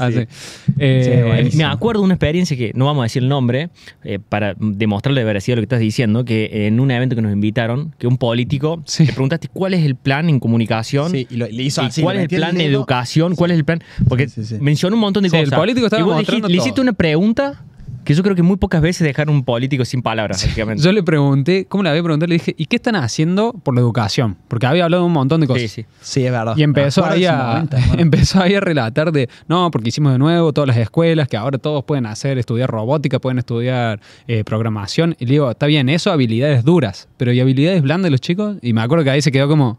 Eh, 0.78 1.48
Sí. 1.50 1.56
Me 1.56 1.64
acuerdo 1.64 2.00
de 2.00 2.04
una 2.04 2.14
experiencia 2.14 2.56
que 2.56 2.72
no 2.74 2.86
vamos 2.86 3.02
a 3.02 3.04
decir 3.04 3.22
el 3.22 3.28
nombre, 3.28 3.70
eh, 4.04 4.18
para 4.28 4.54
demostrarle 4.58 5.20
de 5.20 5.24
veracidad 5.24 5.56
lo 5.56 5.60
que 5.60 5.64
estás 5.64 5.80
diciendo, 5.80 6.24
que 6.24 6.66
en 6.66 6.80
un 6.80 6.90
evento 6.90 7.16
que 7.16 7.22
nos 7.22 7.32
invitaron, 7.32 7.94
que 7.98 8.06
un 8.06 8.18
político, 8.18 8.82
Sí. 8.86 9.04
le 9.06 9.12
preguntaste 9.12 9.48
cuál 9.48 9.74
es 9.74 9.84
el 9.84 9.96
plan 9.96 10.28
en 10.28 10.40
comunicación. 10.40 11.10
Sí, 11.10 11.26
y 11.30 11.36
lo- 11.36 11.46
le 11.48 11.62
hizo 11.62 11.82
y 11.82 11.86
así, 11.86 12.02
¿Cuál 12.02 12.16
es 12.18 12.22
el 12.22 12.28
plan 12.38 12.56
de 12.56 12.64
educación? 12.66 13.34
¿Cuál 13.34 13.50
es 13.52 13.58
el 13.58 13.64
plan? 13.64 13.82
Porque 14.08 14.28
Sí, 14.28 14.42
sí, 14.44 14.56
sí. 14.56 14.60
mencionó 14.62 14.96
un 14.96 15.00
montón 15.00 15.22
de 15.22 15.30
Sí, 15.30 15.36
el 15.36 15.44
cosas. 15.44 15.58
político 15.58 15.86
estaba 15.86 16.00
y 16.00 16.04
vos 16.04 16.18
dijiste- 16.18 16.48
le 16.48 16.56
hiciste 16.56 16.80
una 16.80 16.92
pregunta 16.92 17.62
que 18.04 18.14
yo 18.14 18.22
creo 18.22 18.34
que 18.34 18.42
muy 18.42 18.56
pocas 18.56 18.82
veces 18.82 19.06
dejar 19.06 19.30
un 19.30 19.44
político 19.44 19.84
sin 19.84 20.02
palabras, 20.02 20.42
básicamente. 20.42 20.82
Yo 20.82 20.92
le 20.92 21.02
pregunté, 21.02 21.66
¿cómo 21.68 21.82
le 21.82 21.90
había 21.90 22.02
preguntado? 22.02 22.28
Le 22.28 22.34
dije, 22.34 22.54
¿y 22.56 22.66
qué 22.66 22.76
están 22.76 22.96
haciendo 22.96 23.52
por 23.52 23.74
la 23.74 23.80
educación? 23.80 24.36
Porque 24.48 24.66
había 24.66 24.84
hablado 24.84 25.04
de 25.04 25.06
un 25.06 25.12
montón 25.12 25.40
de 25.40 25.46
cosas. 25.46 25.62
sí, 25.62 25.68
sí. 25.68 25.86
Sí, 26.00 26.26
es 26.26 26.32
verdad. 26.32 26.56
Y 26.56 26.62
empezó 26.62 27.04
ahí, 27.04 27.24
a, 27.26 27.36
momento, 27.36 27.76
empezó 27.98 28.42
ahí 28.42 28.54
a 28.54 28.60
relatar 28.60 29.12
de, 29.12 29.28
no, 29.48 29.70
porque 29.70 29.90
hicimos 29.90 30.12
de 30.12 30.18
nuevo 30.18 30.52
todas 30.52 30.68
las 30.68 30.76
escuelas, 30.76 31.28
que 31.28 31.36
ahora 31.36 31.58
todos 31.58 31.84
pueden 31.84 32.06
hacer, 32.06 32.38
estudiar 32.38 32.70
robótica, 32.70 33.18
pueden 33.18 33.38
estudiar 33.38 34.00
eh, 34.26 34.42
programación. 34.44 35.16
Y 35.18 35.26
le 35.26 35.32
digo, 35.32 35.50
está 35.50 35.66
bien, 35.66 35.88
eso 35.88 36.10
habilidades 36.10 36.64
duras, 36.64 37.08
pero 37.16 37.32
¿y 37.32 37.40
habilidades 37.40 37.82
blandas 37.82 38.06
de 38.06 38.10
los 38.10 38.20
chicos? 38.20 38.56
Y 38.62 38.72
me 38.72 38.80
acuerdo 38.82 39.04
que 39.04 39.10
ahí 39.10 39.22
se 39.22 39.30
quedó 39.30 39.48
como 39.48 39.78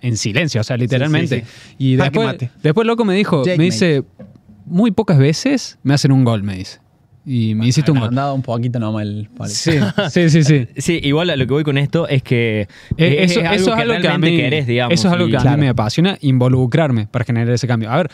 en 0.00 0.16
silencio, 0.16 0.60
o 0.60 0.64
sea, 0.64 0.76
literalmente. 0.76 1.44
sí, 1.44 1.74
Y 1.78 1.96
Jaque 1.96 2.04
después, 2.10 2.26
mate. 2.26 2.50
después 2.62 2.86
loco 2.86 3.04
me 3.04 3.14
dijo, 3.14 3.42
me 3.44 3.64
dice, 3.64 4.04
muy 4.68 4.90
pocas 4.90 5.18
veces 5.18 5.78
me 5.82 5.94
hacen 5.94 6.12
un 6.12 6.24
gol, 6.24 6.42
me 6.42 6.56
dice. 6.56 6.78
Y 7.26 7.54
me 7.54 7.66
hiciste 7.66 7.90
un 7.90 7.96
Me 7.96 8.00
gol. 8.00 8.08
han 8.08 8.14
dado 8.14 8.34
un 8.34 8.40
poquito 8.42 8.78
nomás 8.78 9.02
el. 9.02 9.28
Sí, 9.48 9.72
sí, 10.10 10.30
sí, 10.30 10.42
sí. 10.44 10.66
Sí, 10.78 11.00
igual 11.02 11.28
a 11.28 11.36
lo 11.36 11.46
que 11.46 11.52
voy 11.52 11.64
con 11.64 11.76
esto 11.76 12.08
es 12.08 12.22
que 12.22 12.68
Eh, 12.96 13.16
es, 13.24 13.32
eso, 13.32 13.40
algo 13.40 13.52
eso 13.54 13.64
que 13.66 13.70
es 13.72 13.78
algo 13.82 13.92
que 13.92 13.98
a 13.98 14.00
realmente 14.00 14.30
mí, 14.30 14.36
querés, 14.42 14.66
digamos. 14.66 14.94
eso 14.94 15.08
es 15.08 15.14
algo 15.14 15.26
y- 15.28 15.30
que 15.32 15.36
a 15.36 15.40
Claro. 15.40 15.56
mí 15.58 15.62
me 15.64 15.68
apasiona, 15.68 16.16
involucrarme 16.22 17.06
para 17.06 17.24
generar 17.26 17.52
ese 17.52 17.66
cambio. 17.66 17.90
A 17.90 17.96
ver, 17.98 18.10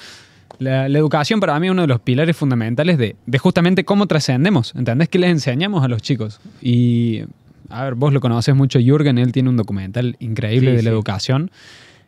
la, 0.59 0.89
la 0.89 0.99
educación 0.99 1.39
para 1.39 1.59
mí 1.61 1.69
es 1.69 1.71
uno 1.71 1.83
de 1.83 1.89
los 1.89 2.01
pilares 2.01 2.37
fundamentales 2.37 2.99
de, 2.99 3.15
de 3.25 3.39
justamente 3.39 3.85
cómo 3.85 4.07
trascendemos, 4.07 4.75
¿entendés? 4.75 5.09
¿Qué 5.09 5.19
les 5.21 5.31
enseñamos 5.31 5.85
a 5.85 5.89
los 5.89 6.03
chicos? 6.03 6.41
Y, 6.61 7.23
a 7.69 7.85
ver, 7.85 7.95
vos 7.95 8.13
lo 8.13 8.21
conoces 8.21 8.55
mucho, 8.57 8.81
Jürgen, 8.81 9.19
él 9.19 9.31
tiene 9.31 9.49
un 9.49 9.57
documental 9.57 10.17
increíble 10.19 10.71
Sí, 10.71 10.77
de 10.79 10.83
la 10.83 10.91
sí. 10.91 10.95
educación 10.95 11.51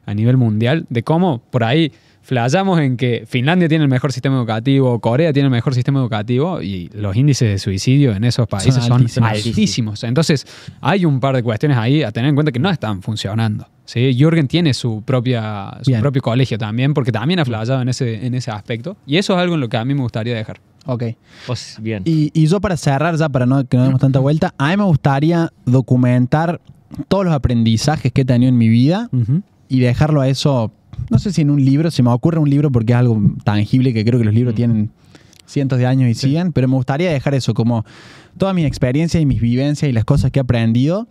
a 0.06 0.14
nivel 0.14 0.36
mundial, 0.36 0.86
de 0.90 1.02
cómo 1.04 1.40
por 1.50 1.62
ahí 1.64 1.92
flayamos 2.26 2.80
en 2.80 2.96
que 2.96 3.22
Finlandia 3.24 3.68
tiene 3.68 3.84
el 3.84 3.88
mejor 3.88 4.12
sistema 4.12 4.36
educativo, 4.36 4.98
Corea 5.00 5.32
tiene 5.32 5.46
el 5.46 5.52
mejor 5.52 5.74
sistema 5.74 6.00
educativo 6.00 6.60
y 6.60 6.88
los 6.92 7.14
índices 7.14 7.48
de 7.48 7.58
suicidio 7.58 8.16
en 8.16 8.24
esos 8.24 8.48
países 8.48 8.74
son, 8.74 8.94
altísimos. 8.94 9.30
altísimos. 9.30 10.04
Entonces, 10.04 10.44
hay 10.80 11.04
un 11.04 11.20
par 11.20 11.36
de 11.36 11.44
cuestiones 11.44 11.78
ahí 11.78 12.02
a 12.02 12.10
tener 12.10 12.28
en 12.28 12.34
cuenta 12.34 12.50
que 12.50 12.58
no 12.58 12.68
están 12.68 13.00
funcionando. 13.00 13.68
¿sí? 13.84 14.12
Jürgen 14.18 14.48
tiene 14.48 14.74
su, 14.74 15.02
propia, 15.02 15.78
su 15.82 15.92
Bien. 15.92 16.00
propio 16.00 16.20
colegio 16.20 16.58
también, 16.58 16.94
porque 16.94 17.12
también 17.12 17.38
ha 17.38 17.44
flayado 17.44 17.80
en 17.80 17.90
ese, 17.90 18.26
en 18.26 18.34
ese 18.34 18.50
aspecto. 18.50 18.96
Y 19.06 19.18
eso 19.18 19.34
es 19.34 19.38
algo 19.38 19.54
en 19.54 19.60
lo 19.60 19.68
que 19.68 19.76
a 19.76 19.84
mí 19.84 19.94
me 19.94 20.02
gustaría 20.02 20.34
dejar. 20.34 20.58
Ok. 20.86 21.04
Pues, 21.46 21.78
bien. 21.80 22.02
Y, 22.04 22.32
y 22.34 22.48
yo 22.48 22.60
para 22.60 22.76
cerrar, 22.76 23.16
ya 23.16 23.28
para 23.28 23.46
no, 23.46 23.64
que 23.68 23.76
no 23.76 23.84
demos 23.84 24.00
tanta 24.00 24.18
vuelta, 24.18 24.52
a 24.58 24.70
mí 24.70 24.76
me 24.76 24.84
gustaría 24.84 25.52
documentar 25.64 26.60
todos 27.06 27.24
los 27.24 27.34
aprendizajes 27.34 28.10
que 28.10 28.22
he 28.22 28.24
tenido 28.24 28.48
en 28.48 28.58
mi 28.58 28.68
vida 28.68 29.08
y 29.68 29.78
dejarlo 29.78 30.20
a 30.20 30.28
eso, 30.28 30.72
no 31.10 31.18
sé 31.18 31.32
si 31.32 31.42
en 31.42 31.50
un 31.50 31.64
libro, 31.64 31.90
se 31.90 32.02
me 32.02 32.10
ocurre 32.10 32.38
un 32.38 32.50
libro 32.50 32.70
porque 32.70 32.92
es 32.92 32.98
algo 32.98 33.20
tangible 33.44 33.92
que 33.94 34.04
creo 34.04 34.18
que 34.18 34.24
los 34.24 34.34
libros 34.34 34.54
Mm. 34.54 34.56
tienen 34.56 34.90
cientos 35.46 35.78
de 35.78 35.86
años 35.86 36.10
y 36.10 36.14
siguen, 36.14 36.52
pero 36.52 36.66
me 36.66 36.74
gustaría 36.74 37.10
dejar 37.10 37.34
eso 37.34 37.54
como 37.54 37.84
todas 38.36 38.54
mis 38.54 38.66
experiencias 38.66 39.22
y 39.22 39.26
mis 39.26 39.40
vivencias 39.40 39.88
y 39.88 39.92
las 39.92 40.04
cosas 40.04 40.30
que 40.32 40.40
he 40.40 40.42
aprendido 40.42 41.06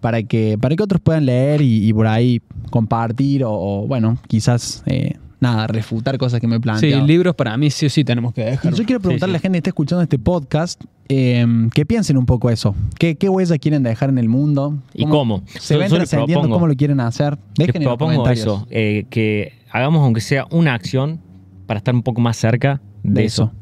para 0.00 0.22
que, 0.22 0.56
para 0.58 0.74
que 0.74 0.82
otros 0.82 1.00
puedan 1.02 1.26
leer 1.26 1.60
y, 1.60 1.86
y 1.86 1.92
por 1.92 2.06
ahí 2.06 2.40
compartir 2.70 3.44
o, 3.44 3.52
o, 3.52 3.86
bueno, 3.86 4.18
quizás, 4.26 4.82
eh, 4.86 5.16
nada, 5.44 5.66
refutar 5.68 6.18
cosas 6.18 6.40
que 6.40 6.46
me 6.48 6.56
he 6.56 6.78
Sí, 6.78 6.90
libros 7.02 7.34
para 7.34 7.56
mí 7.56 7.70
sí 7.70 7.86
o 7.86 7.90
sí 7.90 8.02
tenemos 8.04 8.32
que 8.34 8.40
Y 8.42 8.44
dejar. 8.44 8.74
yo 8.74 8.84
quiero 8.84 9.00
preguntarle 9.00 9.32
Sí, 9.32 9.36
a 9.36 9.38
la 9.38 9.40
gente 9.40 9.56
que 9.56 9.58
está 9.60 9.70
escuchando 9.70 10.02
este 10.02 10.18
podcast 10.18 10.82
eh, 11.08 11.46
que 11.74 11.86
piensen 11.86 12.16
un 12.16 12.26
poco 12.26 12.50
eso. 12.50 12.74
¿Qué, 12.98 13.14
¿Qué 13.16 13.28
huella 13.28 13.58
quieren 13.58 13.82
dejar 13.82 14.08
en 14.08 14.18
el 14.18 14.28
mundo? 14.28 14.78
¿Y 14.94 15.06
cómo? 15.06 15.42
¿Se 15.60 15.74
Yo- 15.74 15.80
ven 15.80 15.88
yo 15.90 15.98
les 15.98 16.08
trascendiendo? 16.08 16.42
propongo- 16.42 16.54
¿Cómo 16.56 16.66
lo 16.66 16.74
quieren 16.74 16.98
hacer? 17.00 17.38
Les 17.58 17.66
Dejen 17.68 17.82
en 17.82 17.88
los 17.88 17.98
comentarios 17.98 18.40
eso, 18.40 18.66
eh, 18.70 19.04
que 19.10 19.52
hagamos 19.70 20.02
aunque 20.02 20.20
sea 20.22 20.46
una 20.50 20.74
acción 20.74 21.20
para 21.66 21.78
estar 21.78 21.94
un 21.94 22.02
poco 22.02 22.20
más 22.20 22.36
cerca 22.36 22.80
de, 23.02 23.12
de 23.20 23.24
eso. 23.26 23.44
eso. 23.44 23.52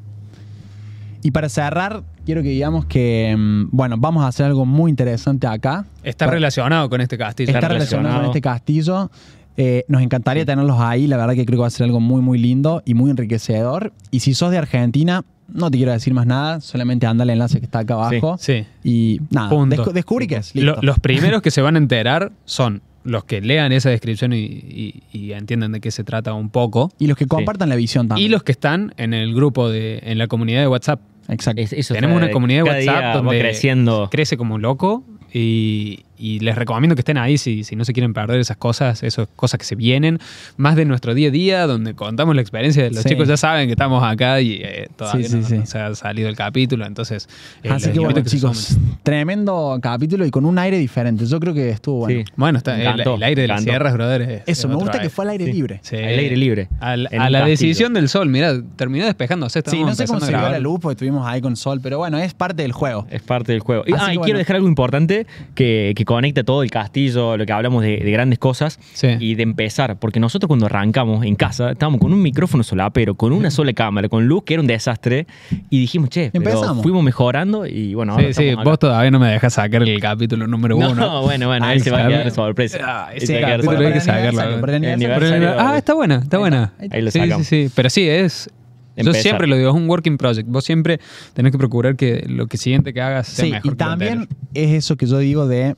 Y 1.25 1.31
para 1.31 1.49
cerrar, 1.49 2.03
quiero 2.25 2.43
que 2.43 2.49
digamos 2.49 2.85
que, 2.87 3.35
mm, 3.39 3.69
bueno, 3.71 3.97
vamos 3.99 4.25
a 4.25 4.29
hacer 4.29 4.47
algo 4.47 4.67
muy 4.67 4.91
interesante 4.91 5.47
acá. 5.47 5.85
Está 6.03 6.27
relacionado 6.27 6.89
con 6.91 7.01
este 7.01 7.17
castillo. 7.17 7.53
Está 7.53 7.69
relacionado 7.69 8.17
con 8.19 8.25
este 8.27 8.41
castillo. 8.41 9.11
Eh, 9.57 9.85
nos 9.89 10.03
encantaría 10.03 10.45
tenerlos 10.45 10.79
ahí. 10.81 11.07
La 11.07 11.17
verdad 11.17 11.35
que 11.35 11.45
creo 11.45 11.59
que 11.59 11.63
va 11.63 11.67
a 11.67 11.71
ser 11.71 11.85
algo 11.85 12.01
muy, 12.01 12.23
muy 12.23 12.39
lindo 12.39 12.83
y 12.85 12.95
muy 12.95 13.11
enriquecedor. 13.11 13.93
Y 14.11 14.21
si 14.21 14.35
sos 14.35 14.51
de 14.51 14.59
Argentina, 14.59 15.25
no 15.53 15.71
te 15.71 15.77
quiero 15.77 15.93
decir 15.93 16.15
más 16.15 16.27
nada. 16.27 16.61
Solamente 16.61 17.07
anda 17.07 17.25
el 17.25 17.31
enlace 17.31 17.59
que 17.59 17.67
está 17.67 17.81
acá 17.81 17.95
abajo. 17.95 18.37
Sí. 18.39 18.65
Y 18.85 19.21
nada, 19.31 19.51
Punto. 19.51 19.85
descubrí 19.93 20.27
que 20.27 20.37
es. 20.37 20.55
Lo- 20.55 20.81
los 20.81 20.99
primeros 20.99 21.43
que 21.43 21.51
se 21.51 21.61
van 21.61 21.75
a 21.75 21.79
enterar 21.79 22.33
son 22.45 22.81
los 23.05 23.25
que 23.25 23.41
lean 23.41 23.73
esa 23.73 23.91
descripción 23.91 24.33
y, 24.33 24.37
y- 24.39 25.03
y 25.13 25.33
entienden 25.33 25.73
de 25.73 25.81
qué 25.81 25.91
se 25.91 26.05
trata 26.05 26.33
un 26.35 26.49
poco. 26.51 26.91
Y 26.99 27.07
los 27.09 27.17
que 27.19 27.27
compartan 27.27 27.69
la 27.69 27.77
visión 27.77 28.09
también. 28.09 28.27
Y 28.27 28.31
los 28.31 28.45
que 28.45 28.53
están 28.53 28.95
en 28.97 29.13
el 29.13 29.35
grupo 29.35 29.69
de, 29.69 29.99
en 30.05 30.19
la 30.19 30.29
comunidad 30.29 30.61
de 30.61 30.69
WhatsApp. 30.69 31.01
Exacto. 31.29 31.61
Es- 31.61 31.73
eso 31.73 31.95
Tenemos 31.95 32.17
una 32.17 32.31
comunidad 32.31 32.65
de 32.65 32.71
WhatsApp 32.71 33.17
donde 33.17 33.39
creciendo. 33.41 34.09
crece 34.11 34.37
como 34.37 34.55
un 34.55 34.63
loco 34.63 35.05
y, 35.35 36.01
y 36.23 36.39
les 36.41 36.55
recomiendo 36.55 36.95
que 36.95 37.01
estén 37.01 37.19
ahí 37.19 37.37
si, 37.39 37.65
si 37.65 37.75
no 37.77 37.85
se 37.85 37.93
quieren 37.93 38.15
perder 38.15 38.39
esas 38.39 38.57
cosas, 38.57 39.03
esas 39.03 39.27
cosas 39.35 39.59
que 39.59 39.65
se 39.65 39.75
vienen, 39.75 40.19
más 40.57 40.77
de 40.77 40.85
nuestro 40.85 41.15
día 41.15 41.29
a 41.29 41.31
día, 41.33 41.67
donde 41.67 41.95
contamos 41.95 42.35
la 42.37 42.41
experiencia. 42.43 42.89
Los 42.91 43.03
Sí. 43.03 43.09
chicos 43.11 43.27
ya 43.29 43.37
saben 43.37 43.67
que 43.67 43.73
estamos 43.73 44.03
acá 44.05 44.41
y 44.41 44.61
eh, 44.63 44.89
todavía 44.97 45.27
Sí, 45.27 45.33
sí, 45.33 45.39
no, 45.41 45.47
sí. 45.49 45.55
no 45.59 45.67
se 45.67 45.79
ha 45.79 45.95
salido 45.95 46.29
el 46.29 46.37
capítulo, 46.37 46.87
entonces... 46.87 47.29
eh, 47.65 47.71
Así 47.71 47.91
que 47.91 47.99
bueno, 47.99 48.21
chicos, 48.23 48.77
tremendo 49.03 49.79
capítulo 49.83 50.25
y 50.25 50.31
con 50.31 50.45
un 50.45 50.59
aire 50.59 50.79
diferente. 50.79 51.27
Yo 51.27 51.41
creo 51.41 51.55
que 51.55 51.71
estuvo 51.71 52.01
bueno. 52.01 52.21
Sí. 52.27 52.33
Bueno, 52.37 52.59
está, 52.59 52.77
el, 52.81 53.23
aire 53.23 53.43
de 53.43 53.49
las 53.49 53.63
sierras, 53.63 53.93
brother. 53.95 54.23
es- 54.23 54.43
Eso, 54.47 54.67
es 54.69 54.69
me 54.69 54.75
gusta 54.77 55.01
que 55.01 55.11
fue 55.11 55.25
al 55.25 55.31
aire 55.31 55.47
libre. 55.53 55.81
Sí. 55.83 55.97
Al 55.97 56.19
aire 56.19 56.37
libre. 56.37 56.69
Al- 56.81 57.09
a 57.19 57.31
la 57.31 57.45
decisión 57.45 57.93
del 57.95 58.09
sol, 58.09 58.29
mira, 58.29 58.55
terminó 58.77 59.05
despejándose. 59.05 59.63
Sí, 59.67 59.83
no 59.83 59.95
sé 59.95 60.07
cómo 60.07 60.21
se 60.21 60.31
la 60.33 60.59
luz 60.59 60.79
porque 60.81 60.93
estuvimos 60.95 61.27
ahí 61.27 61.41
con 61.41 61.57
sol, 61.57 61.81
pero 61.83 61.99
bueno, 61.99 62.19
es 62.19 62.35
parte 62.35 62.63
del 62.63 62.73
juego. 62.73 63.07
Es 63.11 63.23
parte 63.23 63.53
del 63.53 63.61
juego. 63.61 63.85
Y, 63.87 63.93
ah, 63.93 63.97
y 64.13 64.17
bueno. 64.17 64.23
quiero 64.23 64.39
dejar 64.39 64.57
algo 64.57 64.69
importante 64.69 65.27
que, 65.55 65.93
que 65.97 66.05
conecta 66.13 66.45
todo 66.45 66.63
el 66.63 66.71
castillo, 66.71 67.37
lo 67.37 67.47
que 67.47 67.53
hablamos 67.53 67.83
de, 67.83 67.99
de 67.99 68.11
grandes 68.11 68.39
cosas 68.39 68.79
Sí. 68.93 69.09
y 69.19 69.35
de 69.35 69.43
empezar. 69.43 69.99
Porque 69.99 70.21
nosotros 70.21 70.47
cuando 70.49 70.67
arrancamos 70.67 71.25
en 71.25 71.35
casa 71.37 71.71
estábamos 71.73 72.01
con 72.01 72.13
un 72.13 72.21
micrófono 72.23 72.63
solapero, 72.63 73.15
con 73.15 73.33
una 73.33 73.51
sola 73.51 73.73
cámara, 73.73 74.09
con 74.09 74.27
luz, 74.27 74.43
que 74.45 74.55
era 74.55 74.61
un 74.61 74.67
desastre. 74.67 75.27
Y 75.71 75.81
dijimos, 75.81 76.11
che, 76.11 76.31
pero 76.33 76.45
Empezamos. 76.51 76.83
fuimos 76.83 77.03
mejorando 77.03 77.67
y 77.67 77.95
bueno, 77.95 78.13
ahora 78.13 78.27
Sí, 78.29 78.35
sí, 78.35 78.49
acá. 78.51 78.63
vos 78.65 78.79
todavía 78.79 79.11
no 79.11 79.19
me 79.19 79.29
dejas 79.29 79.55
sacar 79.55 79.83
el 79.83 80.01
capítulo 80.01 80.47
número 80.47 80.77
uno. 80.77 80.95
No, 80.95 81.23
bueno, 81.23 81.47
bueno, 81.49 81.71
él 81.71 81.83
se 81.83 81.91
va 81.91 82.05
a 82.05 82.09
quedar 82.09 82.31
sorpresa. 82.31 82.79
Ah, 82.83 83.11
ese 83.15 83.41
capítulo 83.41 83.87
hay 83.87 83.93
que 83.95 84.01
sacarlo. 84.01 84.43
Pero- 84.63 85.55
ah, 85.59 85.77
está 85.79 85.95
buena, 85.95 86.17
está 86.17 86.39
buena. 86.39 86.73
Ahí 86.91 87.03
lo 87.03 87.11
sí, 87.11 87.19
sí, 87.21 87.25
sacamos. 87.27 87.47
sí. 87.47 87.71
Pero 87.75 87.91
sí, 87.91 88.09
es. 88.09 88.51
Yo 88.95 89.15
siempre 89.15 89.47
lo 89.47 89.57
digo, 89.57 89.71
es 89.71 89.75
un 89.75 89.89
working 89.89 90.19
project. 90.19 90.47
Vos 90.49 90.65
siempre 90.65 91.01
tenés 91.33 91.51
que 91.53 91.57
procurar 91.59 91.97
que 91.97 92.25
lo 92.29 92.47
que 92.47 92.59
siguiente 92.59 92.93
que 92.93 93.01
hagas 93.01 93.27
sea 93.27 93.45
Sí, 93.47 93.51
mejor 93.53 93.67
y 93.67 93.71
que 93.71 93.77
también 93.77 94.29
es 94.53 94.71
eso 94.73 94.97
que 94.97 95.07
yo 95.07 95.17
digo 95.19 95.47
de, 95.47 95.77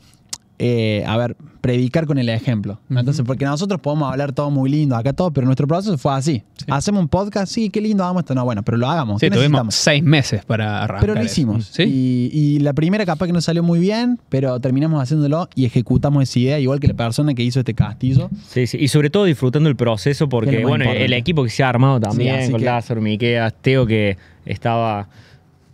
eh, 0.58 1.02
a 1.06 1.16
ver, 1.16 1.36
predicar 1.60 2.06
con 2.06 2.18
el 2.18 2.28
ejemplo. 2.28 2.78
porque 3.26 3.44
nosotros 3.44 3.80
podemos 3.80 4.10
hablar 4.10 4.32
todo 4.32 4.50
muy 4.50 4.70
lindo 4.70 4.94
acá 4.96 5.12
todo, 5.12 5.32
pero 5.32 5.46
nuestro 5.46 5.66
proceso 5.66 5.96
fue 5.98 6.12
así. 6.14 6.42
Sí. 6.56 6.66
Hacemos 6.68 7.00
un 7.00 7.08
podcast, 7.08 7.52
sí, 7.52 7.70
qué 7.70 7.80
lindo, 7.80 8.04
hagamos 8.04 8.22
esto. 8.22 8.34
No, 8.34 8.44
bueno, 8.44 8.62
pero 8.62 8.76
lo 8.78 8.88
hagamos. 8.88 9.20
Sí, 9.20 9.28
¿qué 9.30 9.36
tuvimos 9.36 9.74
seis 9.74 10.02
meses 10.02 10.44
para 10.44 10.82
arrancar. 10.84 11.00
Pero 11.00 11.14
lo 11.14 11.24
hicimos. 11.24 11.66
¿Sí? 11.72 11.82
Y, 11.82 12.30
y 12.32 12.58
la 12.60 12.72
primera 12.72 13.04
capaz 13.06 13.26
que 13.26 13.32
no 13.32 13.40
salió 13.40 13.62
muy 13.62 13.78
bien, 13.80 14.20
pero 14.28 14.60
terminamos 14.60 15.02
haciéndolo 15.02 15.48
y 15.54 15.64
ejecutamos 15.64 16.22
esa 16.22 16.38
idea, 16.38 16.58
igual 16.60 16.80
que 16.80 16.88
la 16.88 16.94
persona 16.94 17.34
que 17.34 17.42
hizo 17.42 17.58
este 17.60 17.74
castillo. 17.74 18.30
Sí, 18.48 18.66
sí, 18.66 18.76
y 18.80 18.88
sobre 18.88 19.10
todo 19.10 19.24
disfrutando 19.24 19.68
el 19.68 19.76
proceso 19.76 20.24
Es 20.24 20.30
porque, 20.30 20.62
bueno, 20.62 20.84
importante. 20.84 21.04
el 21.04 21.12
equipo 21.14 21.42
que 21.44 21.50
se 21.50 21.62
ha 21.64 21.68
armado 21.68 21.98
también, 21.98 22.50
con 22.50 22.60
que- 22.60 22.66
Lázaro, 22.66 23.00
Miqueas, 23.00 23.54
Teo 23.60 23.86
que 23.86 24.16
estaba 24.46 25.08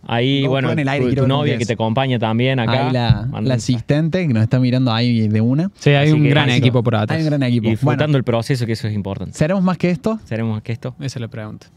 ahí, 0.03 0.45
bueno, 0.47 0.71
en 0.71 0.79
el 0.79 0.87
aire, 0.87 1.13
tu, 1.13 1.27
novia 1.27 1.57
que 1.57 1.65
te 1.65 1.73
acompaña 1.73 2.19
también 2.19 2.59
acá. 2.59 2.87
Ahí 2.87 2.93
la, 2.93 3.53
asistente 3.53 4.27
que 4.27 4.33
nos 4.33 4.43
está 4.43 4.59
mirando 4.59 4.91
ahí 4.91 5.27
de 5.27 5.41
una. 5.41 5.71
Sí, 5.79 5.91
hay 5.91 6.09
Así 6.09 6.13
un 6.13 6.27
gran 6.29 6.49
eso. 6.49 6.57
equipo 6.57 6.83
por 6.83 6.95
atrás. 6.95 7.17
Hay 7.17 7.23
un 7.23 7.29
gran 7.29 7.43
y 7.43 7.45
equipo. 7.45 7.69
disfrutando 7.69 8.03
Bueno, 8.05 8.17
el 8.17 8.23
proceso, 8.23 8.65
que 8.65 8.73
eso 8.73 8.87
es 8.87 8.93
importante. 8.93 9.37
¿seremos 9.37 9.63
más 9.63 9.77
que 9.77 9.89
esto? 9.89 10.19
¿Seremos 10.25 10.61
que 10.61 10.71
esto? 10.71 10.95
Esa 10.99 11.19
es 11.19 11.21
la 11.21 11.27
pregunta. 11.27 11.67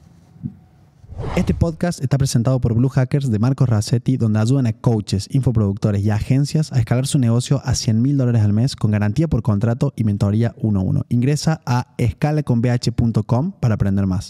Este 1.37 1.55
podcast 1.55 2.03
está 2.03 2.19
presentado 2.19 2.61
por 2.61 2.75
Blue 2.75 2.89
Hackers 2.89 3.31
de 3.31 3.39
Marcos 3.39 3.69
Racetti, 3.69 4.17
donde 4.17 4.41
ayudan 4.41 4.67
a 4.67 4.73
coaches, 4.73 5.29
infoproductores 5.31 6.05
y 6.05 6.11
agencias 6.11 6.73
a 6.73 6.79
escalar 6.79 7.07
su 7.07 7.19
negocio 7.19 7.61
a 7.65 7.75
100 7.75 8.03
mil 8.03 8.17
dólares 8.17 8.43
al 8.43 8.53
mes 8.53 8.75
con 8.75 8.91
garantía 8.91 9.29
por 9.29 9.43
contrato 9.43 9.93
y 9.97 10.05
mentoría 10.05 10.55
1-1. 10.57 11.05
Ingresa 11.09 11.61
a 11.67 11.95
escalaconbh.com 11.99 13.53
para 13.61 13.75
aprender 13.75 14.07
más. 14.07 14.23